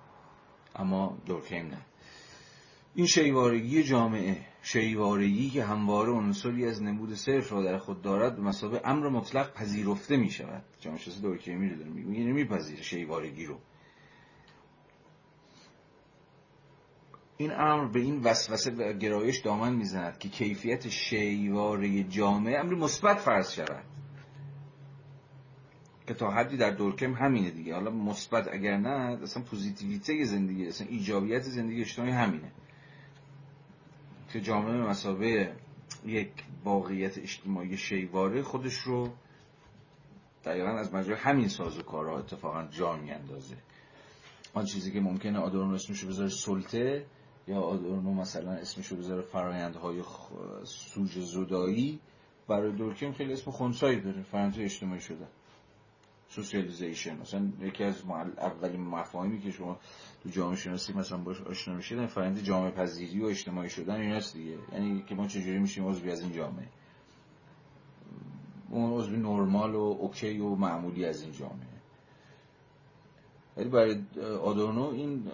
[0.76, 1.82] اما دورکیم نه.
[2.96, 8.42] این شیوارگی جامعه شیوارگی که همواره عنصری از نمود صرف را در خود دارد به
[8.42, 13.60] مسابقه امر مطلق پذیرفته می شود جامعه دورکیمی رو داره میگه یعنی میپذیره شیوارگی رو.
[17.38, 23.18] این امر به این وسوسه و گرایش دامن می‌زند که کیفیت شیواره جامعه امر مثبت
[23.18, 23.97] فرض شود.
[26.08, 27.76] که تا حدی در دورکم همینه دیگه.
[27.76, 32.52] حالا مثبت اگر نه اصلا پوزیتیویته زندگی اصلا ایجابیت زندگی اجتماعی همینه.
[34.34, 35.52] که جامعه مسابه
[36.06, 36.30] یک
[36.64, 39.10] واقعیت اجتماعی شیواره خودش رو
[40.46, 43.56] دقیقا از مجرای همین ساز و کارها اتفاقا جا میاندازه.
[44.54, 47.06] آن چیزی که ممکنه آدورنو اسمشو بذاره سلطه
[47.48, 50.04] یا آدورنو مثلا اسمشو بذاره فرایندهای
[50.64, 52.00] سوژ زدایی
[52.48, 55.28] برای دورکیم خیلی اسم خونسایی داره فرایندهای اجتماعی شده.
[56.30, 57.18] Socialization.
[57.18, 58.04] مثلا یکی از
[58.38, 59.80] اولین مفاهیمی که شما
[60.24, 64.58] تو جامعه شناسی مثلا باش آشنا میشید فرآیند جامعه پذیری و اجتماعی شدن ایناست دیگه.
[64.74, 66.68] یعنی که ما چجوری میشیم عضوی از این جامعه؟
[68.70, 71.78] اون عضو نرمال و اوکی و معمولی از این جامعه.
[73.58, 74.02] ولی برای
[74.42, 75.32] آدورنو این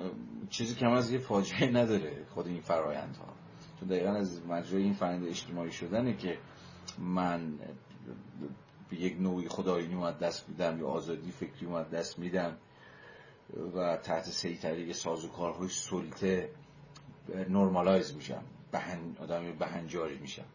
[0.50, 3.34] چیزی کم از یه فاجعه نداره خود این فرایندها.
[3.80, 6.38] چون دقیقا از مجرای این فرآیند اجتماعی شدنه که
[7.00, 7.60] من
[8.94, 12.58] به یک نوعی خدایی اومد دست میدم یا آزادی فکری اومد دست میدم
[13.76, 16.50] و تحت سیطره سازوکارهای سلطه
[17.50, 18.44] نرمالایز میشم.
[18.72, 19.16] بهن...
[19.20, 20.46] آدم بهنجاری میشم.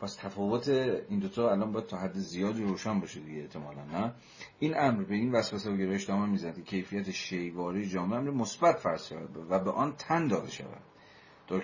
[0.00, 4.12] پس تفاوت این دوتا الان باید تا حد زیادی روشن باشه دیگه احتمالا نه؟
[4.58, 9.12] این امر به این وسوسه و گرایش دامن می‌زد کیفیت شیواری جامعه امر مثبت فرض
[9.50, 10.82] و به آن تن داده شود.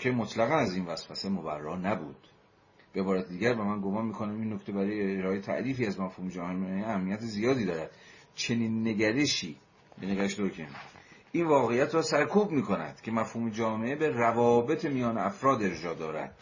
[0.01, 2.32] که مطلقا از این وسوسه مبرا نبود.
[2.93, 6.89] به عبارت دیگر و من گمان می‌کنم این نکته برای ارائه تعریفی از مفهوم جامعه
[6.89, 7.91] اهمیت زیادی دارد.
[8.35, 9.57] چنین نگرشی
[10.01, 10.69] به نگرش دورکیم
[11.33, 16.37] این واقعیت را سرکوب می‌کند که مفهوم جامعه به روابط میان افراد ارجا دارد.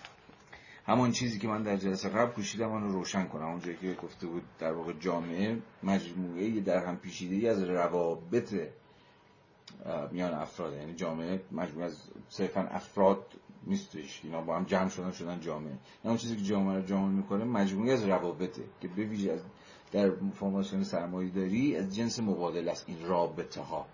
[0.86, 3.48] همان چیزی که من در جلسه قبل کوشیدم آن رو روشن کنم.
[3.48, 8.54] اونجایی که گفته بود در واقع جامعه مجموعه در هم پیچیده از روابط
[10.12, 10.72] میان افراد.
[10.74, 13.26] یعنی جامعه مجموعه از صرفا افراد
[13.66, 14.20] نیستش.
[14.24, 15.78] اینا با هم جمع شدن شدن جامعه.
[16.02, 19.40] اون چیزی که جامعه رو جامعه می‌کنه مجموعه از روابطه که به ویژه از
[19.92, 23.86] در فرماسیون سرمایه داری از جنس مبادله است این رابطه ها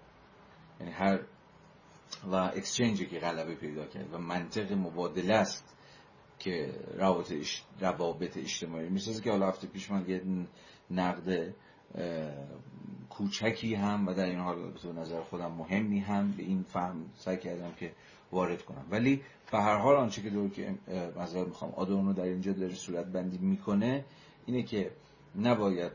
[0.80, 1.20] یعنی هر
[2.32, 5.76] و اکسچنجی که غلبه پیدا کرد و منطق مبادله است
[6.38, 7.32] که روابط,
[7.80, 8.88] روابط اجتماعی.
[8.88, 10.22] می‌سازه که حالا هفته پیش من یه
[10.90, 11.54] نقد
[13.10, 17.36] کوچکی هم و در این حال به نظر خودم مهمی هم به این فهم سعی
[17.36, 17.92] کردم که
[18.36, 18.84] وارد کنم.
[18.90, 19.22] ولی
[19.52, 20.74] به هر حال آنچه که دور که
[21.16, 24.04] مثلا می‌خوام آدورنو در اینجا داره صورت بندی می‌کنه
[24.46, 24.90] اینه که
[25.38, 25.92] نباید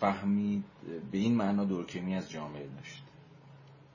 [0.00, 0.64] فهمید
[1.12, 3.02] به این معنا دورکمی از جامعه داشت.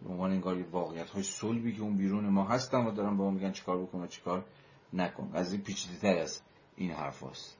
[0.01, 3.31] به عنوان انگار واقعیت های صلبی که اون بیرون ما هستن و دارن با ما
[3.31, 4.45] میگن چیکار بکن و چیکار
[4.93, 5.31] نکن.
[5.33, 6.41] از این پیچیده تر از
[6.75, 7.57] این حرف هست.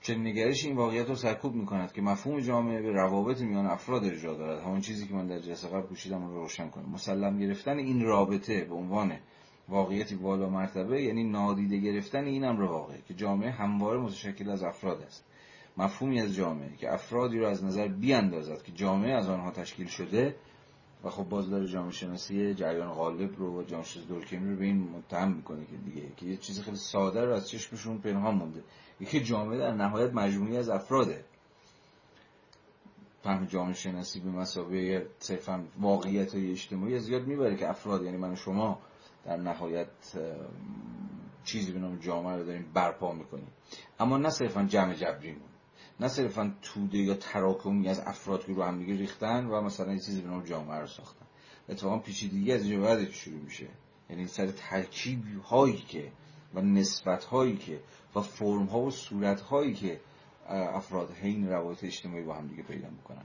[0.00, 4.36] چنین نگرش این واقعیت رو سرکوب می‌کند که مفهوم جامعه به روابط میان افراد ارجاع
[4.36, 4.62] دارد.
[4.62, 6.90] همون چیزی که من در جلسه قبل پوشیدم رو روشن کنم.
[6.92, 9.18] مسلم گرفتن این رابطه به عنوان
[9.68, 15.02] واقعیتی بالا مرتبه یعنی نادیده گرفتن این امر واقعه که جامعه همواره متشکل از افراد
[15.02, 15.24] است.
[15.76, 20.34] مفهومی از جامعه که افرادی را از نظر بیاندازد که جامعه از آنها تشکیل شده
[21.04, 24.64] و خب باز داره جامعه شناسی جریان غالب رو و جامعه شناسی دورکمی رو به
[24.64, 28.62] این متهم می‌کنه که دیگه که یه چیز خیلی ساده رو از چشمشون پنهان مونده.
[29.00, 31.24] یکی جامعه در نهایت مجموعی از افراده
[33.22, 38.34] فهم جامعه شناسی به مسابقه صرفا واقعیت های اجتماعی زیاد می‌بره که افراد یعنی من
[38.34, 38.78] شما
[39.24, 39.88] در نهایت
[41.44, 43.48] چیزی به نام جامعه رو داریم برپا می‌کنیم.
[44.00, 45.47] اما نه صرفا جمع جبریمون
[46.00, 49.98] نه صرفا توده یا تراکمی از افراد که رو هم دیگه ریختن و مثلا یه
[49.98, 51.26] چیزی به نام جامعه رو ساختن.
[51.68, 53.66] اتفاقا پیچیدگی از اینجا بعد شروع میشه.
[54.10, 56.12] یعنی سر ترکیب هایی که
[56.54, 57.80] و نسبت هایی که
[58.14, 60.00] و فرم ها و صورت هایی که
[60.48, 63.24] افراد حین روابط اجتماعی با هم دیگه پیدا می‌کنن.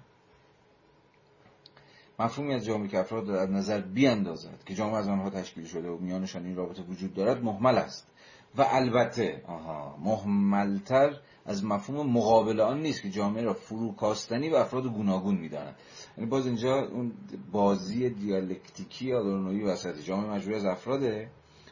[2.20, 5.98] مفهومی از جامعه که افراد در نظر بیاندازد که جامعه از آنها تشکیل شده و
[5.98, 8.08] میانشان این رابطه وجود دارد محمل است.
[8.56, 14.88] و البته آها محملتر از مفهوم مقابل آن نیست که جامعه را فروکاستنی و افراد
[14.88, 15.76] گوناگون می‌دانند
[16.18, 17.11] یعنی باز اینجا اون
[17.52, 21.30] بازی دیالکتیکی آدورنویی وسط جامعه مجموعه‌ای از افراده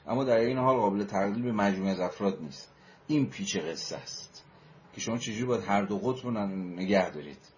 [0.07, 2.73] اما در عین حال قابل تقلیل به مجموعه‌ای از افراد نیست.
[3.07, 4.45] این پیچ قصه است
[4.93, 7.49] که شما چجوری باید هر دو قطب رو نگه دارید.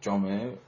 [0.00, 0.58] جامعه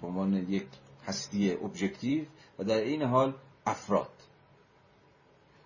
[0.00, 0.66] به عنوان یک
[1.06, 2.24] هستی objective
[2.58, 3.34] و در عین حال
[3.66, 4.10] افراد.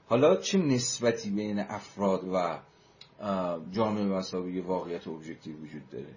[0.09, 2.59] حالا چه نسبتی بین افراد و
[3.71, 6.15] جامعه مساوی واقعیت ابجکتیو وجود داره.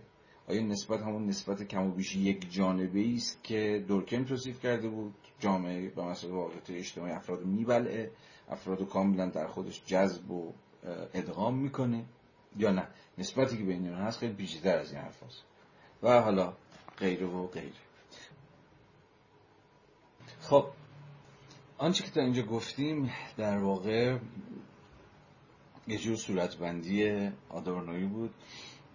[0.48, 5.14] آیا نسبت همون نسبت کم و بیش یک جانبه است که دورکن توصیف کرده بود؟
[5.40, 8.12] جامعه به مسئله واقعیت اجتماعی افراد میبلعه
[8.50, 10.54] افراد کاملا در خودش جذب و
[11.14, 12.06] ادغام می‌کنه
[12.58, 12.88] یا نه؟
[13.18, 15.44] نسبتی که بین هست خیلی پیچیده‌تر از این حرف هست.
[16.04, 16.54] و حالا
[16.98, 17.74] غیره و غیره
[20.40, 20.66] خب
[21.78, 24.18] آنچه که تا اینجا گفتیم در واقع
[25.88, 28.34] یه جور صورتبندی آدورنوی بود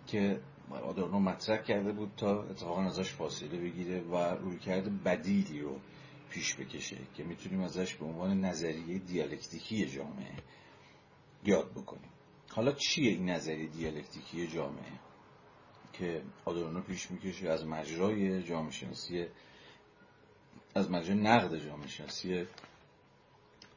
[0.07, 0.41] که
[0.71, 5.81] آدورنو مطرح کرده بود تا اتفاقا ازش فاصله بگیره و روی کرده بدیلی رو
[6.31, 10.35] پیش بکشه که می‌تونیم ازش به عنوان نظریه دیالکتیکی جامعه
[11.45, 12.11] یاد بکنیم.
[12.51, 14.93] حالا چیه این نظریه دیالکتیکی جامعه
[15.93, 19.27] که آدورنو پیش می‌کشه؟ از مجرای جامعه شناسی
[20.75, 22.47] از مجرای نقد جامعه شناسی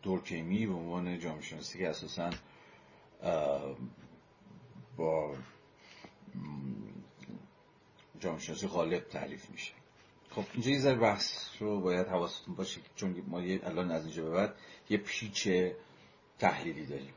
[0.01, 2.29] دورکیمی به عنوان جامعه شناسی که اساسا
[4.97, 5.35] با
[8.19, 9.73] جامعه شناسی غالب تعریف میشه.
[10.29, 14.29] خب اینجا یه ذره بحث رو باید حواستون باشه چون ما الان از اینجا به
[14.29, 14.55] بعد
[14.89, 15.49] یه پیچ
[16.39, 17.13] تحلیلی داریم.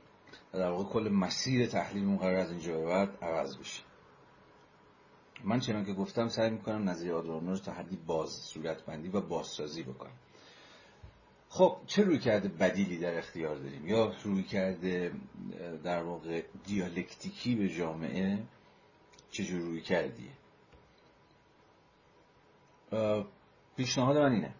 [0.53, 3.83] در واقع کل مسیر تحلیلمون قرار از اینجا به بعد عوض بشه.
[5.45, 9.21] من چنان که گفتم سعی می‌کنم نظریه آدورنو رو تا حدی باز صورت بندی و
[9.21, 10.13] بازسازی بکنم.
[11.49, 15.13] خب چه روی کرده بدیلی در اختیار داریم؟ یا روی کرده
[15.85, 18.39] در واقع دیالکتیکی به جامعه
[19.31, 20.33] چجور روی کردیه؟
[23.77, 24.55] پیشنهاد من اینه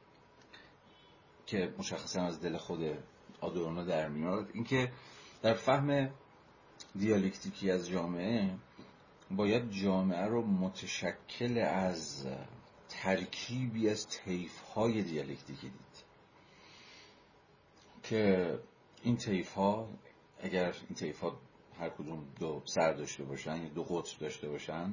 [1.47, 2.81] که مشخصا از دل خود
[3.41, 4.51] آدورنو در میاد.
[4.55, 4.93] اینکه
[5.43, 6.11] در فهم
[6.99, 8.51] دیالکتیکی از جامعه
[9.31, 12.27] باید جامعه رو متشکل از
[12.89, 15.71] ترکیبی از تیف های دیالکتیکی
[18.11, 18.59] که
[19.03, 19.89] این طیف ها
[20.41, 21.39] اگر این طیف ها
[21.79, 24.93] هر کدوم دو سر داشته باشن یا دو قطب داشته باشن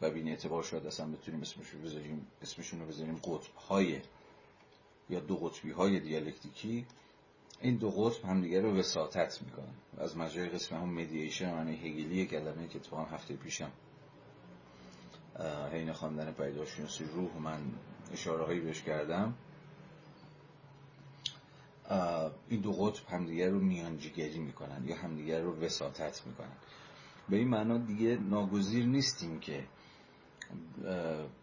[0.00, 4.00] و بین اعتبار شاید اصلا بتونیم اسمشون رو بذاریم اسمشون رو بذاریم قطب های
[5.10, 6.86] یا دو قطبی های دیالکتیکی
[7.60, 12.68] این دو قطب همدیگه رو وساطت می‌کنن از مجای قسم هم مدییشن معنی هگلی کلمه
[12.68, 13.70] که اتفاقا هفته پیشم
[15.72, 17.60] حین خواندن پیداشناسی روح من
[18.12, 19.34] اشاره هایی بهش کردم.
[22.48, 26.56] این دو قطب همدیگر رو میانجیگری می‌کنن یا همدیگر رو وساطت می‌کنن.
[27.28, 29.64] به این معنا دیگه ناگزیر نیستیم که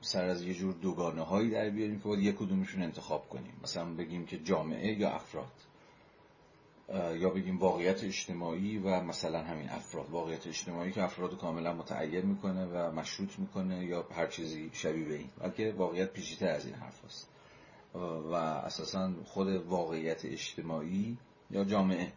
[0.02, 3.54] سر از یه جور دوگانه هایی در بیاریم که باید یک کدومشون انتخاب کنیم.
[3.64, 5.52] مثلا بگیم که جامعه یا افراد.
[7.20, 10.10] یا بگیم واقعیت اجتماعی و مثلا همین افراد.
[10.10, 15.16] واقعیت اجتماعی که افراد کاملا متعین می‌کنه و مشروط می‌کنه یا هر چیزی شبیه به
[15.16, 15.30] این.
[15.40, 17.30] بلکه واقعیت پیچیده از این حرف هست.
[18.32, 21.18] و اساسا خود واقعیت اجتماعی
[21.52, 22.14] یا جامعه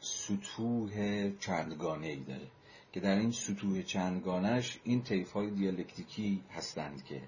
[0.00, 0.90] سطوح
[1.38, 2.46] چندگانه ای داره
[2.92, 7.22] که در این سطوح چندگانش این طیف های دیالکتیکی هستند که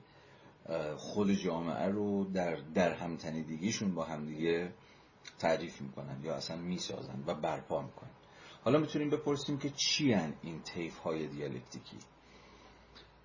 [0.96, 4.72] خود جامعه رو در در همتنیدگیشون با همدیگه
[5.38, 8.10] تعریف می‌کنن یا اصلا می‌سازن و برپا می‌کنن.
[8.64, 11.98] حالا می‌تونیم بپرسیم که چی این طیف های دیالکتیکی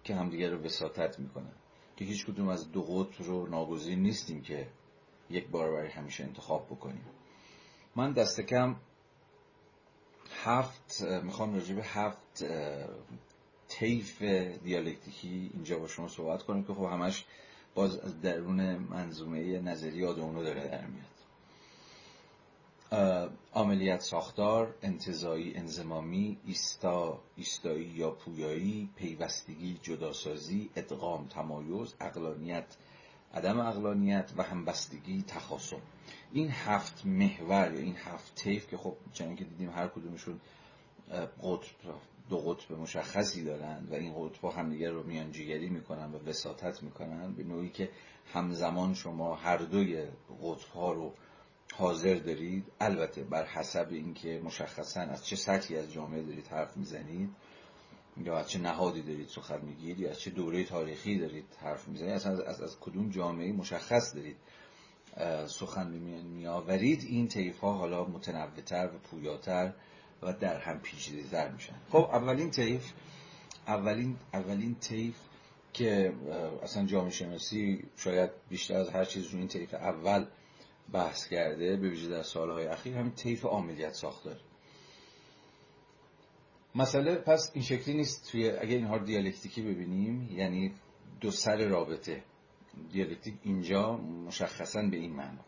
[0.04, 1.54] که همدیگه رو وساطت می‌کنن؟
[1.98, 4.68] که هیچ کدوم از دو قطب رو ناگزیر نیستیم که
[5.30, 7.06] یک بار برای همیشه انتخاب بکنیم.
[7.96, 8.76] من دست کم
[10.44, 12.46] هفت می‌خوام راجع به هفت
[13.68, 14.22] طیف
[14.64, 17.26] دیالکتیکی اینجا با شما صحبت کنم که خب همش
[17.76, 21.15] باز از درون منظومه نظری آدونو داره در میاد.
[23.54, 32.78] عملیات ساختار انتظایی انزمامی ایستا ایستایی یا پویایی پیوستگی جداسازی ادغام تمایز اقلانیت
[33.34, 35.82] عدم اقلانیت و همبستگی تخاصم.
[36.34, 40.40] این هفت محور یا این هفت طیف که خب چنان که دیدیم هر کدومشون
[41.44, 41.96] قطب
[42.30, 47.44] دو قطب مشخصی دارن و این قطب همدیگر رو میانجیگری می‌کنن و وساطت می‌کنن به
[47.44, 47.90] نوعی که
[48.34, 50.06] همزمان شما هر دوی
[50.42, 51.14] قطب ها رو
[51.78, 52.64] حاضر دارید.
[52.80, 57.30] البته بر حسب اینکه مشخصا از چه سطحی از جامعه دارید حرف می‌زنید
[58.18, 62.12] یا از چه نهادی دارید سخن میگید یا از چه دوره تاریخی دارید حرف می‌زنید
[62.12, 64.38] اصلا از, از, کدوم جامعه مشخص دارید
[65.48, 65.88] سخن
[66.24, 67.04] میآورید.
[67.04, 69.74] این طیف ها حالا متنوعتر و پویاتر
[70.22, 71.76] و در هم پیچیده تر میشن.
[71.90, 72.92] خب اولین طیف
[73.68, 75.16] اولین اولین طیف
[75.74, 76.14] که
[76.64, 80.26] اصلا جامعه شناسی شاید بیشتر از هر چیز رو این طیف اول
[80.94, 84.36] بحث کرده به ویژه در سالهای اخیر همین طیف عاملیت ساختار.
[86.76, 90.74] مسئله پس این شکلی نیست توی اگر اینها دیالکتیکی ببینیم یعنی
[91.22, 92.24] دو سر رابطه.
[92.91, 95.45] دیالکتیک اینجا مشخصا به این معنا.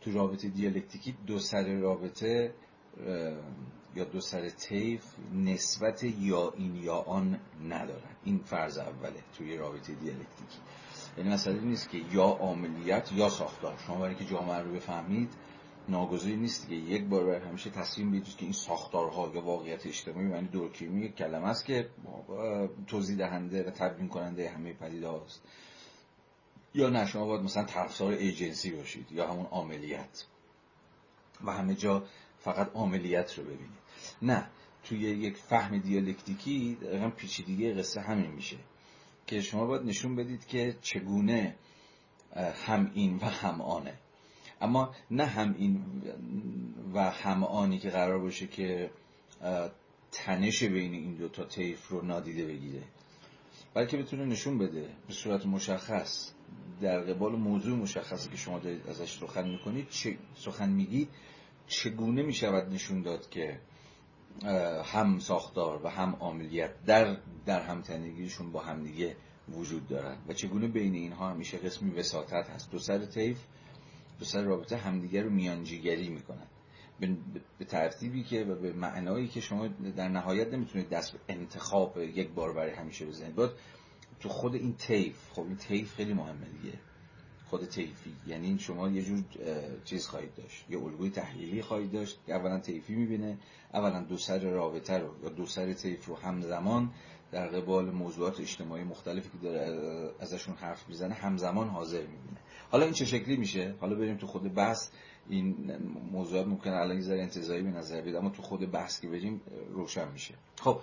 [0.00, 2.54] تو رابطه دیالکتیکی دو سر رابطه
[3.96, 5.04] یا دو سر طیف
[5.34, 8.16] نسبت یا این یا آن ندارن.
[8.24, 10.58] این فرض اوله توی رابطه دیالکتیکی.
[11.18, 13.78] یعنی مسئله نیست که یا عاملیت یا ساختار.
[13.86, 15.30] شما برای که جامعه رو بفهمید
[15.88, 20.28] ناگزیر نیست که یک بار برای همیشه تصمیم بگیرید که این ساختارها یا واقعیت اجتماعی
[20.28, 21.88] یعنی دورکیمی یک کلمه است که
[22.86, 25.42] توضیح دهنده و تبیین کننده همه پدیده هاست.
[26.74, 30.26] یا نه شما باید مثلا طرفدار ایجنسی باشید یا همون عملیات
[31.44, 32.04] و همه جا
[32.38, 33.80] فقط عملیات رو ببینید.
[34.22, 34.46] نه
[34.84, 38.56] توی یک فهم دیالکتیکی دقیقا پیچیدگی قصه همین میشه.
[39.30, 41.54] که شما باید نشون بدید که چگونه
[42.66, 43.94] هم این و هم آنه.
[44.60, 45.82] اما نه هم این
[46.94, 48.90] و هم آنی که قرار باشه که
[50.12, 52.82] تنش بین این دو تا طیف رو نادیده بگیره
[53.74, 56.32] بلکه بتونه نشون بده به صورت مشخص
[56.80, 59.86] در قبال موضوع مشخصی که شما دارید ازش سخن می‌کنید
[60.34, 61.08] سخن میگید
[61.66, 63.60] چگونه می‌شود نشون داد که
[64.84, 67.16] هم ساختار و هم عملیت در
[67.46, 69.16] در همتنیگیشون با همدیگه
[69.48, 72.70] وجود دارن و چگونه بین اینها همیشه قسمی وساطت هست.
[72.70, 73.38] دو سر طیف
[74.18, 76.46] دو سر رابطه همدیگه رو میانجیگری می‌کنن.
[77.58, 82.28] به ترتیبی که و به معنایی که شما در نهایت نمی‌تونید دست به انتخاب یک
[82.28, 83.34] بار برای همیشه بزنید.
[83.34, 83.50] باید
[84.20, 86.78] تو خود این طیف خب این طیف خیلی مهمه دیگه.
[87.50, 89.24] خود طیفی یعنی شما یه جور
[89.84, 90.64] چیز خواهید داشت.
[90.70, 93.38] یه الگوی تحلیلی خواهید داشت که اولا طیفی می‌بینه
[93.74, 96.90] اولا دو سر رابطه رو یا دو سر طیف رو همزمان
[97.32, 102.40] در قبال موضوعات اجتماعی مختلفی که داره ازشون حرف می‌زنه همزمان حاضر می‌بینه.
[102.70, 104.90] حالا این چه شکلی میشه؟ حالا بریم تو خود بحث.
[105.28, 105.76] این
[106.12, 109.40] موضوعات ممکنه الان یه ذره انتزاعی به نظر بیاد اما تو خود بحث که بریم
[109.70, 110.34] روشن میشه.
[110.60, 110.80] خب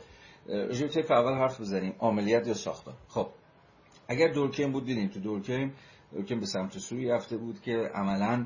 [0.94, 1.94] طیف اول حرف بزنیم.
[2.00, 3.28] عملیات یا ساختار خب
[4.08, 5.74] اگر دورکیم بود دیدیم تو دورکیم
[6.12, 8.46] دورکیم به سمت سوی رفته بود که عملا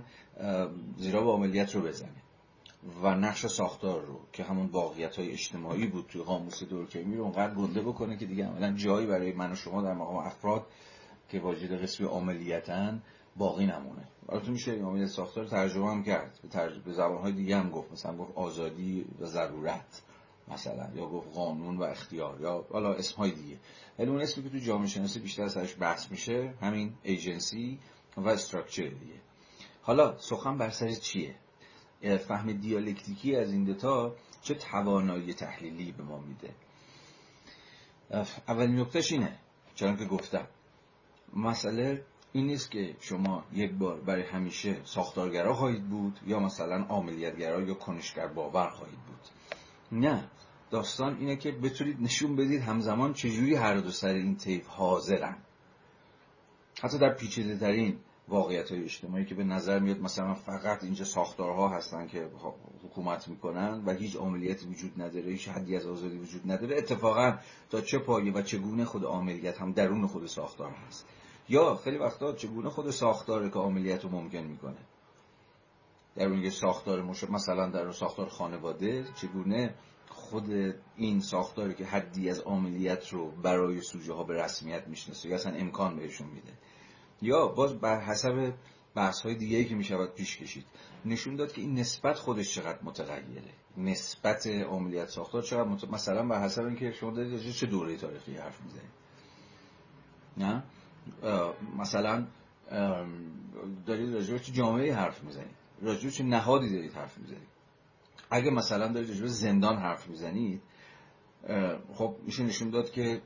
[0.97, 2.21] زیرا به عملیات رو بزنه
[3.03, 7.53] و نقش ساختار رو که همون واقعیت های اجتماعی بود توی قاموس دورکیمی رو اونقدر
[7.53, 10.65] گنده بکنه که دیگه عملا جایی برای من و شما در مقام افراد
[11.29, 13.03] که واجد قسمی عملیتن
[13.38, 14.07] باقی نمونه.
[14.29, 16.39] البته میشه این عملیت ساختار ترجمه هم کرد.
[16.43, 16.79] به, ترج...
[16.79, 17.91] به زبانهای دیگه هم گفت.
[17.91, 20.01] مثلا گفت آزادی و ضرورت.
[20.51, 23.57] مثلا یا گفت قانون و اختیار یا حالا اسمهای دیگه.
[23.99, 27.79] ولی اون اسمی که تو جامعه شناسی بیشتر سرش بحث میشه همین ایجنسی
[28.17, 29.21] و استراکچر دیگه.
[29.81, 31.35] حالا سخن بر سر چیه؟
[32.27, 36.53] فهم دیالکتیکی از این دوتا چه توانایی تحلیلی به ما میده؟
[38.47, 39.39] اولین نکتهش اینه
[39.75, 40.47] چون که گفتم.
[41.35, 47.61] مسئله این نیست که شما یک بار برای همیشه ساختارگرا خواهید بود یا مثلا عملیاتگرا
[47.61, 49.40] یا کنشگر باور خواهید بود.
[49.91, 50.23] نه.
[50.72, 55.38] داستان اینه که بتونید نشون بدید همزمان چجوری هر دو سر این طیف حاضرن.
[56.84, 61.69] حتی در پیچیده ترین واقعیت های اجتماعی که به نظر میاد مثلا فقط اینجا ساختارها
[61.69, 62.30] هستن که
[62.84, 67.38] حکومت می‌کنن و هیچ عملیتی وجود نداره هیچ حدی از آزادی وجود نداره اتفاقا
[67.69, 71.07] تا چه پایه و چگونه خود عملیت هم درون خود ساختار هست.
[71.49, 74.77] یا خیلی وقتا چگونه خود ساختار که عملیت رو ممکن می‌کنه.
[76.15, 77.23] در اون ساختار مش...
[77.23, 79.75] مثلا در ساختار خانواده چگونه
[80.09, 85.35] خود این ساختاری که حدی از عملیت رو برای سوژه ها به رسمیت می‌شناسه یا
[85.35, 86.53] اصلا امکان بهشون میده.
[87.21, 88.53] یا باز بر حسب
[88.95, 90.65] بحث های دیگه که می‌شود پیش کشید
[91.05, 93.41] نشون داد که این نسبت خودش چقدر متغیره.
[93.77, 95.83] نسبت عملیت ساختار چقدر مت...
[95.83, 98.91] مثلا بر حسب اینکه شما دارید چه دوره تاریخی حرف می‌زنید.
[100.38, 100.63] نه؟
[101.77, 102.27] مثلا
[103.85, 105.60] دارید راجع چه جامعه حرف می‌زنید.
[105.81, 107.47] راجع چه نهادی دارید حرف می‌زنید
[108.31, 110.61] اگه مثلا دارید راجع زندان حرف می‌زنید
[111.93, 113.21] خب میشه نشون داد که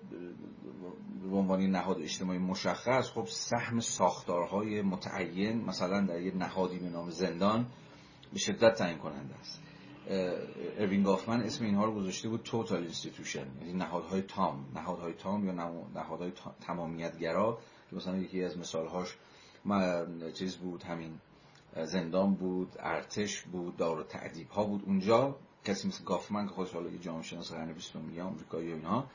[1.29, 7.09] به عنوان نهاد اجتماعی مشخص خب سهم ساختارهای متعین مثلا در یه نهادی به نام
[7.09, 7.67] زندان
[8.33, 9.61] به شدت تعیین کننده است.
[10.77, 14.65] اروین گافمن اسم اینها رو گذاشته بود total institution یعنی نهادهای تام.
[14.75, 15.51] نهادهای تام یا
[15.95, 17.59] نهادهای تمامیتگرا
[17.89, 19.17] که مثلا یکی از مثالهاش
[20.33, 21.19] چیز بود همین
[21.83, 24.83] زندان بود ارتش بود دار و تعدیب ها بود.
[24.85, 25.35] اونجا
[25.65, 29.05] کسی مثل گافمن که خودش حالا یه جامعه شناس قرن 20 آمریکایی و اینها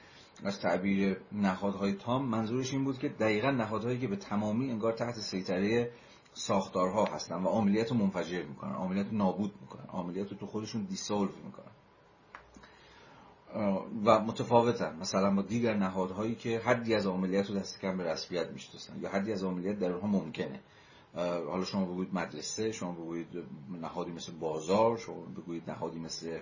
[0.45, 5.15] از تعبیر نهادهای تام منظورش این بود که دقیقا نهادهایی که به تمامی انگار تحت
[5.15, 5.91] سیطره
[6.35, 11.31] ساختارها هستن و عملیات رو منفجر می‌کنن عملیات نابود می‌کنن عملیات رو تو خودشون دیسولو
[11.45, 11.71] می‌کنن.
[14.05, 14.97] و متفاوتن.
[14.97, 19.11] مثلا با دیگر نهادهایی که حدی از عملیات رو دست کم به رسمیت می‌شناسن یا
[19.11, 20.61] حدی از عملیات در اونها ممکنه.
[21.15, 23.29] حالا شما بگویید مدرسه شما بگویید
[23.81, 26.39] نهادی مثل بازار شما بگویید نهادی مثل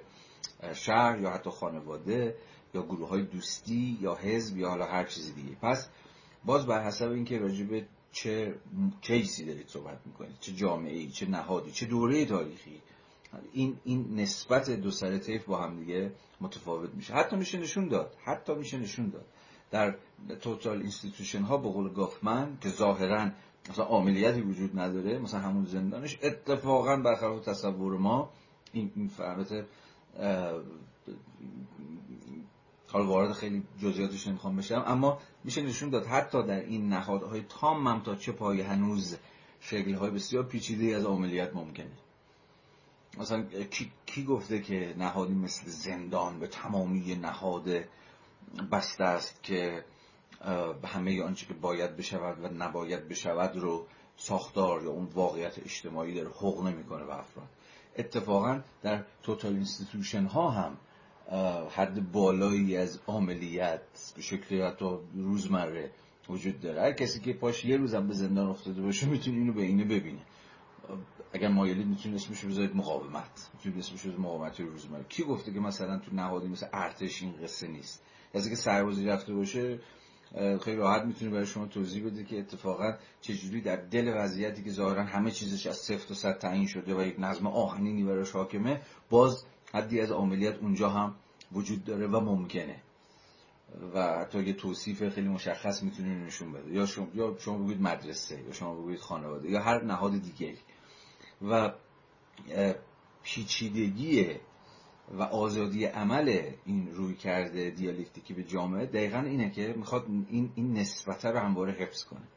[0.74, 2.36] شهر یا حتی خانواده
[2.74, 5.56] یا گروه های دوستی یا حزب یا حالا هر چیزی دیگه.
[5.62, 5.88] پس
[6.44, 8.54] باز بر حسب اینکه راجب چه
[9.02, 12.80] کیسی دارید صحبت می‌کنید چه جامعه ای چه نهادی چه دوره تاریخی
[13.52, 17.14] این این نسبت دو سر طیف با هم دیگه متفاوت میشه.
[17.14, 19.24] حتی میشه نشون داد حتی میشه نشون داد.
[19.70, 19.94] در
[20.40, 23.30] total institution ها به قول گافمن که ظاهرا
[23.70, 26.18] مثلا عاملیتی وجود نداره مثلا همون زندانش.
[26.22, 28.30] اتفاقا برخلاف تصور ما
[28.72, 29.10] این این
[32.92, 37.86] حالا وارد خیلی جزئیاتش نمی‌خوام بشم اما میشه نشون داد حتی در این نهادهای تام
[37.86, 39.16] هم تا چه پایه هنوز
[39.60, 41.92] شکلهای بسیار پیچیده از عملیات ممکنه.
[43.18, 47.68] مثلا کی, کی گفته که نهادی مثل زندان به تمامی نهاد
[48.72, 49.84] بسته است که
[50.85, 53.86] همه آنچه که باید بشود و نباید بشود رو
[54.16, 57.48] ساختار یا اون واقعیت اجتماعی داره حق نمی‌کنه به افراد.
[57.97, 60.77] اتفاقا در total institution ها هم
[61.70, 65.90] حد بالایی از عاملیت به شکل حتی روزمره
[66.28, 66.81] وجود داره.
[66.81, 70.20] هر کسی که پاش یه روزم به زندان افتاده باشه می‌تونه اینو به اینه ببینه.
[71.32, 73.51] اگر مایلید می‌تونید اسمش بذارید مقاومت.
[73.55, 75.05] می‌تونید اسمش بذارید مقاومت روزمره.
[75.09, 78.02] کی گفته که مثلا تو نهادی مثل ارتش این قصه نیست؟
[78.35, 79.78] کسی که سربازی رفته باشه
[80.36, 85.05] خیلی راحت می‌تونه برای شما توضیح بده که اتفاقا چجوری در دل وضعیتی که ظاهرا
[85.05, 88.80] همه چیزش از صفر تا صد تعیین شده و یک نظم آهنینی براش حاکمه
[89.10, 89.44] باز
[89.74, 91.14] حدی از عملیات اونجا هم
[91.52, 92.82] وجود داره و ممکنه.
[93.94, 96.72] و حتی یه توصیف خیلی مشخص می‌تونه نشون بده.
[96.72, 100.55] یا شما, یا شما بگوید مدرسه یا شما بگوید خانواده یا هر نهاد دیگه
[101.48, 101.72] و
[103.22, 104.36] پیچیدگی
[105.12, 110.72] و آزادی عمل این روی کرده دیالکتیکی به جامعه دقیقا اینه که می‌خواد این, این
[110.72, 112.28] نسبت رو همواره حفظ کنه.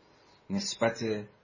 [0.50, 1.04] نسبت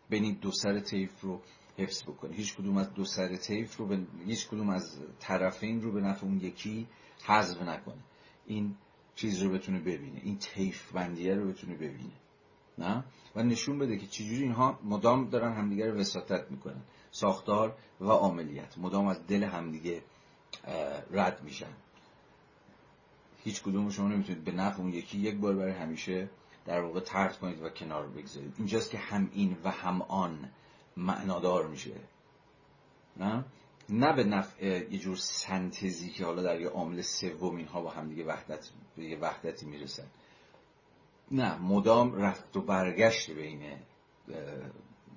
[0.09, 1.41] بین دو سر طیف رو
[1.77, 2.35] حفظ بکنه.
[2.35, 6.25] هیچ کدوم از دو سر طیف رو به هیچ کدوم از طرفین رو به نفع
[6.25, 6.87] اون یکی
[7.25, 8.03] حذف نکنه.
[8.45, 8.75] این
[9.15, 10.21] چیز رو بتونه ببینه.
[10.23, 12.13] این طیف بندیه رو بتونه ببینه.
[12.77, 13.05] نه؟
[13.35, 16.81] و نشون بده که چجوری اینها مدام دارن همدیگه رو وساطت می‌کنن.
[17.11, 18.77] ساختار و عملیات.
[18.77, 20.03] مدام از دل همدیگه
[21.11, 21.73] رد میشن.
[23.43, 26.29] هیچ کدوم شما نمی‌تونید به نفع اون یکی یک بار برای همیشه
[26.65, 28.53] در واقع ترد کنید و کنار بگذارید.
[28.57, 30.49] اینجاست که هم این و هم آن
[30.97, 31.95] معنادار میشه.
[33.17, 33.45] نه؟
[33.89, 38.09] نه به نفع یه جور سنتزی که حالا در یه عامل سوم اینها با هم
[38.09, 40.07] دیگه وحدت به یه وحدتی می‌رسن.
[41.31, 43.77] نه مدام رفت و برگشت بین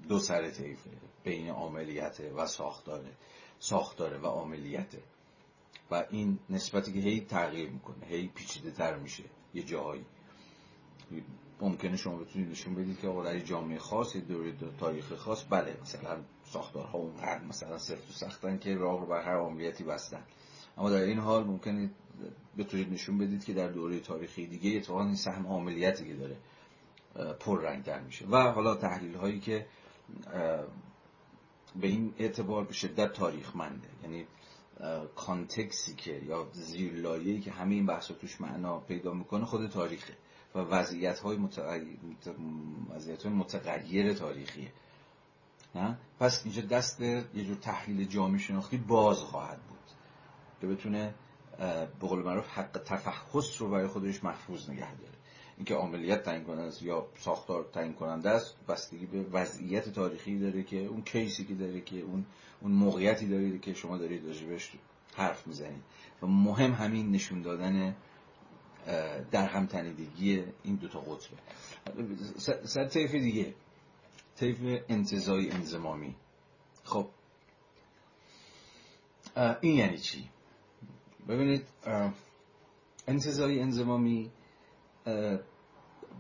[0.09, 0.91] دو سر طیفه
[1.25, 3.13] بین عملیت و ساختاره
[3.59, 5.03] ساختاره و عملیته
[5.91, 10.05] و این نسبتی که هی تغییر می‌کنه هی پیچیده تر میشه یه جاهایی.
[11.61, 15.77] ممکنه شما بتونید نشون بدید که آقا در جامعه خاص یه دوره تاریخ خاص بله
[15.83, 20.23] مثلا ساختارها اونقدر مثلا سفت و سختن که راه رو بر هر عملیتی بستن.
[20.79, 21.91] اما در این حال ممکنه
[22.59, 26.37] بتونید نشون بدید که در دوره تاریخی دیگه اتفاقا این سهم عملیتی که داره
[27.41, 28.27] پر رنگ در میشه.
[28.27, 29.67] و حالا تحلیل هایی که
[31.77, 33.89] به این اعتبار به شدت تاریخمنده.
[34.03, 34.27] یعنی
[35.17, 40.17] کانتکسی که یا زیرلایه‌ای که همه این بحث توش معنا پیدا می‌کنه خود تاریخه
[40.55, 41.37] و وضعیت های
[43.27, 44.73] متغیر تاریخیه
[45.75, 49.79] نه؟ پس اینجا دست یه جور تحلیل جامعه شناختی باز خواهد بود
[50.61, 51.15] که بتونه
[52.01, 55.20] به قول معروف حق تفحص رو برای خودش محفوظ نگه داره
[55.61, 60.77] اینکه عملیات تعیین کننده یا ساختار تعیین کننده است بستگی به وضعیت تاریخی داره که
[60.77, 62.27] اون کیسی که داره که اون
[62.61, 64.73] اون موقعیتی داره که شما دارید راجبش
[65.17, 65.83] حرف می‌زنید.
[66.23, 67.97] و مهم همین نشون دادن
[69.31, 71.37] در هم تنیدگی این دوتا قطبه.
[72.65, 73.55] سر طیف دیگه
[74.37, 74.59] طیف
[74.89, 76.15] انتظایی انزمامی
[76.85, 77.07] خب.
[79.61, 80.29] این یعنی چی؟
[81.29, 81.67] ببینید
[83.09, 84.31] انتظایی انزمامی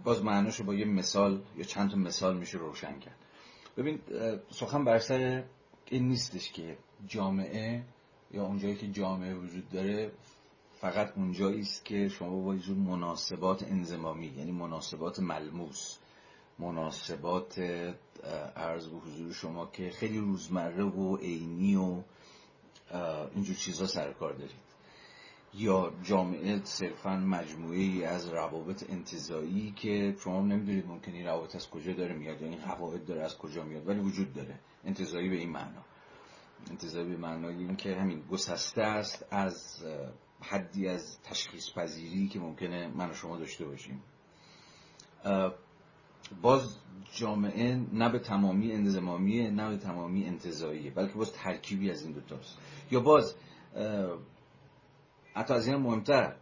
[0.05, 3.17] باز معناشو با یه مثال یا چند تا مثال میشه روشن کرد.
[3.77, 3.99] ببین
[4.51, 5.45] سخن بر سر
[5.87, 7.85] این نیستش که جامعه
[8.31, 10.13] یا اونجایی که جامعه وجود داره
[10.81, 15.99] فقط اونجایی است که شما با یه مناسبات انزمامی یعنی مناسبات ملموس
[16.59, 17.59] مناسبات
[18.57, 22.03] عرض به حضور شما که خیلی روزمره و عینی و
[23.35, 24.70] اینجور چیزا سرکار دارید.
[25.55, 31.71] یا جامعه صرفا مجموعه ای از روابط انتظایی که شما نمی‌دونید ممکن این روابط از
[31.71, 34.59] کجا داره میاد یا این قواعد داره از کجا میاد ولی وجود داره.
[34.85, 35.85] انتظایی به این معنا.
[36.71, 39.85] انتظایی به معنای این که همین گسسته است از
[40.41, 44.03] حدی از تشخیص پذیری که ممکنه من و شما داشته باشیم.
[46.43, 46.77] باز
[47.13, 52.59] جامعه نه به تمامی انزمامیه نه به تمامی انتظاییه بلکه باز ترکیبی از این دوتاست
[52.91, 53.35] یا باز
[55.35, 56.35] حتی از این مهمتر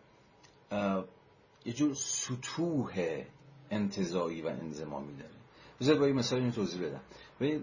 [1.64, 3.22] یه جور سطوح
[3.70, 5.30] انتظایی و انزمامی داره.
[5.80, 7.00] بذار با این مثال اینو توضیح بدم.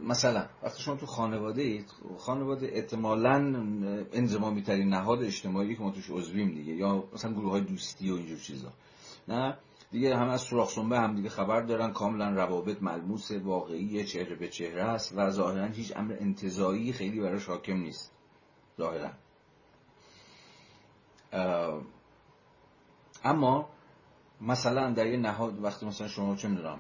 [0.07, 3.34] مثلا وقتی شما تو خانواده اید خانواده احتمالا
[4.14, 8.15] انزمامی ترین نهاد اجتماعی که ما توش عضویم دیگه یا مثلا گروه های دوستی و
[8.15, 8.73] اینجور چیزا.
[9.27, 9.57] نه؟
[9.91, 14.47] دیگه همه از سوراخ سنبه هم دیگه خبر دارن کاملا روابط ملموس واقعی چهره به
[14.47, 18.11] چهره است و ظاهرا هیچ امر انتظایی خیلی براش حاکم نیست.
[18.77, 19.11] ظاهرا.
[23.24, 23.70] اما
[24.41, 26.80] مثلا در یه نهاد وقتی مثلا شما چه می‌دونم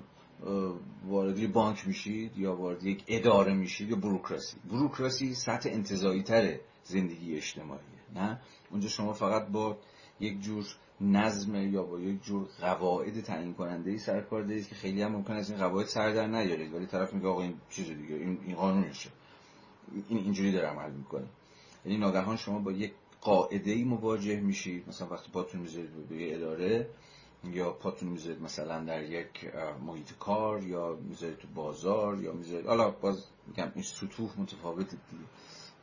[1.07, 4.57] وارد بانک میشید یا وارد یک اداره میشید یا بروکراسی.
[4.71, 7.83] بروکراسی سطح انتظایی تر زندگی اجتماعیه
[8.15, 8.39] نه؟
[8.71, 9.77] اونجا شما فقط با
[10.19, 10.65] یک جور
[11.01, 15.11] نظم یا با یک جور قواعد تعیین کننده ای سر کار دارید که خیلی هم
[15.11, 16.73] ممکن از این قواعد سر در نیارید.
[16.73, 19.09] ولی طرف میگه آقا این چیز دیگه این این قانونشه
[20.09, 21.25] این اینجوری داره عمل می‌کنه.
[21.85, 22.93] یعنی ناگهان شما با یک
[23.25, 26.89] قاعده ای مواجه میشید مثلا وقتی پاتون می‌ذارید به اداره
[27.43, 29.51] یا پاتون می‌ذارید مثلا در یک
[29.85, 35.23] محیط کار یا می‌ذارید تو بازار یا می‌ذارید حالا باز میگم این سطوح متفاوت دیگه.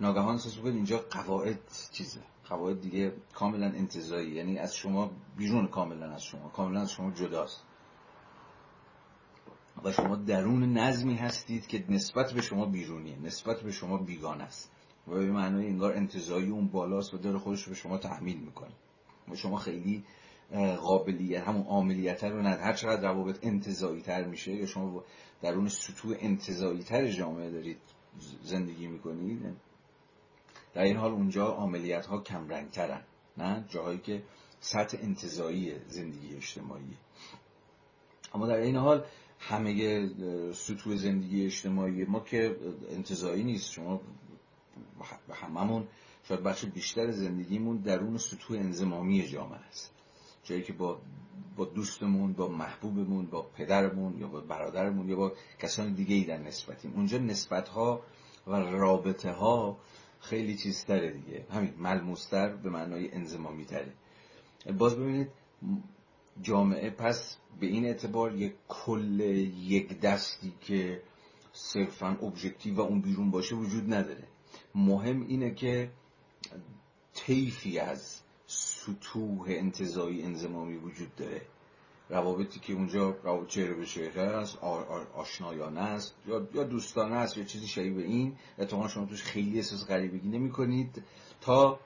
[0.01, 1.59] ناگهان احساس می‌کنید اینجا قواعد
[1.93, 2.21] چیزه.
[2.49, 4.31] قواعد دیگه کاملا انتظایی.
[4.31, 6.49] یعنی از شما بیرون کاملا از شما.
[6.49, 7.65] کاملا از شما جداست.
[9.85, 13.19] و شما درون نظمی هستید که نسبت به شما بیرونیه.
[13.19, 14.71] نسبت به شما بیگانه است.
[15.09, 18.73] و به معنای انگار انتظایی اون بالاست و داره خودش به شما تحمیل می‌کنه.
[19.29, 20.05] و شما خیلی
[20.81, 25.05] قابلیت همون عاملیت رو نداره هر چقدر روابط انتظایی تر میشه یا شما
[25.43, 27.79] درون سطوح انتظایی تر جامعه دارید
[28.43, 29.43] زندگی می‌کنید
[30.75, 33.03] در این حال اونجا عملیات ها کم رنگ ترن
[33.37, 34.23] نه؟ جاهایی که
[34.61, 36.97] سطح انتظایی زندگی اجتماعی
[38.35, 39.05] اما در این حال
[39.39, 42.57] همه سطوح زندگی اجتماعی ما که
[42.91, 43.71] انتظایی نیست.
[43.71, 44.01] شما
[45.33, 45.89] هممون
[46.29, 49.93] شاید بخش بیشتر زندگیمون درون سطوح انزمامی جامعه است.
[50.45, 51.01] جایی که با
[51.57, 56.39] با دوستمون با محبوبمون با پدرمون یا با برادرمون یا با کسان دیگه ای در
[56.39, 56.93] نسبتیم.
[56.95, 58.01] اونجا نسبت ها
[58.47, 59.79] و رابطه ها
[60.21, 61.47] خیلی چیزتره دیگه.
[61.51, 63.93] همین ملموستر به معنای انزمامی تره
[64.79, 65.29] باز ببینید
[66.43, 71.03] جامعه پس به این اعتبار یک کل یک دستی که
[71.53, 74.25] صرفا ابژکتیو و اون بیرون باشه وجود نداره.
[74.75, 75.91] مهم اینه که
[77.15, 81.43] طیفی از سطوح انتظایی انزمامی وجود داره.
[82.09, 84.59] روابطی که اونجا روابط چهره به چهره است
[85.15, 86.15] آشنایانه است
[86.55, 90.51] یا دوستانه است یا چیزی شبیه به این اتفاقا شما توش خیلی احساس غریبگی نمی
[90.51, 91.03] کنید
[91.41, 91.79] تا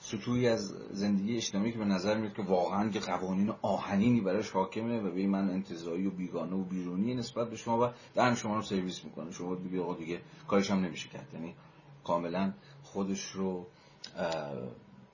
[0.00, 5.00] سطوحی از زندگی اجتماعی که به نظر میاد که واقعا که قوانین آهنینی براش حاکمه
[5.00, 8.62] و به من انتظایی و بیگانه و بیرونی نسبت به شما و دهن شما رو
[8.62, 9.30] سرویس می‌کنه.
[9.30, 11.28] شما دیگه آقا دیگه کارش هم نمیشه کرد.
[11.34, 11.54] یعنی
[12.04, 12.52] کاملا
[12.82, 13.66] خودش رو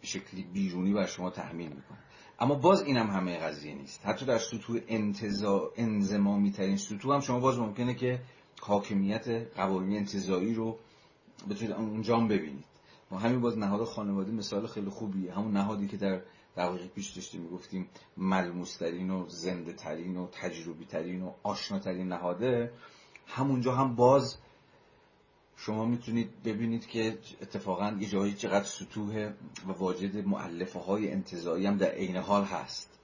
[0.02, 1.98] شکلی بیرونی بر شما تحمیل می‌کنه.
[2.40, 4.06] اما باز اینم همه قضیه نیست.
[4.06, 8.20] حتی در سطوح انتزا انزمامی ترین سطوح هم شما باز ممکنه که
[8.60, 10.78] حاکمیت قوانین انتظایی رو
[11.50, 12.64] بتونید اونجام ببینید.
[13.10, 15.34] ما همین باز نهاد خانواده مثال خیلی خوبیه.
[15.34, 16.22] همون نهادی که در
[16.56, 22.72] دقیقه پیش داشتیم می‌گفتیم ملموسترین و زنده ترین و تجربی ترین و آشناترین نهاده
[23.26, 24.36] همونجا هم باز
[25.60, 29.32] شما می‌تونید ببینید که اتفاقا یه جایی چقدر سطوح
[29.68, 32.98] و واجد معلفه های انتظایی هم در عین حال هست.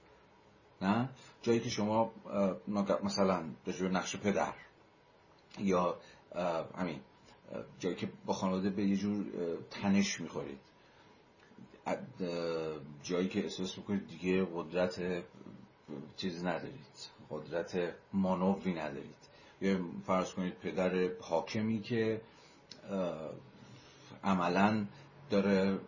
[0.81, 1.09] نه؟
[1.41, 2.11] جایی که شما
[3.03, 4.53] مثلا به نقش پدر
[5.59, 5.97] یا
[6.77, 6.99] همین
[7.79, 9.25] جایی که با خانواده به یه جور
[9.71, 10.59] تنش می‌خورید.
[13.03, 15.23] جایی که احساس می‌کنید دیگه قدرت
[16.17, 19.15] چیز ندارید قدرت مانوی ندارید.
[19.61, 22.21] یا فرض کنید پدر حاکمی که
[24.23, 24.85] عملا
[25.29, 25.79] داره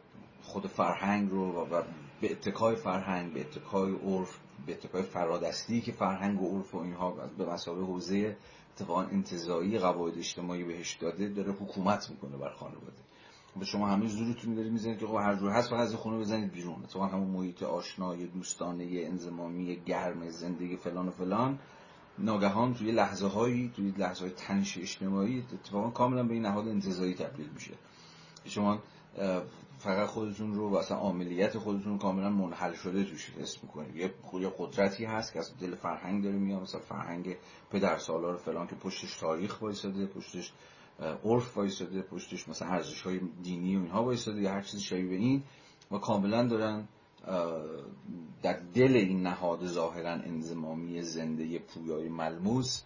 [0.43, 1.83] خود فرهنگ رو و
[2.21, 7.11] به اتکای فرهنگ به اتکای عرف به اتکای فرادستی که فرهنگ و عرف و اینها
[7.37, 8.37] به مسابقه حوزه
[8.75, 12.97] اتفاقا انتظایی قواعد اجتماعی بهش داده داره حکومت می‌کنه بر خانواده.
[13.59, 16.83] به شما همه زورتون داری می‌زنید که هر جور هست فقط از خونه بزنید بیرون.
[16.83, 21.59] اتفاقا همون محیط آشنای دوستانه انزمامی گرم زندگی فلان و فلان.
[22.19, 27.13] ناگهان توی لحظه هایی توی لحظه های تنش اجتماعی اتفاقا کاملا به این نهاد انتظایی
[27.13, 27.73] تبدیل میشه.
[28.45, 28.79] شما
[29.77, 33.95] فقط خودتون رو و اصلا عملیت خودتون کاملا منحل شده توش حس می‌کنید.
[33.95, 34.13] یه
[34.57, 37.35] قدرتی هست که از دل فرهنگ داره میاد مثلا فرهنگ
[37.71, 40.53] پدر سالار فلان که پشتش تاریخ وایساده پشتش
[41.25, 45.15] عرف وایساده پشتش مثلا ارزش های دینی و اینها وایساده یا هر چیزی شبیه به
[45.15, 45.43] این
[45.91, 46.87] و کاملا دارن
[48.41, 52.83] در دل این نهاد ظاهرا انزمامی زنده پویای ملموس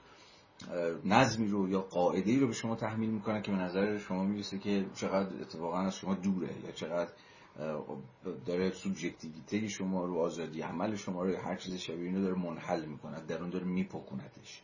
[1.05, 4.85] نظمی رو یا قاعده رو به شما تحمیل می‌کنن که به نظر شما می‌رسه که
[4.95, 7.11] چقدر اتفاقا از شما دوره یا چقدر
[8.45, 13.21] داره سوبژکتیویته شما رو آزادی عمل شما رو هر چیز شبیه اینو داره منحل می‌کنه
[13.25, 14.61] در اون داره میپکونتش.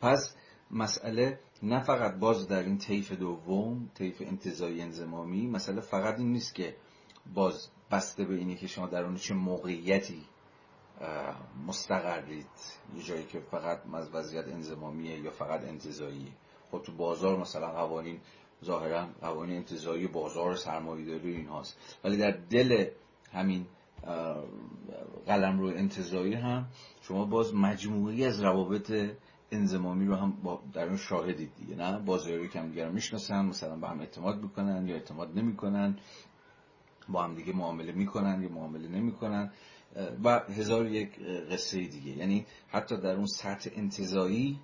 [0.00, 0.36] پس
[0.70, 6.54] مسئله نه فقط باز در این طیف دوم طیف انتظایی انزمامی مسئله فقط این نیست
[6.54, 6.76] که
[7.34, 10.22] باز بسته به اینه که شما در اون چه موقعیتی
[11.66, 12.46] مستقرید
[12.96, 16.32] یه جایی که فقط از وضعیت انزمامیه یا فقط انتظاییه
[16.70, 18.20] خب تو بازار مثلا قوانین
[18.64, 21.78] ظاهرا قوانین انتظایی بازار سرمایه‌داری این هاست.
[22.04, 22.90] ولی در دل
[23.32, 23.66] همین
[25.26, 26.66] قلم رو انتظایی هم
[27.02, 28.92] شما باز مجموعی از روابط
[29.50, 33.88] انزمامی رو هم در اون شاهدید دیگه نه؟ بازاری که هم دیگر می‌شناسن مثلا به
[33.88, 35.98] هم اعتماد می‌کنن یا اعتماد نمی‌کنن.
[37.08, 39.52] با هم دیگه معامله می‌کنن یا معامله نمی‌کنن.
[40.24, 41.20] و هزار یک
[41.50, 42.10] قصه دیگه.
[42.10, 44.58] یعنی حتی در اون سطح انتظایی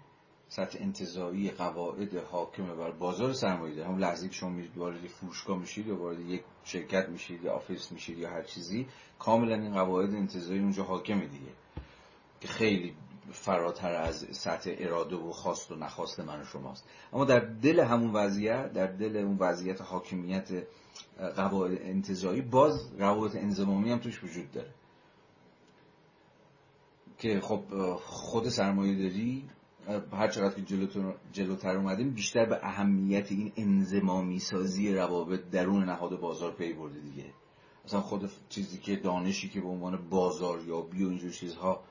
[0.48, 5.96] سطح انتظایی قواعد حاکمه بر بازار سرمایه هم لحظه که شما وارد فروشگاه میشید یا
[5.96, 8.86] وارد یک شرکت میشید یا آفیس میشید یا هر چیزی
[9.18, 11.52] کاملا این قواعد انتظایی اونجا حاکمه دیگه.
[12.40, 12.94] که خیلی
[13.32, 16.88] فراتر از سطح اراده و خواست و نخواست من و شماست.
[17.12, 20.48] اما در دل همون وضعیت در دل اون وضعیت حاکمیت
[21.36, 24.74] قواعد انتظایی باز روابط انضمامی هم توش وجود داره.
[27.18, 27.62] که خب
[27.96, 29.48] خود سرمایه داری
[30.12, 30.62] هر چقدر که
[31.32, 37.24] جلوتر اومدیم بیشتر به اهمیت این انزمامی سازی روابط درون نهاد بازار پی برده دیگه.
[37.84, 41.84] مثلا خود چیزی که دانشی که به عنوان بازاریابی و اینجور چیزها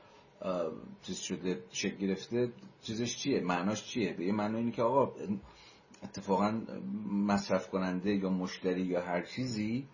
[1.01, 2.51] چیز شده شکل گرفته
[2.81, 5.11] چیزش چیه؟ معناش چیه؟ به یه معنی اینه که آقا
[6.03, 6.61] اتفاقا
[7.11, 9.87] مصرف کننده یا مشتری یا هر چیزی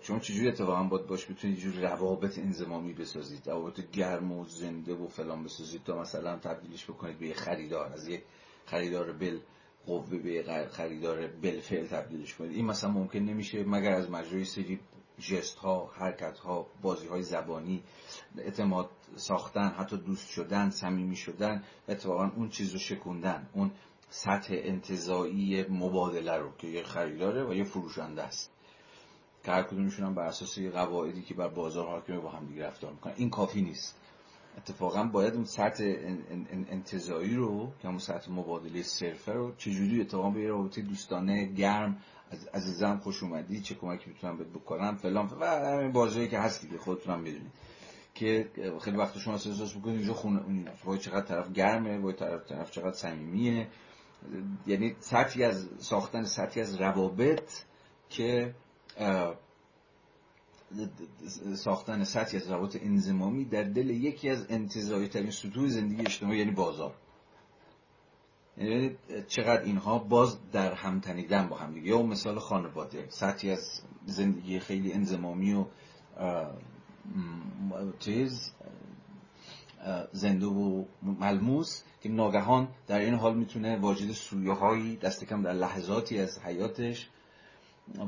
[0.00, 5.08] چون چجوری اتفاقا باید باش بتونید جور روابط انزمامی بسازید روابط گرم و زنده و
[5.08, 8.22] فلان بسازید تا مثلا تبدیلش بکنید به یه خریدار از یه
[8.66, 9.38] خریدار بل
[9.86, 12.52] قوه به خریدار بل فعل تبدیلش کنید.
[12.52, 14.80] این مثلا ممکن نمیشه مگر از مجرای سری
[15.18, 17.82] جست ها حرکت ها بازی های زبانی
[18.38, 23.70] اعتماد ساختن حتی دوست شدن صمیمی شدن اتفاقا اون چیز رو شکوندن اون
[24.10, 28.50] سطح انتظایی مبادله رو که یه خریداره و یه فروشنده است.
[29.44, 32.92] که هر کدومشون هم بر اساس قواعدی که بر بازار حاکمه با هم دیگه رفتار
[32.92, 33.12] می‌کنن.
[33.16, 33.96] این کافی نیست.
[34.58, 35.84] اتفاقا باید اون سطح
[36.70, 41.96] انتظایی رو که همون سطح مبادله صرفه رو چجوری اتفاقا به یه رابطه دوستانه گرم
[42.30, 46.62] از عزیزم خوش اومدی چه کمکی می‌تونم بهت بکنم فلان و همین بازاری که هست
[46.62, 47.52] دیگه خودتون هم بدونید
[48.14, 52.70] که خیلی وقت شما احساس می‌کنید اینجا خونه وای چقدر طرف گرمه وای طرف طرف
[52.70, 53.68] چقدر صمیمیه.
[54.66, 57.50] یعنی سطحی از ساختن سطحی از روابط
[58.08, 58.54] که
[61.54, 66.50] ساختن سطحی از روابط انزمامی در دل یکی از انتظایی ترین سطوح زندگی اجتماعی یعنی
[66.50, 66.94] بازار.
[68.56, 68.96] یعنی
[69.28, 71.86] چقدر اینها باز در هم تنیدن با هم دیگه.
[71.86, 75.66] یا مثال خانواده سطحی از زندگی خیلی انزمامی و
[77.98, 78.52] چیز
[80.12, 81.82] زنده و ملموس.
[82.00, 87.08] که ناگهان در این حال می‌تونه واجد سویه هایی دست کم در لحظاتی از حیاتش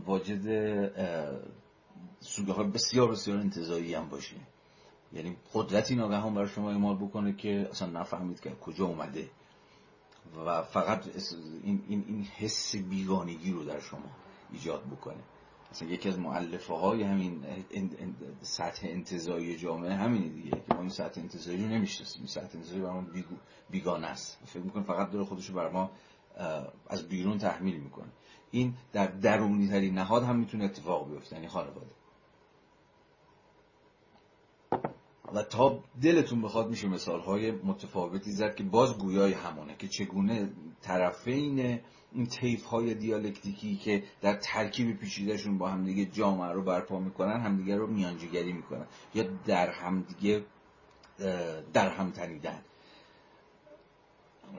[0.06, 0.46] واجد
[2.20, 4.36] سوگه های بسیار بسیار انتظایی هم باشه.
[5.12, 9.30] یعنی قدرتی ناگهان برای شما اعمال بکنه که اصلا نفهمید که کجا اومده
[10.46, 11.04] و فقط
[11.64, 14.10] این, این, این حس بیگانگی رو در شما
[14.52, 15.22] ایجاد بکنه.
[15.72, 17.44] مثلا یکی از معلفه های همین
[18.42, 21.86] سطح انتظایی جامعه همینه دیگه که ما سطح انتظایی رو
[22.26, 23.06] سطح انتظایی برای ما
[23.70, 24.38] بیگانه است.
[24.46, 25.90] فکر می‌کنه فقط داره خودش رو ما
[26.88, 28.08] از بیرون تحمیل می‌کنه.
[28.50, 31.86] این در درونی ترین نهاد هم می‌تونه اتفاق بیفته یعنی خانواده.
[35.34, 40.52] و تا دلتون بخواد میشه مثال های متفاوتی زد که باز گویای همونه که چگونه
[40.82, 41.80] طرفین
[42.12, 47.76] این تیف های دیالکتیکی که در ترکیب پیچیدهشون با همدیگه جامعه رو برپا می‌کنن همدیگه
[47.76, 50.44] رو میانجیگری می‌کنن یا در همدیگه
[51.72, 52.62] در هم تنیدن.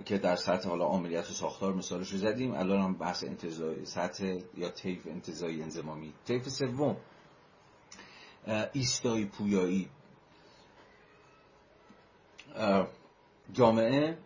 [0.06, 4.39] که در سطح حالا عملیات و ساختار مثالش رو زدیم الان هم بحث انتظایی سطح
[4.57, 6.14] یا تیف انتظایی انزمامی.
[6.26, 6.98] تیف سوم
[8.73, 9.89] ایستایی پویایی.
[13.53, 14.18] جامعه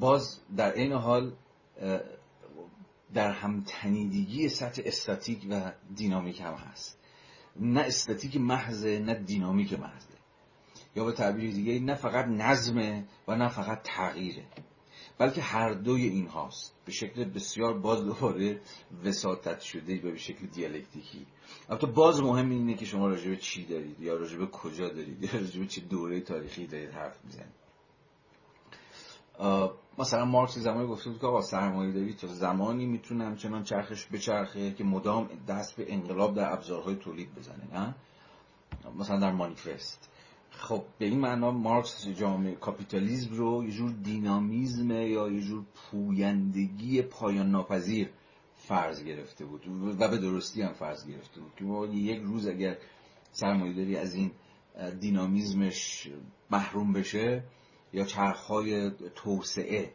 [0.00, 1.32] باز در این حال
[3.14, 6.98] در همتنیدگی سطح استاتیک و دینامیک هم هست.
[7.56, 10.16] نه استاتیک محضه نه دینامیک محضه
[10.96, 14.44] یا به تعبیر دیگه نه فقط نظمه و نه فقط تغییره.
[15.18, 16.74] بلکه هر دوی این هاست.
[16.84, 18.60] به شکل بسیار باز دوباره
[19.04, 21.26] وساطت شده به شکل دیالکتیکی.
[21.68, 25.22] البته باز مهم اینه که شما راجع به چی دارید یا راجع به کجا دارید
[25.22, 27.66] یا راجع به چه دوره تاریخی دارید حرف می‌زنید.
[29.98, 34.18] مثلا مارکس زمانی گفته بود که آقا سرمایه داری تا زمانی می‌تونه همچنان چرخش به
[34.18, 37.94] چرخه که مدام دست به انقلاب در ابزارهای تولید بزنه نه؟
[38.98, 40.10] مثلا در مانیفست.
[40.58, 47.02] خب به این معنا مارکس جامعه کاپیتالیزم رو یه جور دینامیزم یا یه جور پویندگی
[47.02, 48.10] پایان ناپذیر
[48.56, 49.62] فرض گرفته بود
[50.00, 51.52] و به درستی هم فرض گرفته بود.
[51.56, 52.76] که ما یک روز اگر
[53.32, 54.30] سرمایه‌داری از این
[55.00, 56.08] دینامیزمش
[56.50, 57.44] محروم بشه
[57.92, 59.92] یا چرخهای توسعه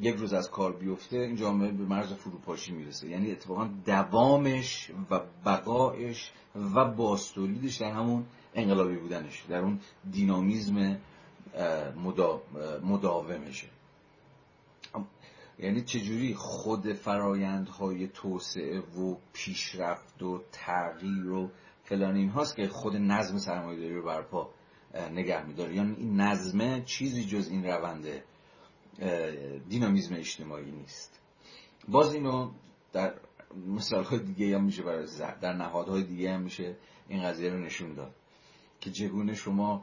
[0.00, 3.08] یک روز از کار بیفته این جامعه به مرز فروپاشی می‌رسه.
[3.08, 6.32] یعنی اتفاقا دوامش و بقایش
[6.74, 9.44] و باستولیدش در همون انقلابی بودنش.
[9.48, 10.98] در اون دینامیزم
[12.82, 13.68] مداومشه.
[15.58, 21.50] یعنی چجوری خود فرایندهای توسعه و پیشرفت و تغییر و
[21.84, 24.50] فلان این هاست که خود نظم سرمایه‌داری رو برپا
[25.10, 25.74] نگه میداره.
[25.74, 28.06] یعنی این نظمه چیزی جز این روند
[29.68, 31.20] دینامیزم اجتماعی نیست.
[31.88, 32.50] باز اینو
[32.92, 33.14] در
[33.66, 35.06] مثال دیگه هم میشه برای
[35.40, 36.76] در نهادهای دیگه هم میشه
[37.08, 38.14] این قضیه رو نشون داد.
[38.84, 39.82] که چگونه شما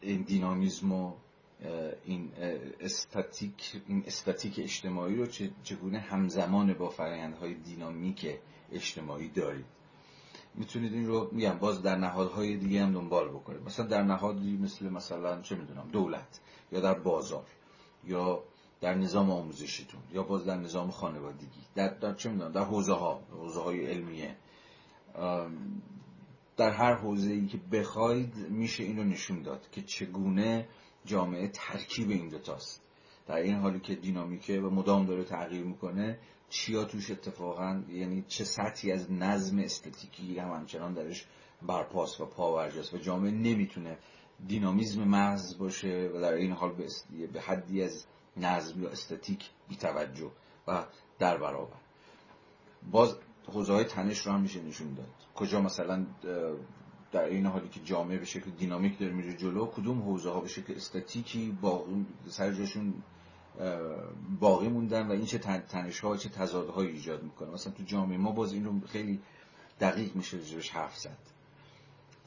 [0.00, 1.12] این دینامیزم و
[2.04, 2.32] این
[2.80, 5.26] استاتیک این استاتیک اجتماعی رو
[5.62, 8.38] چگونه همزمان با فرآیندهای دینامیک
[8.72, 9.64] اجتماعی دارید؟
[10.54, 13.62] می‌تونید این رو میگم باز در نهادهای دیگه هم دنبال بکنید.
[13.62, 16.40] مثلا در نهادی مثل مثلا چه می‌دونم دولت
[16.72, 17.46] یا در بازار
[18.04, 18.42] یا
[18.80, 23.20] در نظام آموزشیتون یا باز در نظام خانوادگی در, در چه می‌دونم در حوزه ها
[23.30, 24.36] حوزه های علمیه
[26.56, 30.68] در هر حوزه ای که بخواید میشه اینو نشون داد که چگونه
[31.04, 32.82] جامعه ترکیب این دوتاست
[33.26, 36.18] در این حالی که دینامیکه و مدام داره تغییر می‌کنه
[36.48, 41.26] چیا توش اتفاقا یعنی چه سطحی از نظم استاتیکی هم همچنان درش
[41.62, 43.98] برپاس و پاورجاست و جامعه نمی‌تونه
[44.46, 46.72] دینامیزم محض باشه و در این حال
[47.32, 48.06] به حدی از
[48.36, 50.30] نظم یا استاتیک بیتوجه
[50.68, 50.84] و
[51.18, 51.76] در برابر.
[52.92, 53.16] باز
[53.46, 55.06] حوزه های تنش رو هم میشه نشون داد.
[55.34, 56.06] کجا مثلا
[57.12, 60.48] در این حالی که جامعه به شکل دینامیک داره میره جلو کدوم حوزه ها به
[60.48, 62.94] شکل استاتیکی باقی سر جاشون
[64.40, 67.50] باقی موندن و این چه تنش ها چه تضادهایی ایجاد می‌کنه.
[67.50, 69.20] مثلا تو جامعه ما باز این رو خیلی
[69.80, 71.18] دقیق میشه رجبش حرف زد.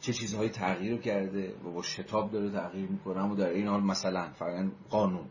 [0.01, 4.29] چه چیزهایی تغییر کرده و با شتاب داره تغییر می‌کنه اما در این حال مثلا
[4.29, 5.25] فرقا قانون.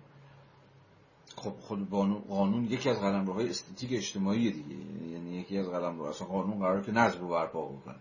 [1.37, 1.91] خب خود
[2.29, 4.77] قانون یکی از قلمروهای استاتیک اجتماعی دیگه.
[5.13, 7.97] یعنی یکی از قلمروها اصلا قانون قرار که نظم رو برپا بکنه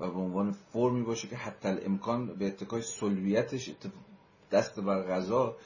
[0.00, 3.70] و به عنوان فرمی باشه که حتی امکان به اتکای سلویتش
[4.50, 5.56] دست بر غذا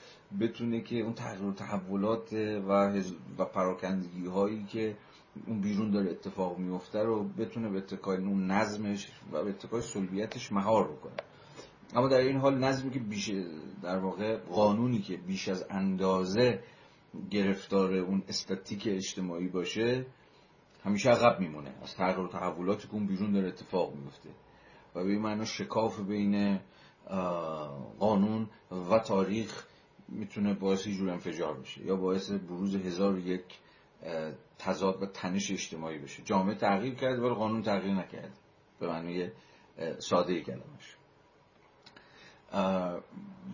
[0.40, 3.00] بتونه که اون تغییر و تحولات و,
[3.38, 4.96] و پراکندگی هایی که
[5.46, 10.52] اون بیرون داره اتفاق میفته رو بتونه به اتکای اون نظمش و به اتکای سلبیتش
[10.52, 11.16] مهار بکنه.
[11.94, 13.30] اما در این حال نظمی که بیش
[13.82, 16.60] در واقع قانونی که بیش از اندازه
[17.30, 20.06] گرفتار اون استاتیک اجتماعی باشه
[20.84, 21.74] همیشه عقب میمونه.
[21.82, 24.28] از تغییر و تحولاتی که اون بیرون داره اتفاق میفته
[24.94, 26.60] و به این معنا شکاف بین
[27.98, 28.48] قانون
[28.90, 29.64] و تاریخ
[30.08, 33.44] می‌تونه باعث جور انفجار بشه یا باعث بروز هزار یک
[34.58, 36.22] تضاد و تنش اجتماعی بشه.
[36.22, 38.38] جامعه تغییر کرد ولی قانون تغییر نکرد
[38.80, 39.28] به معنی
[39.98, 40.96] ساده کلمش.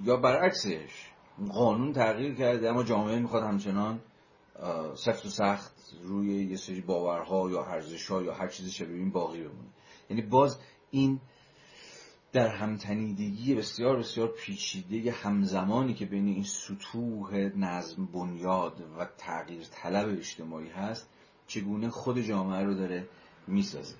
[0.05, 1.10] یا برعکسش
[1.49, 4.01] قانون تغییر کرده اما جامعه می‌خواد همچنان
[4.95, 5.73] سفت و سخت
[6.03, 9.69] روی یه سری باورها یا ارزشها یا هر چیزی شبیه این باقی بمونه.
[10.11, 10.59] یعنی باز
[10.91, 11.21] این
[12.33, 20.09] در همتنیدگی بسیار بسیار پیچیده همزمانی که بین این سطوح نظم بنیاد و تغییر طلب
[20.09, 21.09] اجتماعی هست
[21.47, 23.09] چگونه خود جامعه رو داره
[23.47, 23.95] می‌سازه.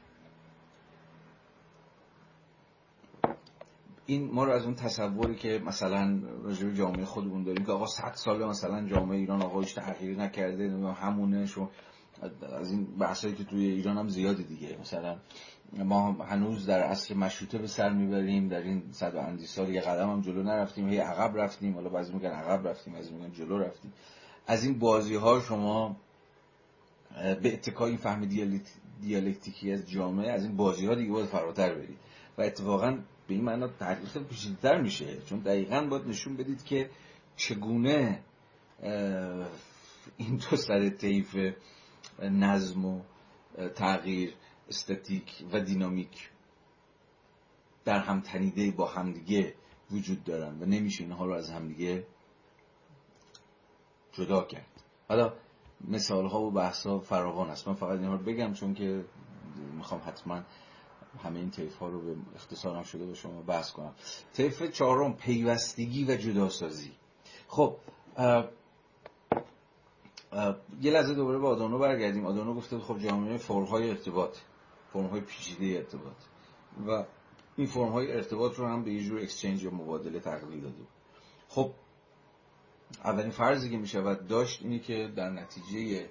[4.11, 8.13] این ما رو از اون تصوری که مثلا راجع جامعه خودمون داریم که آقا صد
[8.15, 11.71] ساله مثلا جامعه ایران آقا تغییر نکرده همونه شو
[12.61, 14.77] از این بحثایی که توی ایران هم زیاده دیگه.
[14.81, 15.17] مثلا
[15.73, 19.81] ما هنوز در اصل مشروطه به سر می‌بریم در این صد و اندی سال یه
[19.81, 23.59] قدم هم جلو نرفتیم هی عقب رفتیم حالا بعضی میگن عقب رفتیم بعضی میگن جلو
[23.59, 23.93] رفتیم.
[24.47, 25.97] از این بازی ها شما
[27.43, 28.29] به اتکای این فهم
[29.01, 31.99] دیالکتیکی از جامعه از این بازی ها دیگه باید فراتر برید.
[32.39, 32.99] و اتفاقا
[33.31, 35.23] به این معنا تحقیق پیچیده‌تر میشه.
[35.23, 36.91] چون دقیقا باید نشون بدید که
[37.37, 38.23] چگونه
[40.17, 41.37] این دو سر طیف
[42.23, 43.03] نظم و
[43.75, 44.35] تغییر
[44.69, 46.31] استاتیک و دینامیک
[47.85, 49.55] در هم تنیده با همدیگه
[49.91, 52.07] وجود دارن و نمیشه اینها رو از همدیگه
[54.13, 54.85] جدا کرد.
[55.09, 55.33] حالا
[55.89, 57.69] مثال ها و بحث ها فراوان است.
[57.69, 59.05] من فقط اینها رو بگم چون که
[59.77, 60.43] می‌خوام حتما
[61.19, 63.95] همه این طیف ها رو به اختصارم شده به شما بحث کنم.
[64.35, 66.93] طیف چهارم پیوستگی و جداسازی.
[67.49, 67.77] خب
[70.81, 72.27] یه لحظه دوباره به آدانو برگردیم.
[72.27, 74.37] آدانو گفته خب جامعه فرمهای ارتباط
[74.93, 76.17] فرمهای پیچیده ارتباط.
[76.87, 77.05] و
[77.57, 80.83] این فرمهای ارتباط رو هم به یه جور اکسچنج یا مبادله تقلیل داده
[81.49, 81.73] خب
[83.05, 86.09] اولین فرضی که می شود داشت اینه که در نتیجه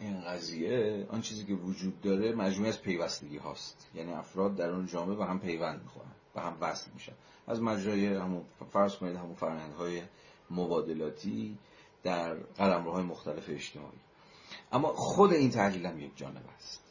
[0.00, 3.90] این قضیه آن چیزی که وجود داره مجموعه از پیوستگی هاست.
[3.94, 7.12] یعنی افراد در اون جامعه به هم پیوند می‌خورن به هم وصل میشن.
[7.46, 10.02] از مجرای همون فرض کنید همون فرهنگ
[10.50, 11.58] مبادلاتی
[12.02, 13.98] در قلمروهای مختلف اجتماعی.
[14.72, 16.82] اما خود این تحلیل هم یک جانب است.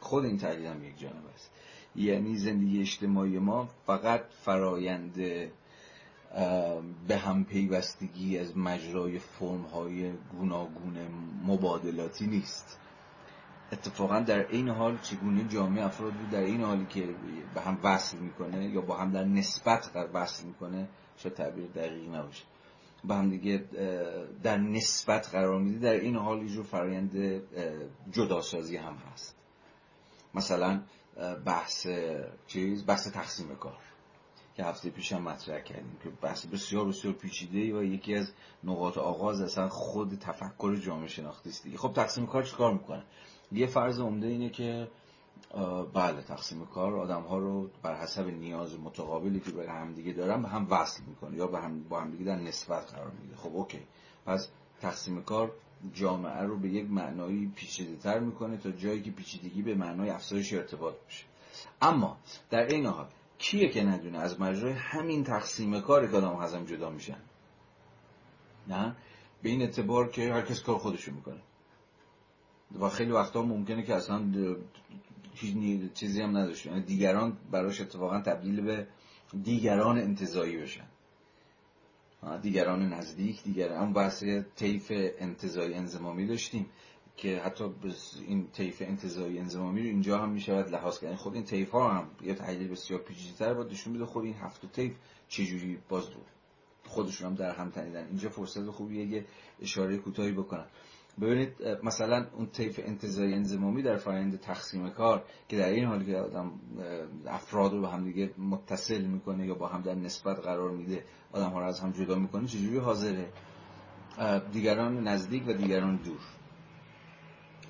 [0.00, 1.50] خود این تحلیل هم یک جانب است.
[1.96, 5.20] یعنی زندگی اجتماعی ما فقط فرایند
[7.08, 10.98] به هم پیوستگی از مجرای فرم های گوناگون
[11.44, 12.78] مبادلاتی نیست.
[13.72, 17.14] اتفاقا در این حال چگونه جامعه افراد رو در این حالی که
[17.54, 22.44] به هم وصل می‌کنه یا با هم در نسبت وصل می‌کنه شاید تعبیر دقیق نباشه
[23.04, 23.64] با هم دیگه
[24.42, 27.42] در نسبت قرار میده در این حال یه فرایند
[28.12, 29.36] جداسازی هم هست.
[30.34, 30.82] مثلا
[31.44, 31.86] بحث
[32.46, 33.78] چیز بحث تقسیم کار.
[34.58, 38.32] که هفته پیش هم مطرح کردیم که بحث بسیار بسیار پیچیده و یکی از
[38.64, 43.02] نقاط آغاز اصلا خود تفکر جامعه شناختی است خب تقسیم کار چیکار می‌کنه؟
[43.52, 44.88] یه فرض عمده اینه که
[45.94, 50.42] بله تقسیم کار آدم ها رو بر حسب نیاز متقابلی که به هم دیگه دارن
[50.42, 53.56] به هم وصل می‌کنه یا به هم با هم دیگه در نسبت قرار میده خب
[53.56, 53.80] اوکی.
[54.26, 54.48] پس
[54.80, 55.52] تقسیم کار
[55.94, 60.52] جامعه رو به یک معنایی پیچیده تر می‌کنه تا جایی که پیچیدگی به معنای افزایش
[60.52, 61.24] ارتباط بشه
[61.82, 62.16] اما
[62.50, 63.06] در این حال
[63.38, 67.20] کیه که ندونه؟ از مجرای همین تقسیم کار که آدم هزم جدا میشن.
[68.68, 68.96] نه؟
[69.42, 71.40] به این اعتبار که هر کس کار خودشو می‌کنه.
[72.80, 74.24] و خیلی وقتا ممکنه که اصلا
[75.34, 78.86] هیچ چیزی هم نداشته یعنی دیگران براش اتفاقا تبدیل به
[79.42, 80.86] دیگران انتظایی بشن.
[82.42, 84.24] دیگران نزدیک دیگران اون بحث
[84.56, 86.66] طیف انتظایی انزمامی داشتیم.
[87.18, 87.64] که حتی
[88.26, 92.10] این طیف انتظایی انزمامی رو اینجا هم می‌شود لحاظ کرد خود این طیف ها هم
[92.22, 94.92] یه تحلیل بسیار پیچیده‌تر باید نشون میده خود این هفت طیف
[95.28, 96.04] چجوری باز
[96.86, 98.06] خودشون هم در هم تنیدن.
[98.06, 99.24] اینجا فرصت خوبیه یه
[99.62, 100.66] اشاره کوتاهی بکنم.
[101.20, 106.16] ببینید مثلا اون طیف انتظاری انزمامی در فرآیند تقسیم کار که در این حال که
[106.16, 106.52] آدم
[107.26, 111.50] افراد رو به هم دیگه متصل می‌کنه یا با هم در نسبت قرار میده آدم
[111.50, 113.28] ها رو از هم جدا می‌کنه چجوری حاضره؟
[114.52, 116.20] دیگران نزدیک و دیگران دور.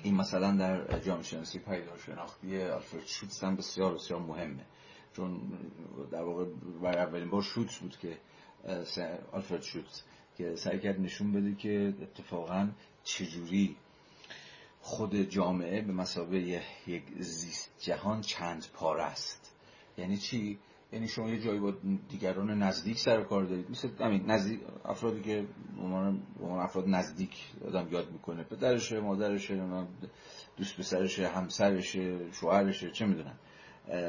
[0.03, 4.65] این مثلا در جامعه شناسی پیدار شناختی آلفرد شوتس هم بسیار بسیار مهمه.
[5.15, 5.41] چون
[6.11, 6.45] در واقع
[6.81, 8.17] برای اولین بار شوتس بود که
[9.31, 10.03] آلفرد شوتس
[10.37, 12.69] که سعی کرد نشون بده که اتفاقا
[13.03, 13.75] چجوری
[14.81, 19.55] خود جامعه به مسابقه یک زیست جهان چند پاره است.
[19.97, 20.59] یعنی چی؟
[20.93, 21.73] یعنی شما یه جایی با
[22.09, 23.71] دیگران نزدیک سر کار دارید.
[23.71, 25.45] مثل همین نزدیک افرادی که
[25.81, 26.21] عنوان
[26.59, 27.31] افراد نزدیک
[27.67, 28.43] آدم یاد می‌کنه.
[28.43, 29.85] پدرشه مادرشه
[30.57, 33.35] دوست پسرشه همسرشه شوهرشه چه می‌دونم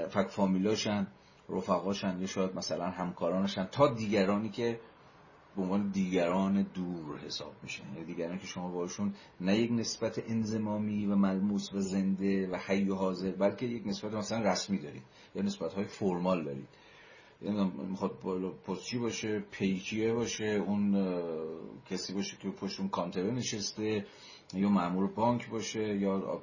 [0.08, 1.06] فک فامیلاشن
[1.48, 3.64] رفقاشن یا شاید مثلا همکارانشن.
[3.64, 4.80] تا دیگرانی که
[5.56, 7.82] به عنوان دیگران دور حساب میشه.
[7.94, 12.88] یعنی دیگران که شما باشون نه یک نسبت انزمامی و ملموس و زنده و حی
[12.88, 15.02] و حاضر بلکه یک نسبت مثلا رسمی دارید
[15.34, 16.68] یا نسبت های فرمال دارید.
[17.88, 18.10] می‌خواد
[18.66, 20.94] پستچی باشه پیکیه باشه اون
[21.90, 24.06] کسی باشه که پشت اون کانتره نشسته
[24.54, 26.40] یا مامور بانک باشه یا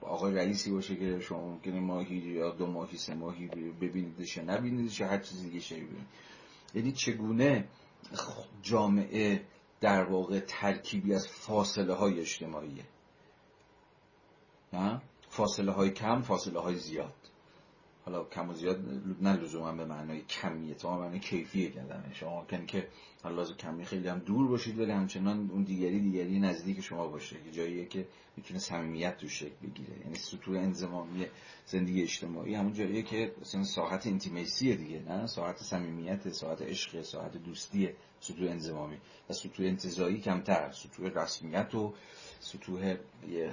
[0.00, 3.46] آقای رئیسی باشه که شما ممکنه ماهی یا دو ماهی سه ماهی
[3.80, 6.06] ببینیدش یا نبینیدش یا هر چیزی دیگه ببینید.
[6.74, 7.68] یعنی چگونه
[8.62, 9.46] جامعه
[9.80, 12.84] در واقع ترکیبی از فاصله های اجتماعیه.
[15.28, 17.14] فاصله های کم فاصله های زیاد.
[18.04, 18.80] حالا کم و زیاد
[19.20, 22.88] نه لزوما به معنای کمیه تا معنای کیفیه کردن شما کن که
[23.22, 27.50] حالا کمی خیلی هم دور باشید ولی همچنان اون دیگری دیگری نزدیک شما باشه که
[27.50, 28.06] جاییه که
[28.36, 30.00] می‌تونه صمیمیت تو شکل بگیره.
[30.00, 31.26] یعنی سطوح انزمامی
[31.66, 37.36] زندگی اجتماعی همون جاییه که مثلا ساحت انتیمیسیه دیگه نه؟ ساحت صمیمیت ساحت عشق ساحت
[37.36, 37.90] دوستی
[38.20, 38.96] سطوح انزمامی
[39.30, 41.94] و سطوح انتزاعی کمتر سطوح رسمیت و
[42.44, 42.96] سطوح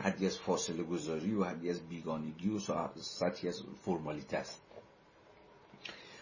[0.01, 2.59] حدی از فاصله گذاری و حدی از بیگانگی و
[2.95, 4.61] سطحی از فرمالیته است.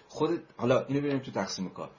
[0.07, 1.91] خود حالا اینو بریم تو تقسیم کار.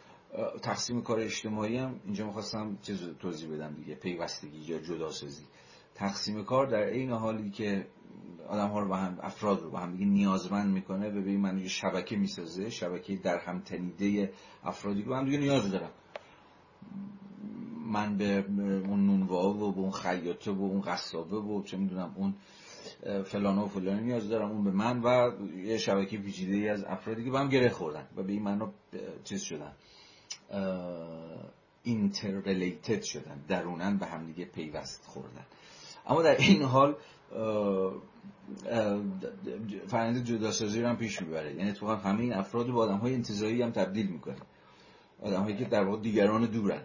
[0.62, 3.94] تقسیم کار اجتماعی هم اینجا می‌خواستم چیز توضیح بدم دیگه.
[3.94, 5.44] پیوستگی یا جداسازی.
[5.94, 7.86] تقسیم کار در این حالی که
[8.48, 11.40] آدم ها رو با هم افراد رو با هم دیگه نیازمند می‌کنه و به این
[11.40, 14.32] معنی شبکه می‌سازه شبکه در هم تنیده
[14.64, 15.90] افرادی رو هم دیگه نیاز دارم.
[17.90, 18.44] من به
[18.88, 22.34] اون نونوا و به اون خیاطه و اون قصابه و چه می‌دونم اون
[23.24, 27.24] فلان و فلان نیاز دارم اون به من و یه شبکه پیچیده ای از افرادی
[27.24, 28.72] که با هم گره خوردن و به این معنا
[29.24, 29.72] چیز شدن
[31.82, 35.46] اینترریلیتد شدن درونن به هم دیگه پیوست خوردن.
[36.06, 36.96] اما در این حال
[39.86, 41.54] فرنده جداسازی رو هم پیش می‌بره.
[41.54, 44.36] یعنی تو همه این افراد با آدم های انتظایی هم تبدیل می‌کنه
[45.22, 46.82] آدم هایی که در واقع دیگران دورن.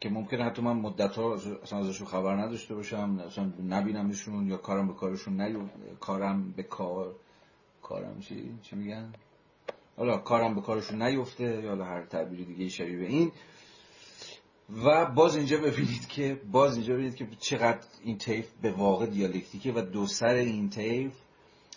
[0.00, 4.88] که ممکنه حتی من مدت ها اصلا ازشون خبر نداشته باشم اصلا نبینمشون یا کارم
[4.88, 5.60] به کارشون نیو
[6.00, 7.14] کارم به کار
[7.82, 9.12] کارم چی؟ چی میگن؟
[9.96, 13.32] حالا کارم به کارشون نیفته یا حالا هر تعبیر دیگه شبیه به این.
[14.84, 19.72] و باز اینجا ببینید که باز اینجا ببینید که چقدر این طیف به واقع دیالکتیکه
[19.72, 21.12] و دو سر این طیف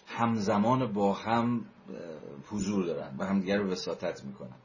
[0.07, 1.65] همزمان با هم
[2.51, 4.62] حضور دارن و همدیگر رو وساطت می‌کنن.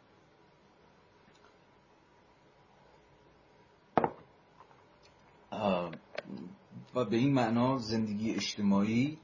[6.94, 9.18] و به این معنا زندگی اجتماعی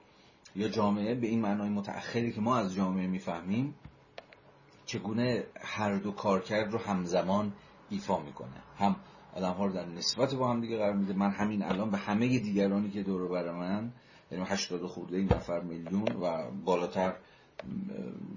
[0.57, 3.75] یا جامعه به این معنای متأخری که ما از جامعه می‌فهمیم
[4.87, 7.53] چگونه هر دو کارکرد رو همزمان
[7.91, 8.63] ایفا می‌کنه.
[8.79, 8.97] هم
[9.35, 11.15] آدم ها رو در نسبت با هم دیگه قرار میده.
[11.15, 13.93] من همین الان به همه دیگرانی که دور بر من
[14.31, 17.17] یعنی 80 خورده این نفر میلیون و بالاتر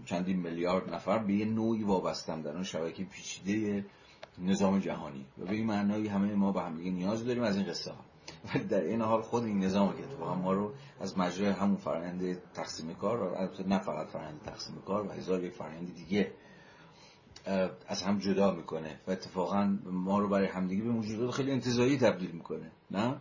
[0.05, 3.85] چندین میلیارد نفر به یه نوعی وابستم در اون شبکه پیچیده
[4.39, 5.25] نظام جهانی.
[5.37, 8.06] و به این معنایی همه ما به هم دیگه نیاز داریم از این قصه ها
[8.45, 12.51] ولی در این حال خود این نظام که اتفاقا ما رو از مجرای همون فرآیند
[12.53, 16.31] تقسیم کار البته نه فقط فرآیند تقسیم کار و هزار یک فرآیند دیگه
[17.87, 22.31] از هم جدا می‌کنه و اتفاقا ما رو برای همدیگه به موجودات خیلی انتظایی تبدیل
[22.31, 23.15] می‌کنه نه؟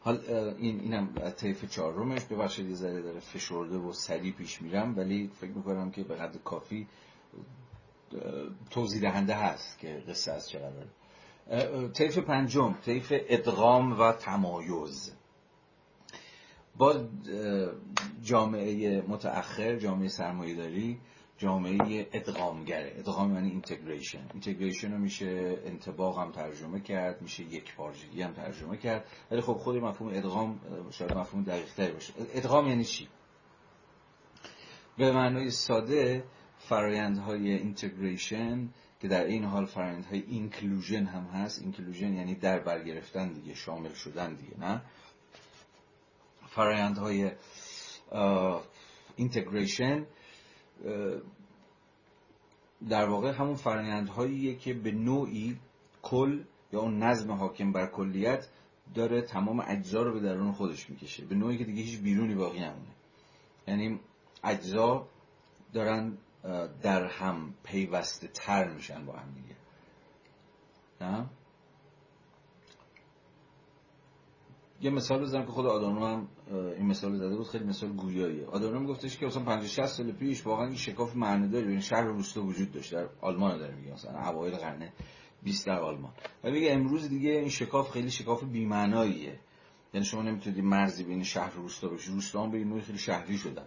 [0.00, 0.20] حال
[0.58, 5.50] این اینم طیف چهارمش ببخشید یه ذره داره فشرده و سریع پیش میرم ولی فکر
[5.50, 6.86] می‌کنم که به قدر کافی
[8.70, 10.86] توضیح دهنده هست که قصه از قراره
[11.94, 15.16] طیف پنجم طیف ادغام و تمایز.
[16.76, 17.04] با
[18.22, 21.00] جامعه متأخر جامعه سرمایه داری
[21.38, 22.94] جامعه ادغامگره.
[22.96, 28.76] ادغام یعنی اینتگریشن اینتگریشن رو میشه انتباق هم ترجمه کرد میشه یک پارچگی هم ترجمه
[28.76, 29.04] کرد.
[29.30, 30.60] ولی خب خود مفهوم ادغام
[30.90, 32.12] شاید مفهوم دقیق تری باشه.
[32.34, 33.08] ادغام یعنی چی؟
[34.98, 36.24] به معنای ساده
[36.58, 38.68] فرایندهای integration
[39.02, 41.62] که در این حال فرایندهای inclusion هم هست.
[41.62, 44.82] inclusion یعنی در برگرفتن دیگه شامل شدن دیگه نه؟
[46.46, 47.30] فرایندهای
[49.16, 50.06] integration
[52.88, 55.58] در واقع همون فرایندهاییه که به نوعی
[56.02, 58.48] کل یا اون نظم حاکم بر کلیت
[58.94, 61.24] داره تمام اجزا رو به درون خودش می‌کشه.
[61.24, 62.94] به نوعی که دیگه هیچ بیرونی باقی نمونه.
[63.68, 64.00] یعنی
[64.44, 65.08] اجزا
[65.72, 66.18] دارن
[66.82, 69.56] در هم پیوسته تر میشن با هم دیگه.
[71.00, 71.26] نه؟
[74.80, 78.46] یه مثال بزنم که خود آدانو هم این مثال زده بود خیلی مثال گویاییه.
[78.46, 82.12] آدانو هم که مثلا 50 60 سال پیش واقعا این شکاف معنی بین شهر و
[82.12, 82.92] روستا وجود داشت.
[82.94, 84.92] در آلمان داره میگه مثلا اوایل قرن
[85.42, 86.12] 20 در آلمان.
[86.44, 89.38] و میگه امروز دیگه این شکاف خیلی شکاف بی‌معناییه.
[89.94, 93.38] یعنی شما نمی‌تونید مرزی بین شهر و روستا بشه روستا هم به نوعی خیلی شهری
[93.38, 93.66] شدن.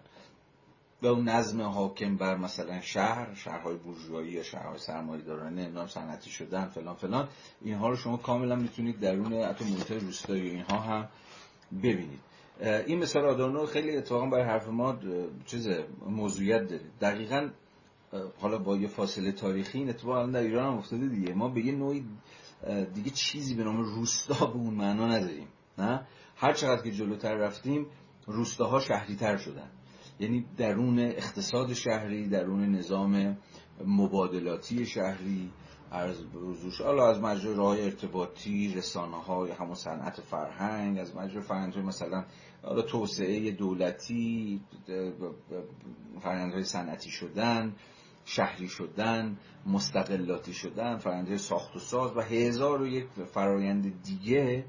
[1.02, 6.66] و اون نظم حاکم بر مثلا شهر شهرهای بورژوایی یا شهرهای سرمایه‌دارانه نمی‌دونم صنعتی شدن
[6.66, 7.28] فلان فلان
[7.62, 11.10] اینها رو شما کاملا می‌تونید درون حتی محیط روستایی اینها هم
[11.84, 12.20] ببینید.
[12.62, 15.00] این مثال آدورنو خیلی اتفاقا برای حرف ما
[15.46, 15.70] چیز
[16.08, 16.84] موضوعیت داره.
[17.02, 17.50] دقیقا
[18.40, 21.34] حالا با یه فاصله تاریخی این اتفاق در ایران هم افتاده دیگه.
[21.34, 22.06] ما به یه نوعی
[22.94, 25.48] دیگه چیزی به نام روستا به اون معنا نداریم
[25.78, 27.86] نه؟ هر چقدر که جلوتر رفتیم
[28.28, 29.72] روستاها شهری تر شدن.
[30.20, 33.38] یعنی درون اقتصاد شهری درون نظام
[33.86, 35.52] مبادلاتی شهری
[35.92, 41.78] از بروزوش حالا از مجرای راه ارتباطی رسانه های همون صنعت فرهنگ از مجرای فرهنگ
[41.78, 42.26] مثلا
[42.64, 44.62] حالا توسعه دولتی
[46.22, 47.76] فرهنگ های صنعتی شدن
[48.26, 54.66] شهری شدن مستقلاتی شدن فرهنگ ساخت و ساز و هزار و یک فرایند دیگه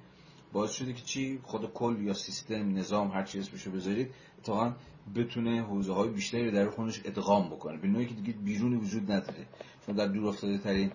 [0.53, 4.73] باعث شده که چی؟ خود کل یا سیستم نظام هر چی اسمشو بذارید اتفاقا
[5.15, 7.79] بتونه حوزه های بیشتری در خودش ادغام بکنه.
[7.79, 9.47] به نوعی که دیگه بیرونی وجود نداره.
[9.87, 10.93] چون در دور افتاده ترین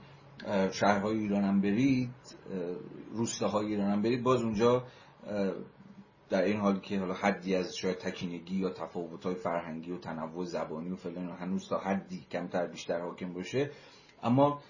[0.71, 2.09] شهرهای ایران هم برید
[3.11, 4.83] روستاهای ایران هم برید باز اونجا
[6.29, 10.45] در این حالی که حالا حدی از شاید تکینگی یا تفاوت های فرهنگی و تنوع
[10.45, 13.71] زبانی و فلان هنوز تا حدی کمتر بیشتر حاکم باشه
[14.23, 14.61] اما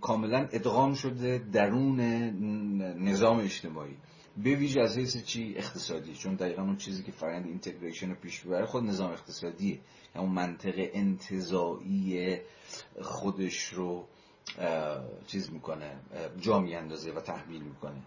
[0.00, 2.00] کاملا ادغام شده درون
[2.98, 3.96] نظام اجتماعی.
[4.44, 8.40] به ویژه از حیث چی اقتصادی؟ چون دقیقا اون چیزی که فرند اینتگریشن رو پیش
[8.40, 9.80] ببره خود نظام اقتصادیه.
[10.14, 12.38] همون منطق انتظایی
[13.00, 14.06] خودش رو
[15.26, 16.00] چیز می‌کنه
[16.40, 18.02] جا میاندازه و تحمیل می‌کنه.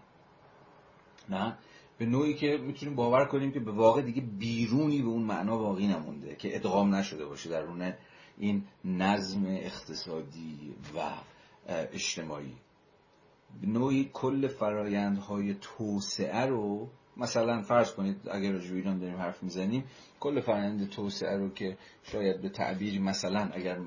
[1.28, 1.58] نه؟
[1.98, 5.86] به نوعی که می‌تونیم باور کنیم که به واقع دیگه بیرونی به اون معنا باقی
[5.86, 7.92] نمونده که ادغام نشده باشه درون
[8.38, 11.10] این نظم اقتصادی و
[11.68, 12.54] اجتماعی.
[13.62, 19.84] نوعی کل فرایندهای توسعه رو مثلا فرض کنید اگر راجع ایران داریم حرف می‌زنیم
[20.20, 23.78] کل فرآیند توسعه رو که شاید به تعبیری مثلا اگر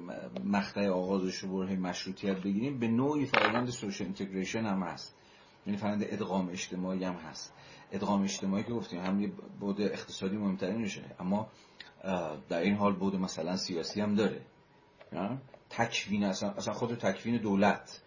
[0.43, 5.15] مقطع آغازش رو برای مشروطیت بگیریم به نوعی فرآیند سوشال اینتگریشن هم هست.
[5.65, 7.53] یعنی فرآیند ادغام اجتماعی هم هست.
[7.91, 11.47] ادغام اجتماعی که گفتیم هم یه بود اقتصادی مهمترین میشه اما
[12.49, 14.41] در این حال بود مثلا سیاسی هم داره.
[15.69, 18.01] تکوین اصلا, اصلا خود تکوین دولت.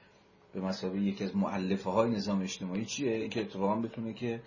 [0.59, 4.43] به مسابقه یکی از معلفه های نظام اجتماعی چیه؟ که اتفاقا بتونه که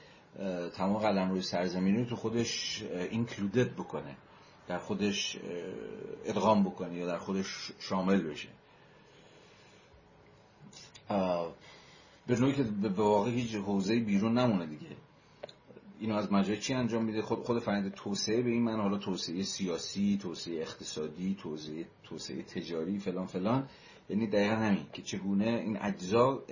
[0.73, 4.15] تمام قلم روی سرزمینی رو تو خودش اینکلودد بکنه
[4.67, 5.37] در خودش
[6.25, 8.49] ادغام بکنه یا در خودش شامل بشه.
[12.27, 14.95] به نوعی که به واقع هیچ حوزه بیرون نمونه دیگه.
[15.99, 19.43] اینو از مجرای چی انجام میده؟ خود خود فرآیند توسعه به این من حالا توسعه
[19.43, 23.69] سیاسی توسعه اقتصادی توسعه توسعه تجاری فلان فلان.
[24.11, 26.43] یعنی دقیقا همین که چگونه این اجزا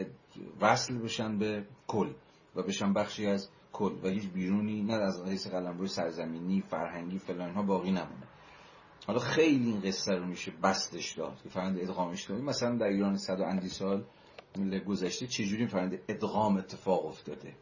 [0.61, 2.13] وصل بشن به کل
[2.55, 7.53] و بشن بخشی از کل و هیچ بیرونی نه از حیث روی سرزمینی فرهنگی فلان
[7.53, 8.27] ها باقی نمونه.
[9.07, 13.17] حالا خیلی این قصه رو میشه بستش داد که فرند ادغام اجتماعی مثلا در ایران
[13.17, 14.03] صد و اندی سال
[14.85, 17.53] گذشته چجوری فرند ادغام اتفاق افتاده؟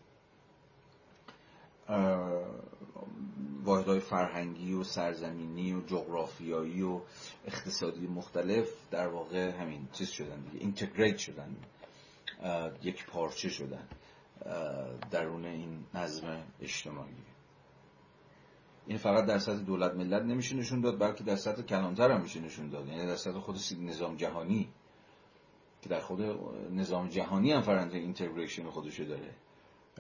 [3.68, 7.02] واحدهای فرهنگی و سرزمینی و جغرافیایی و
[7.46, 11.56] اقتصادی مختلف در واقع همین چیز شدن دیگه اینتگریت شدن
[12.84, 13.88] یک پارچه شدن
[15.12, 17.14] درون این نظم اجتماعی.
[18.88, 22.40] این فقط در سطح دولت ملت نمیشه نشون داد بلکه در سطح کلانتر هم میشه
[22.40, 22.88] نشون داد.
[22.88, 24.70] یعنی در سطح خود نظام جهانی
[25.82, 26.22] که در خود
[26.72, 29.34] نظام جهانی هم فرایند integration خودشو داره.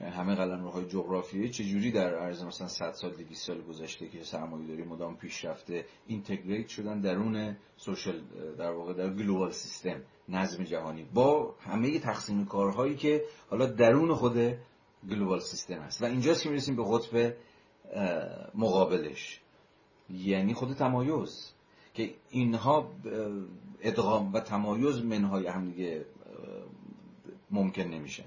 [0.02, 5.18] همه قلمروهای جغرافیایی چجوری در عرض مثلا 100 سال 200 سال گذشته که سرمایه‌داری مدام
[5.18, 8.22] پیشرفته integrate شدن درون social
[8.57, 14.38] در واقع در global system نظم جهانی؟ با همه تقسیم کارهایی که حالا درون خود
[15.10, 16.02] global system هست.
[16.02, 17.34] و اینجاست که می‌رسیم به قطب
[18.56, 19.41] مقابلش.
[20.10, 21.53] یعنی خود تمایز.
[21.94, 22.91] که اینها
[23.82, 26.06] ادغام و تمایز منهای هم دیگه
[27.52, 28.26] ممکن نمیشن.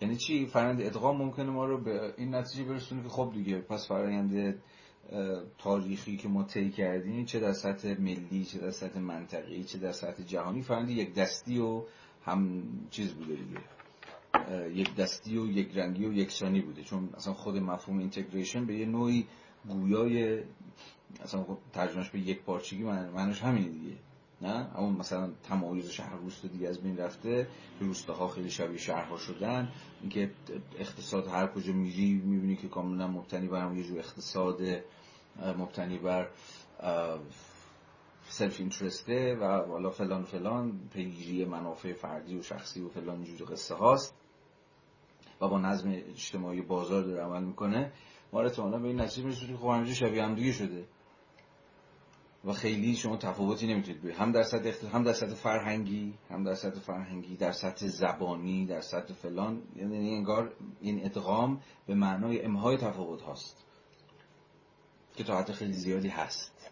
[0.00, 3.88] یعنی چی؟ فرند ادغام ممکنه ما رو به این نتیجه برسونه که خب دیگه پس
[3.88, 4.62] فرآیند
[5.58, 9.92] تاریخی که ما طی کردیم چه در سطح ملی چه در سطح منطقی چه در
[9.92, 11.84] سطح جهانی فرند یک دستی و
[12.24, 13.60] هم چیز بوده دیگه.
[14.74, 16.82] یک دستی و یک رنگی و یکسانی بوده.
[16.82, 19.26] چون اصلا خود مفهوم اینتگریشن به یه نوعی
[19.68, 20.42] گویای
[21.22, 23.96] اصلا خب ترجمهش به یک پارچگی معنیش همینه دیگه.
[24.42, 27.48] نه؟ اما مثلا تمایز شهر روستا دیگه از بین رفته
[27.80, 29.72] روستاها خیلی شبیه شهرها شدن.
[30.00, 30.30] اینکه
[30.78, 34.60] اقتصاد هر کجا میری می‌بینی که کاملا مبتنی بر یه جور اقتصاد
[35.58, 36.28] مبتنی بر
[38.22, 43.74] سلف اینترسته و والا فلان فلان پیگیری منافع فردی و شخصی و فلان اینجور قصه
[43.74, 44.14] هاست.
[45.40, 47.92] و با نظم اجتماعی بازار داره عمل می‌کنه.
[48.32, 50.84] ما به این نتیجه می‌رسیم که خب شبیه هم دیگه شده.
[52.44, 54.20] و خیلی شما تفاوتی نمی‌تونید ببینید.
[54.20, 58.80] هم در سطح هم در سطح فرهنگی هم در سطح فرهنگی در سطح زبانی در
[58.80, 59.62] سطح فلان.
[59.76, 63.64] یعنی انگار این ادغام به معنای امهای تفاوت هاست
[65.16, 66.70] که تا حد خیلی زیادی هست.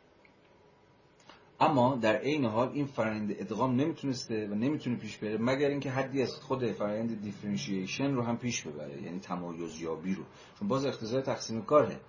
[1.61, 6.23] اما در عین حال این فرآیند ادغام نمی‌تونسته و نمی‌تونه پیش بره مگر اینکه حدی
[6.23, 10.23] از خود فرآیند دیفرنشییشن رو هم پیش ببره یعنی تمایز یابی رو.
[10.59, 12.01] چون باز اقتضای تقسیم کاره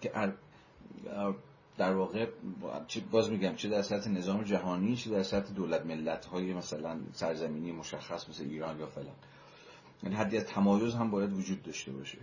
[0.00, 0.10] که
[1.78, 2.26] در واقع
[3.10, 7.72] باز میگم چه در سطح نظام جهانی چه در سطح دولت ملت های مثلا سرزمینی
[7.72, 9.14] مشخص مثل ایران یا فلان.
[10.02, 12.18] یعنی حدی از تمایز هم باید وجود داشته باشه.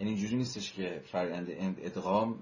[0.00, 1.46] یعنی اینجوری نیستش که فرآیند
[1.78, 2.38] ادغام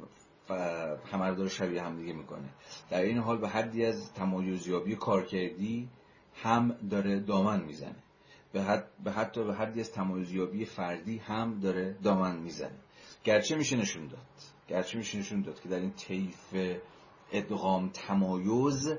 [1.12, 2.48] همه رو شبیه هم دیگه می‌کنه.
[2.90, 5.88] در این حال به حدی از تمایزیابی کارکردی
[6.34, 7.96] هم داره دامن می‌زنه.
[8.52, 12.78] به, حد، به حتی به حدی از تمایزیابی فردی هم داره دامن می‌زنه.
[13.24, 14.26] گرچه میشه نشون داد.
[14.68, 16.54] گرچه میشه نشون داد که در این طیف
[17.32, 18.94] ادغام تمایز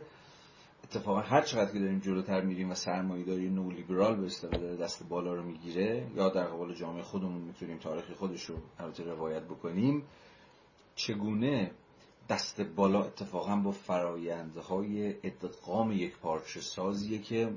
[0.84, 5.34] اتفاقا هر چقدر که داریم جلوتر میریم و سرمایه‌داری نولیبرال به اصطلاح داره دست بالا
[5.34, 8.56] رو می‌گیره یا در قبال جامعه خودمون می‌تونیم تاریخ خودش رو
[8.98, 10.04] روایت بکنیم
[10.96, 11.72] چگونه
[12.30, 17.54] دست بالا اتفاقا با فرایندهای ادغام یک پارچه سازیه که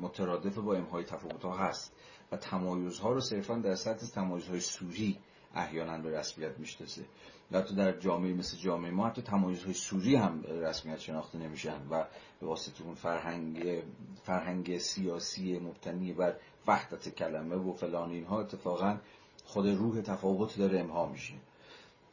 [0.00, 1.96] مترادف با امهای تفاوت ها هست
[2.32, 5.18] و تمایزها رو صرفا در سطح تمایزهای سوری
[5.54, 7.04] احیانا به رسمیت می‌شناسه.
[7.52, 12.04] و حتی در جامعه مثل جامعه ما حتی تمایزهای سوری هم رسمیت شناخته نمیشن و
[12.40, 13.82] به واسطه اون فرهنگ
[14.22, 16.36] فرهنگ سیاسی مبتنی بر
[16.66, 18.96] وحدت کلمه و فلان اینها اتفاقا
[19.44, 21.34] خود روح تفاوت داره امها میشه.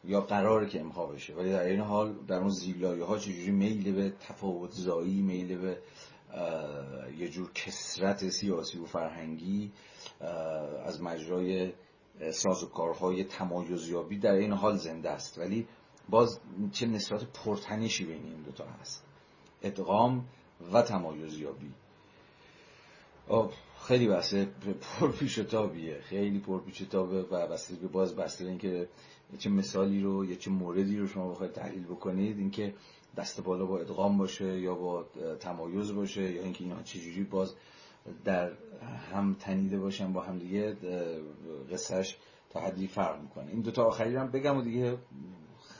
[0.03, 1.35] یا قراره که امها بشه.
[1.35, 5.77] ولی در این حال در اون زیلایه ها چجوری میل به تفاوت زایی میل به
[7.17, 9.71] یه جور کسرت سیاسی و فرهنگی
[10.85, 11.71] از مجرای
[12.29, 15.37] سازوکارهای تمایزیابی در این حال زنده است.
[15.37, 15.67] ولی
[16.09, 16.39] باز
[16.71, 19.05] چه نسبت پرتنشی بین این دوتا هست.
[19.61, 20.25] ادغام
[20.73, 21.71] و تمایزیابی.
[23.87, 24.47] خیلی بحثه
[24.81, 26.01] پرپیش تابیه.
[26.01, 28.87] خیلی پرپیش تابه و بسته به باز بسته اینکه
[29.37, 32.37] چه مثالی رو یا چه موردی رو شما بخواید تحلیل بکنید.
[32.37, 32.73] اینکه
[33.17, 35.05] دست بالا با ادغام باشه یا با
[35.39, 37.55] تمایز باشه یا اینکه اینا چجوری باز
[38.23, 38.51] در
[39.13, 40.73] هم تنیده باشن با هم دیگه
[41.71, 42.17] قصهش
[42.49, 43.51] تا حدی فرق می‌کنه.
[43.51, 44.97] این دوتا آخری هم بگم و دیگه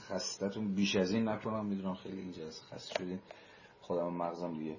[0.09, 1.65] خستتون بیش از این نکنم.
[1.65, 3.19] می‌دونم خیلی اینجا خسته شدین.
[3.81, 4.77] خودم مغزم دیگه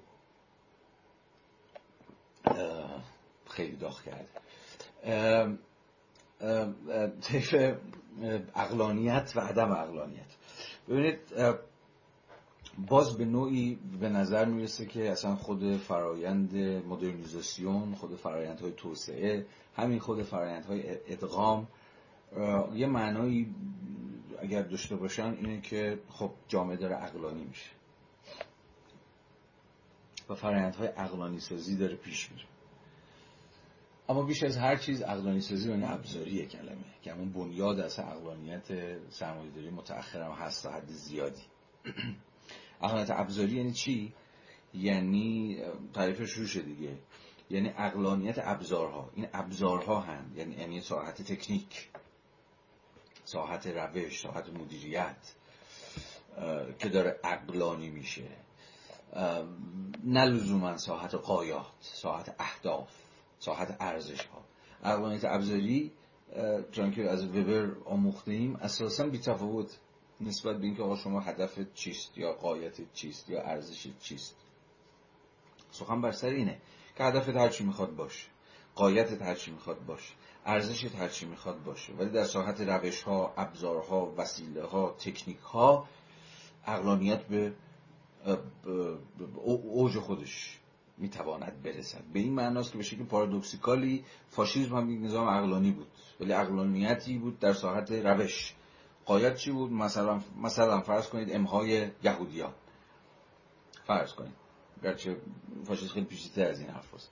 [3.50, 4.28] خیلی داغ کرده.
[7.20, 7.54] طیف
[8.54, 10.36] اقلانیت و عدم اقلانیت
[10.88, 11.18] ببینید
[12.78, 19.46] باز به نوعی به نظر می‌رسه که اصلا خود فرایند مدرنیزاسیون خود فرایندهای توسعه
[19.76, 21.68] همین خود فرایندهای ادغام
[22.74, 23.54] یه معنایی
[24.38, 27.70] اگر داشته باشن اینه که خب جامعه داره اقلانی میشه.
[30.28, 32.44] و فرایندهای اقلانی سازی داره پیش میره.
[34.08, 38.66] اما بیش از هر چیز اقلانی سازی یعنی ابزاری کلمه که همون بنیاد از اقلانیت
[39.10, 41.42] سرمایه‌داری متأخر هم هست تا حد زیادی.
[42.80, 44.12] اقلانیت ابزاری یعنی چی؟
[44.74, 45.58] یعنی
[45.94, 46.98] تعریفش روشه دیگه.
[47.50, 49.10] یعنی اقلانیت ابزارها.
[49.14, 51.88] این ابزارها هم یعنی یعنی ساحت تکنیک.
[53.24, 55.16] ساحت روش ساحت مدیریت
[56.78, 58.28] که داره اقلانی میشه.
[60.04, 62.88] نه لزوما ساحت قایات ساحت اهداف
[63.38, 64.44] ساحت ارزش ها
[64.82, 65.92] اقلانیت ابزاری
[66.72, 67.70] چون که از وبر
[68.26, 69.78] ایم اساسا بی تفاوت
[70.22, 74.36] نسبت به اینکه آقا شما هدف چیست یا قایت چیست یا ارزش چیست؟
[75.70, 76.58] سخن بر سر اینه
[76.96, 78.26] که هدفت هرچی می‌خواد باشه
[78.74, 80.14] قایتت هرچی می‌خواد باشه
[80.46, 81.92] ارزشت هرچی می‌خواد باشه.
[81.92, 85.88] ولی در ساحت روش ها ابزارها وسیله ها تکنیک ها
[86.66, 87.52] اقلانیت به
[89.44, 90.58] اوج خودش
[90.98, 92.04] می‌تواند برسد.
[92.12, 95.86] به این معناست که به شکل پارادوکسیکالی فاشیسم هم یک نظام اقلانی بود.
[96.20, 98.54] ولی اقلانیتی بود در ساحت روش.
[99.04, 102.52] قایت چی بود؟ مثلا مثلا فرض کنید امهای یهودیان
[103.86, 104.34] فرض کنید.
[104.82, 105.16] گرچه
[105.64, 107.10] فاشیسم خیلی پیچیده از این حرف هست.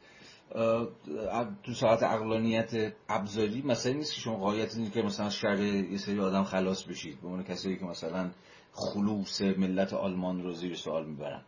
[1.63, 6.21] تو ساعت اقلانیت ابزاری مثلا نیست که شما قایت اینه که مثلا شر یه سری
[6.21, 7.21] آدم خلاص بشید.
[7.21, 8.31] به عنوان کسایی که مثلا
[8.73, 11.43] خلوص ملت آلمان رو زیر سوال می‌برن.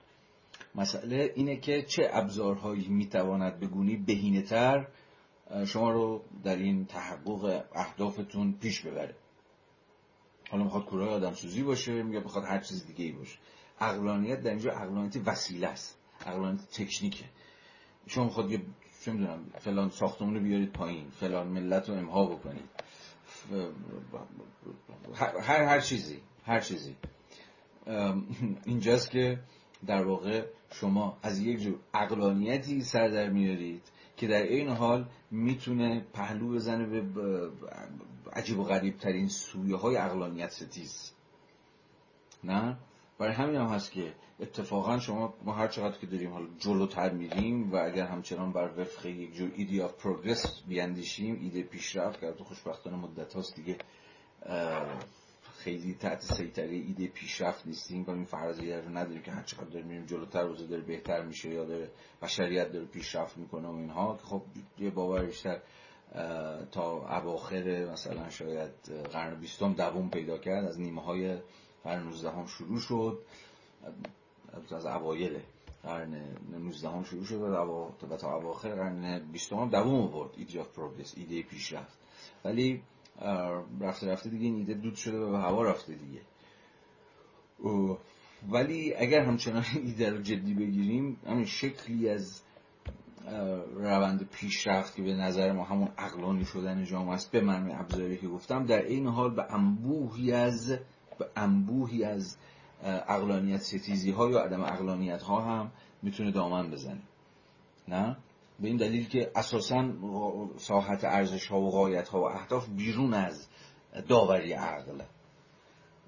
[0.75, 4.89] مسئله اینه که چه ابزارهایی می‌تواند بگونی بهینه تر
[5.67, 9.17] شما رو در این تحقق اهدافتون پیش ببره.
[10.53, 13.39] حالا می‌خواد کورای آدم سوزی باشه میگه می‌خواد هر چیز دیگه ای باشه.
[13.81, 17.25] اقلانیت در اینجا اقلانیت وسیله است اقلانیت تکنیکه.
[18.07, 18.63] شما می‌خواد یه
[19.05, 22.65] چه می‌دونم فلان ساختمون رو بیارید پایین فلان ملت رو امها بکنید.
[25.43, 26.97] هر هر چیزی هر چیزی.
[28.65, 29.39] اینجاست که
[29.87, 33.83] در واقع شما از یک جور عقلانیتی سر در میارید
[34.17, 37.01] که در عین حال می‌تونه پهلو بزنه به
[38.33, 41.13] عجیب و غریب ترین سویه های عقلانیت ستیز.
[42.45, 42.79] نه؟
[43.19, 47.73] برای همین هم هست که اتفاقا شما ما هر چقدر که داریم حالا جلوتر میریم
[47.73, 52.45] و اگر همچنان بر وفق یک جور idea of progress بیاندیشیم ایده پیشرفت که تو
[52.45, 53.79] خوشبختانه مدت هاست دیگه
[55.59, 58.05] خیلی تحت سیطره ایده پیشرفت نیستیم.
[58.05, 61.51] و این فرضیه رو نداریم که هر چقدر داریم میریم جلوتر روزه داره بهتر میشه
[61.51, 61.91] یا داره
[62.23, 64.17] بشریت داره پیشرفت می‌کنه و اینها.
[64.17, 64.43] که خب
[64.79, 65.61] یه باور بیشتر
[66.73, 68.71] تا اواخر مثلا شاید
[69.13, 71.37] قرن بیستم دوم پیدا کرد از نیمه های
[71.85, 73.19] قرن 19 هم شروع شد.
[74.71, 75.39] از اوایل
[75.83, 76.21] قرن
[76.51, 81.15] 19 هم شروع شد و تا اواخر قرن 20 هم دوم آورد ایده آف پروگرس
[81.17, 81.99] ایده پیشرفت.
[82.45, 82.83] ولی
[83.81, 86.21] رفته رفته دیگه این ایده دود شده و به هوا رفته دیگه.
[88.51, 92.43] ولی اگر همچنان ایده رو جدی بگیریم همین شکلی از
[93.75, 97.33] روند پیشرفت که به نظر ما همون اقلانی شدن جامعه است.
[97.33, 100.79] به معنی ابزاری که گفتم در این حال به انبوهی از
[101.19, 102.37] به انبوهی از
[102.85, 105.73] اقلانیت ستیزی ها یا عدم اقلانیت ها هم
[106.03, 107.03] می‌تونه دامن بزنه.
[107.89, 108.17] نه؟
[108.61, 109.93] به این دلیل که اساسا
[110.57, 113.49] ساحت ارزش ها و غایت ها و اهداف بیرون از
[114.09, 115.03] داوری عقل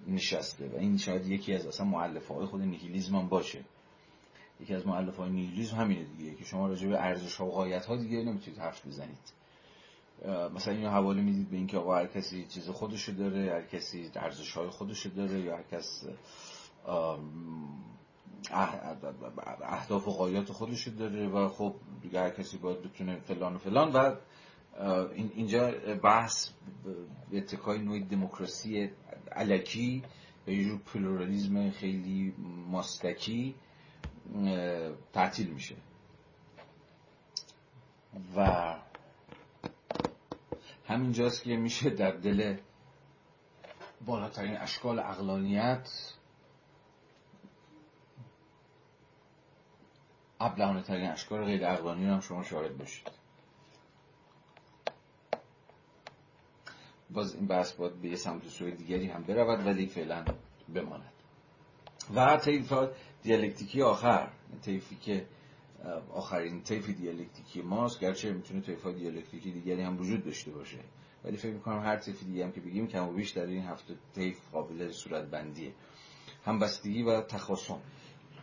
[0.07, 3.65] نشسته و این شاید یکی از اصلا معلف های خود نیهیلیزم هم باشه.
[4.61, 7.87] یکی از معلف های نیهیلیزم همینه دیگه که شما راجع به ارزش ها و غایت
[7.87, 9.33] ها دیگه نمی‌تونید حرف بزنید.
[10.55, 14.53] مثلا اینو حواله می‌دید به اینکه آقا هر کسی چیز خودشو داره هر کسی ارزش
[14.53, 16.05] های خودشو داره یا هر کس
[19.63, 23.93] اهداف و قایات خودشو داره و خب دیگه هر کسی باید بتونه فلان و فلان.
[23.93, 24.17] و
[25.15, 25.71] اینجا
[26.03, 26.51] بحث
[27.31, 28.91] به اتکای نوعی دموکراسی
[29.33, 30.03] علکی
[30.47, 32.35] و یه جور پلورالیزم خیلی
[32.71, 33.55] ماستکی
[35.13, 35.77] تعطیل میشه.
[38.37, 38.75] و
[40.87, 42.57] همینجاست که میشه در دل
[44.07, 45.89] بالاترین اشکال اقلانیت
[50.41, 53.11] ابلهانه ترین اشکال غیر اقلانی هم شما شاهد باشید.
[57.11, 60.25] باز این بحث باید به یه سمت سوی دیگری هم برود ولی فعلا
[60.75, 61.13] بماند.
[62.15, 62.39] و
[63.25, 64.29] دیالکتیکی آخر.
[64.63, 65.27] طیفی که
[66.13, 70.79] آخرین طیف دیالکتیکی ماست گرچه می‌تونه طیف دیالکتیکی دیگری هم وجود داشته باشه.
[71.25, 73.95] ولی فکر می‌کنم هر طیف دیگه هم که بگیم کم و بیش در این هفته
[74.15, 75.73] طیف قابل صورت بندیه
[76.45, 77.81] همبستگی و تخاصم.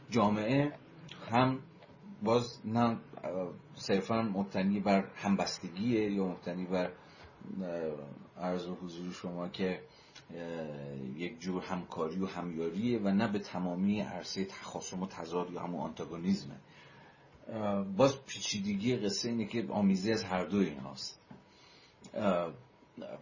[0.10, 0.72] جامعه
[1.30, 1.60] هم
[2.24, 2.98] باز نه
[3.76, 6.92] صرفا مبتنی بر همبستگیه یا مبتنی بر
[8.38, 9.80] عرض و حضور شما که
[11.16, 15.82] یک جور همکاری و همیاریه و نه به تمامی عرصه تخاصم و تضاد یا همون
[15.82, 16.56] آنتاگونیزمه.
[17.98, 21.20] باز پیچیدگی قصه اینه که آمیزه از هر دو این هاست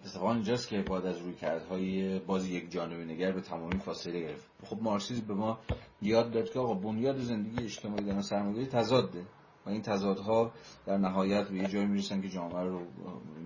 [0.05, 4.47] اتفاقا اینجاست که باید از روی کردهای باز یک جانبه نگر به تمامی فاصله گرفت.
[4.63, 5.59] خب مارکسیسم به ما
[6.01, 9.25] یاد داد که آقا بنیاد زندگی اجتماعی در سرمایه‌داری تضاده.
[9.69, 10.51] این تضادها
[10.85, 12.81] در نهایت به یه جایی می‌رسن که جامعه رو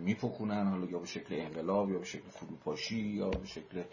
[0.04, 3.84] میپکونن حالا یا به شکل انقلاب یا به شکل فروپاشی یا به شکل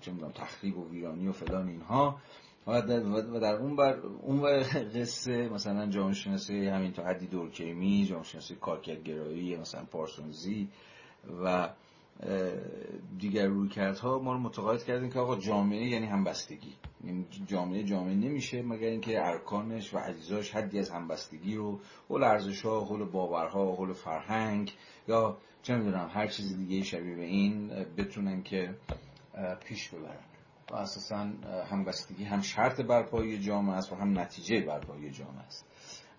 [0.00, 2.16] چه تخریب و ویرانی و فلان اینها.
[2.66, 4.62] و در اون بر اون بر
[4.94, 10.68] قصه مثلا جامعه شناسی همین تا حدی دورکیمی جامعه شناسی کارکردگرایی مثلا پارسونزی
[11.44, 11.68] و
[13.18, 16.74] دیگر رویکردها ما رو متقاعد کردیم که آقا جامعه یعنی همبستگی.
[17.06, 22.62] این جامعه جامعه نمیشه مگر اینکه ارکانش و اجزاش حدی از همبستگی رو حول ارزش
[22.62, 24.72] ها حول باورها حول فرهنگ
[25.08, 28.74] یا چه می‌دونم هر چیز دیگه شبیه به این بتونن که
[29.64, 30.24] پیش ببرن.
[30.70, 31.16] و اساسا
[31.70, 35.64] همبستگی هم شرط برپایی جامعه است و هم نتیجه برپایی جامعه است.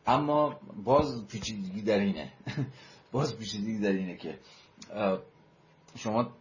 [0.08, 2.34] اما باز پیچیدگی در اینه.
[3.12, 4.40] باز پیچیدگی در اینه که
[5.96, 6.32] شما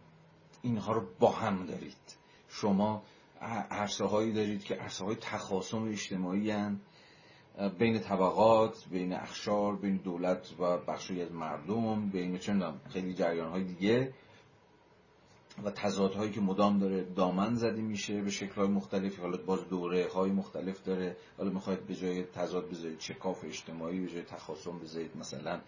[0.61, 2.17] اینها رو با هم دارید.
[2.49, 3.03] شما
[3.41, 6.79] عرصه هایی دارید که عرصه های تخاصم اجتماعی هن.
[7.79, 13.63] بین طبقات بین اخشار بین دولت و بخشی از مردم بین چندم خیلی جریان های
[13.63, 14.13] دیگه
[15.63, 20.07] و تضادهایی که مدام داره دامن زدی میشه به شکل های مختلفی حالا باز دوره
[20.13, 21.17] های مختلف داره.
[21.37, 25.61] حالا می‌خواید به جای تضاد بذارید چکاف اجتماعی به جای تخاصم بذارید مثلا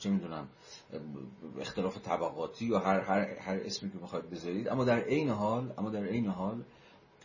[0.00, 0.48] چه می‌دونم
[1.60, 4.68] اختلاف طبقاتی یا هر, هر, هر اسمی که می‌خواید بذارید.
[4.68, 6.64] اما در عین حال اما در عین حال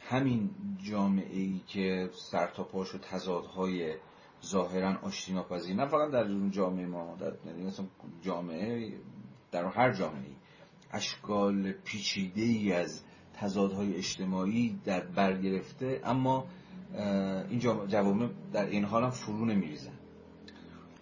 [0.02, 0.50] همین
[0.84, 3.96] جامعه ای که سر تا پاش و تضادهای
[4.46, 5.34] ظاهرا آشتی
[5.74, 7.72] نه فقط در جامعه ما در یعنی
[8.22, 8.94] جامعه
[9.52, 10.36] در هر جامعه
[10.92, 13.02] اشکال پیچیده ای از
[13.34, 16.48] تضادهای اجتماعی در برگرفته اما
[17.50, 19.95] این جوامع در این حال هم فرو نمیریزن.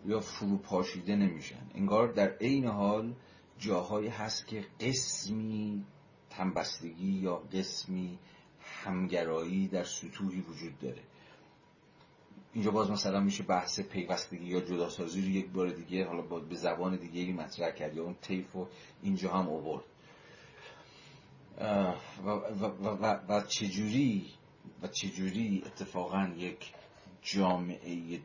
[0.05, 1.69] یا فرو پاشیده نمیشن.
[1.75, 3.13] انگار در عین حال
[3.59, 5.85] جاهایی هست که قسمی
[6.30, 8.19] تنبستگی یا قسمی
[8.84, 11.01] همگرایی در سطوحی وجود داره.
[12.53, 16.55] اینجا باز مثلا میشه بحث پیوستگی یا جداسازی رو یک بار دیگه حالا با به
[16.55, 18.67] زبان دیگه ای مطرح کرد یا اون طیف رو
[19.03, 19.84] اینجا هم آورد.
[22.25, 24.25] و, و, و, و, چجوری
[24.81, 26.73] و چجوری اتفاقا یک
[27.21, 28.19] جامعه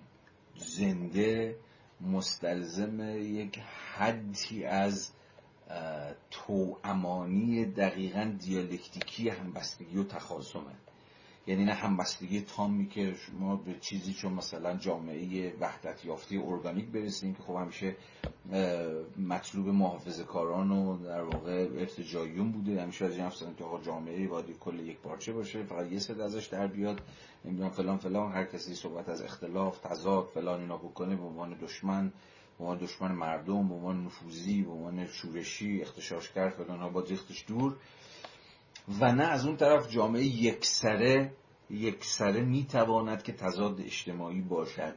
[0.57, 1.57] زنده
[2.01, 3.61] مستلزم یک
[3.95, 5.13] حدی از
[6.85, 10.75] امانی دقیقا دیالکتیکی همبستگی و تخاصمه.
[11.49, 17.35] یعنی نه همبستگی تامی که ما به چیزی چون مثلا جامعه وحدت یافته ارگانیک برسیم
[17.35, 17.97] که خب همیشه
[19.19, 22.83] مطلوب محافظه کاران و در واقع ارتجاییون بوده.
[22.83, 26.67] همیشه از این که جامعه باید کل یک پارچه باشه فقط یه سد ازش در
[26.67, 27.03] بیاد
[27.45, 32.13] نمی‌دونم فلان فلان هر کسی صحبت از اختلاف تضاد فلان اینا بکنه به عنوان دشمن
[32.59, 37.05] به عنوان دشمن مردم به عنوان نفوذی به عنوان شورشی اختشاشگر فلان ها با
[37.47, 37.77] دور.
[39.01, 41.33] و نه از اون طرف جامعه یکسره
[41.71, 44.97] یکسره می‌تواند که تضاد اجتماعی باشد.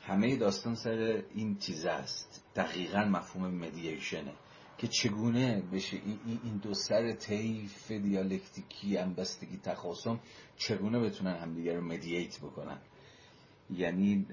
[0.00, 2.44] همه داستان سر این چیز است.
[2.56, 4.32] دقیقا مفهوم مدییشنه
[4.78, 5.96] که چگونه بشه
[6.42, 10.20] این دو سر طیف دیالکتیکی انبستگی تخاصم
[10.56, 12.78] چگونه بتونن همدیگه رو مدییت بکنن؟
[13.70, 14.26] یعنی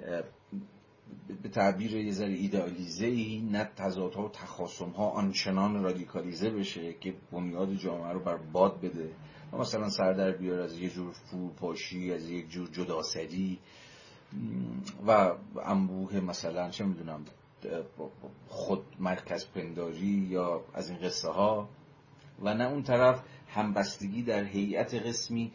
[1.44, 7.14] به تعبیر یه ذره ایدئالیزه ای نه تضادها و تخاصم ها آنچنان رادیکالیزه بشه که
[7.32, 9.10] بنیاد جامعه رو بر باد بده.
[9.54, 13.60] و مثلا سر در بیار از یه جور فروپاشی از یک جور جداسری
[15.08, 15.36] و
[15.66, 17.26] انبوه مثلا چه می‌دونم
[18.48, 21.70] خود مرکز پنداری یا از این قصه ها
[22.42, 25.52] و نه اون طرف همبستگی در هیئت قسمی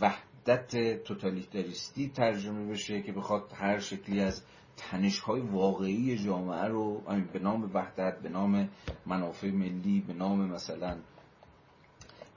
[0.00, 4.42] وحدت توتالیتاریستی ترجمه بشه که بخواد هر شکلی از
[4.76, 8.68] تنش های واقعی جامعه رو به نام وحدت به نام
[9.06, 10.98] منافع ملی به نام مثلا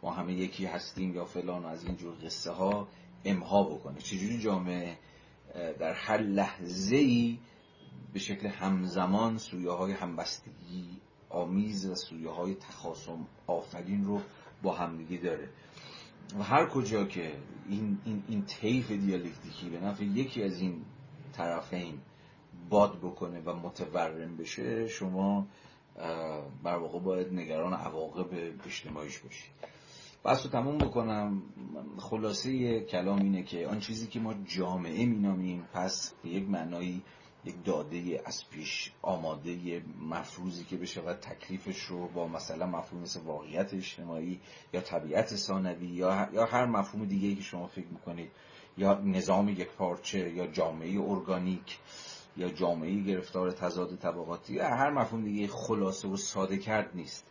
[0.03, 2.87] ما همه یکی هستیم یا فلان از این جور قصه ها
[3.25, 3.99] امها بکنه.
[3.99, 4.97] چجوری جامعه
[5.79, 7.39] در هر لحظه ای
[8.13, 10.85] به شکل همزمان سویه های همبستگی
[11.29, 14.21] آمیز و سویه های تخاصم آفرین رو
[14.63, 15.49] با همدیگه داره.
[16.39, 17.33] و هر کجا که
[17.69, 20.85] این, این, این طیف دیالکتیکی به نفع یکی از این
[21.33, 21.99] طرفین
[22.69, 25.47] باد بکنه و متورم بشه شما
[26.63, 28.27] بر واقع باید نگران عواقب
[28.65, 29.51] اجتماعیش باشید
[30.25, 31.41] بس رو تموم بکنم.
[31.97, 37.01] خلاصه کلام اینه که آن چیزی که ما جامعه مینامیم پس به یک معنایی
[37.45, 43.19] یک داده از پیش آماده مفروضی که بشه و تکلیفش رو با مثلا مفهوم مثل
[43.19, 44.39] واقعیت اجتماعی
[44.73, 48.31] یا طبیعت ثانوی یا, یا هر مفهوم دیگه که شما فکر می‌کنید
[48.77, 51.77] یا نظام یک پارچه یا جامعه ارگانیک
[52.37, 57.25] یا جامعه گرفتار تضاد طبقاتی یا هر مفهوم دیگه خلاصه و ساده کرد نیست.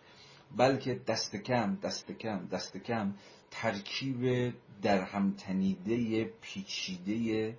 [0.57, 3.15] بلکه دست کم دست کم دست کم
[3.51, 7.55] ترکیب در هم تنیده پیچیده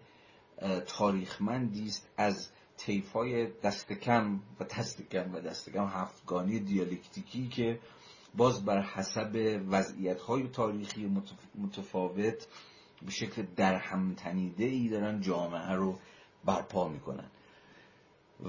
[0.87, 7.79] تاریخمندی است از طیفای دست کم و دست کم و دست کم هفتگانی دیالکتیکی که
[8.37, 11.11] باز بر حسب وضعیت های تاریخی
[11.55, 12.47] متفاوت
[13.01, 13.81] به شکل در
[14.17, 15.99] تنیده ای دارن جامعه رو
[16.45, 17.29] برپا می‌کنن.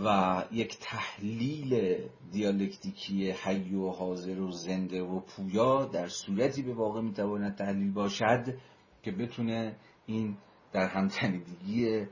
[0.04, 1.98] و یک تحلیل
[2.32, 8.54] دیالکتیکی حی و حاضر و زنده و پویا در صورتی به واقع می‌تواند تحلیل باشد
[9.02, 9.76] که بتونه
[10.06, 10.36] این
[10.72, 12.06] در همتنیدگی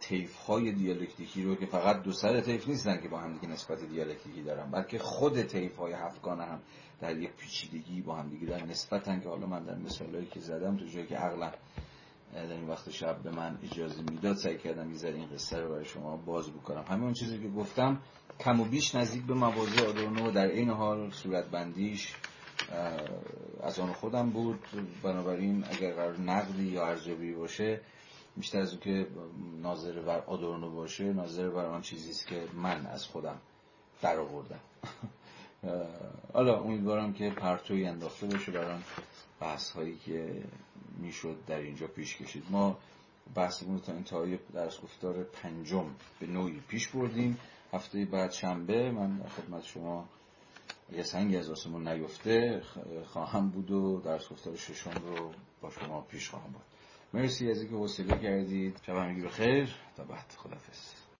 [0.00, 3.84] تیف های دیالکتیکی رو که فقط دو سر تیف نیستن که با هم دیگه نسبت
[3.84, 6.60] دیالکتیکی دارن بلکه خود تیف های هفتگانه هم
[7.00, 10.76] در یک پیچیدگی با هم دیگه در نسبتن که حالا من در مثالهایی که زدم
[10.76, 11.52] تو جایی که عقلا
[12.34, 15.84] در این وقت شب به من اجازه می‌داد سعی کردم یه این قصه رو برای
[15.84, 16.84] شما باز بکنم.
[16.88, 18.02] همه اون چیزی که گفتم
[18.40, 22.14] کم و بیش نزدیک به مواضع آدورنو در این حال صورت بندیش
[23.62, 24.58] از آن خودم بود.
[25.02, 27.80] بنابراین اگر قرار نقدی یا ارزیابی باشه
[28.36, 29.06] بیشتر از اون که
[29.62, 33.38] ناظر بر آدورنو باشه ناظر بر آن چیزی است که من از خودم
[34.02, 34.60] در آوردم
[36.34, 38.78] حالا امیدوارم که پرتوی انداخته باشه برای
[39.40, 40.42] بحث هایی که
[40.98, 42.44] می‌شد در اینجا پیش کشید.
[42.50, 42.78] ما
[43.34, 45.86] بحثمون تا انتهای درس گفتار پنجم
[46.20, 47.38] به نوعی پیش بردیم.
[47.72, 50.08] هفته بعد شنبه من خدمت شما
[50.92, 52.62] یه سنگی از آسمون نیفته
[53.06, 56.62] خواهم بود و درس گفتار ششم رو با شما پیش خواهم بود.
[57.14, 58.80] مرسی از اینکه حوصله کردید.
[58.86, 59.74] شب همگی بخیر.
[59.96, 60.34] تا بعد.
[60.38, 60.99] خدافظ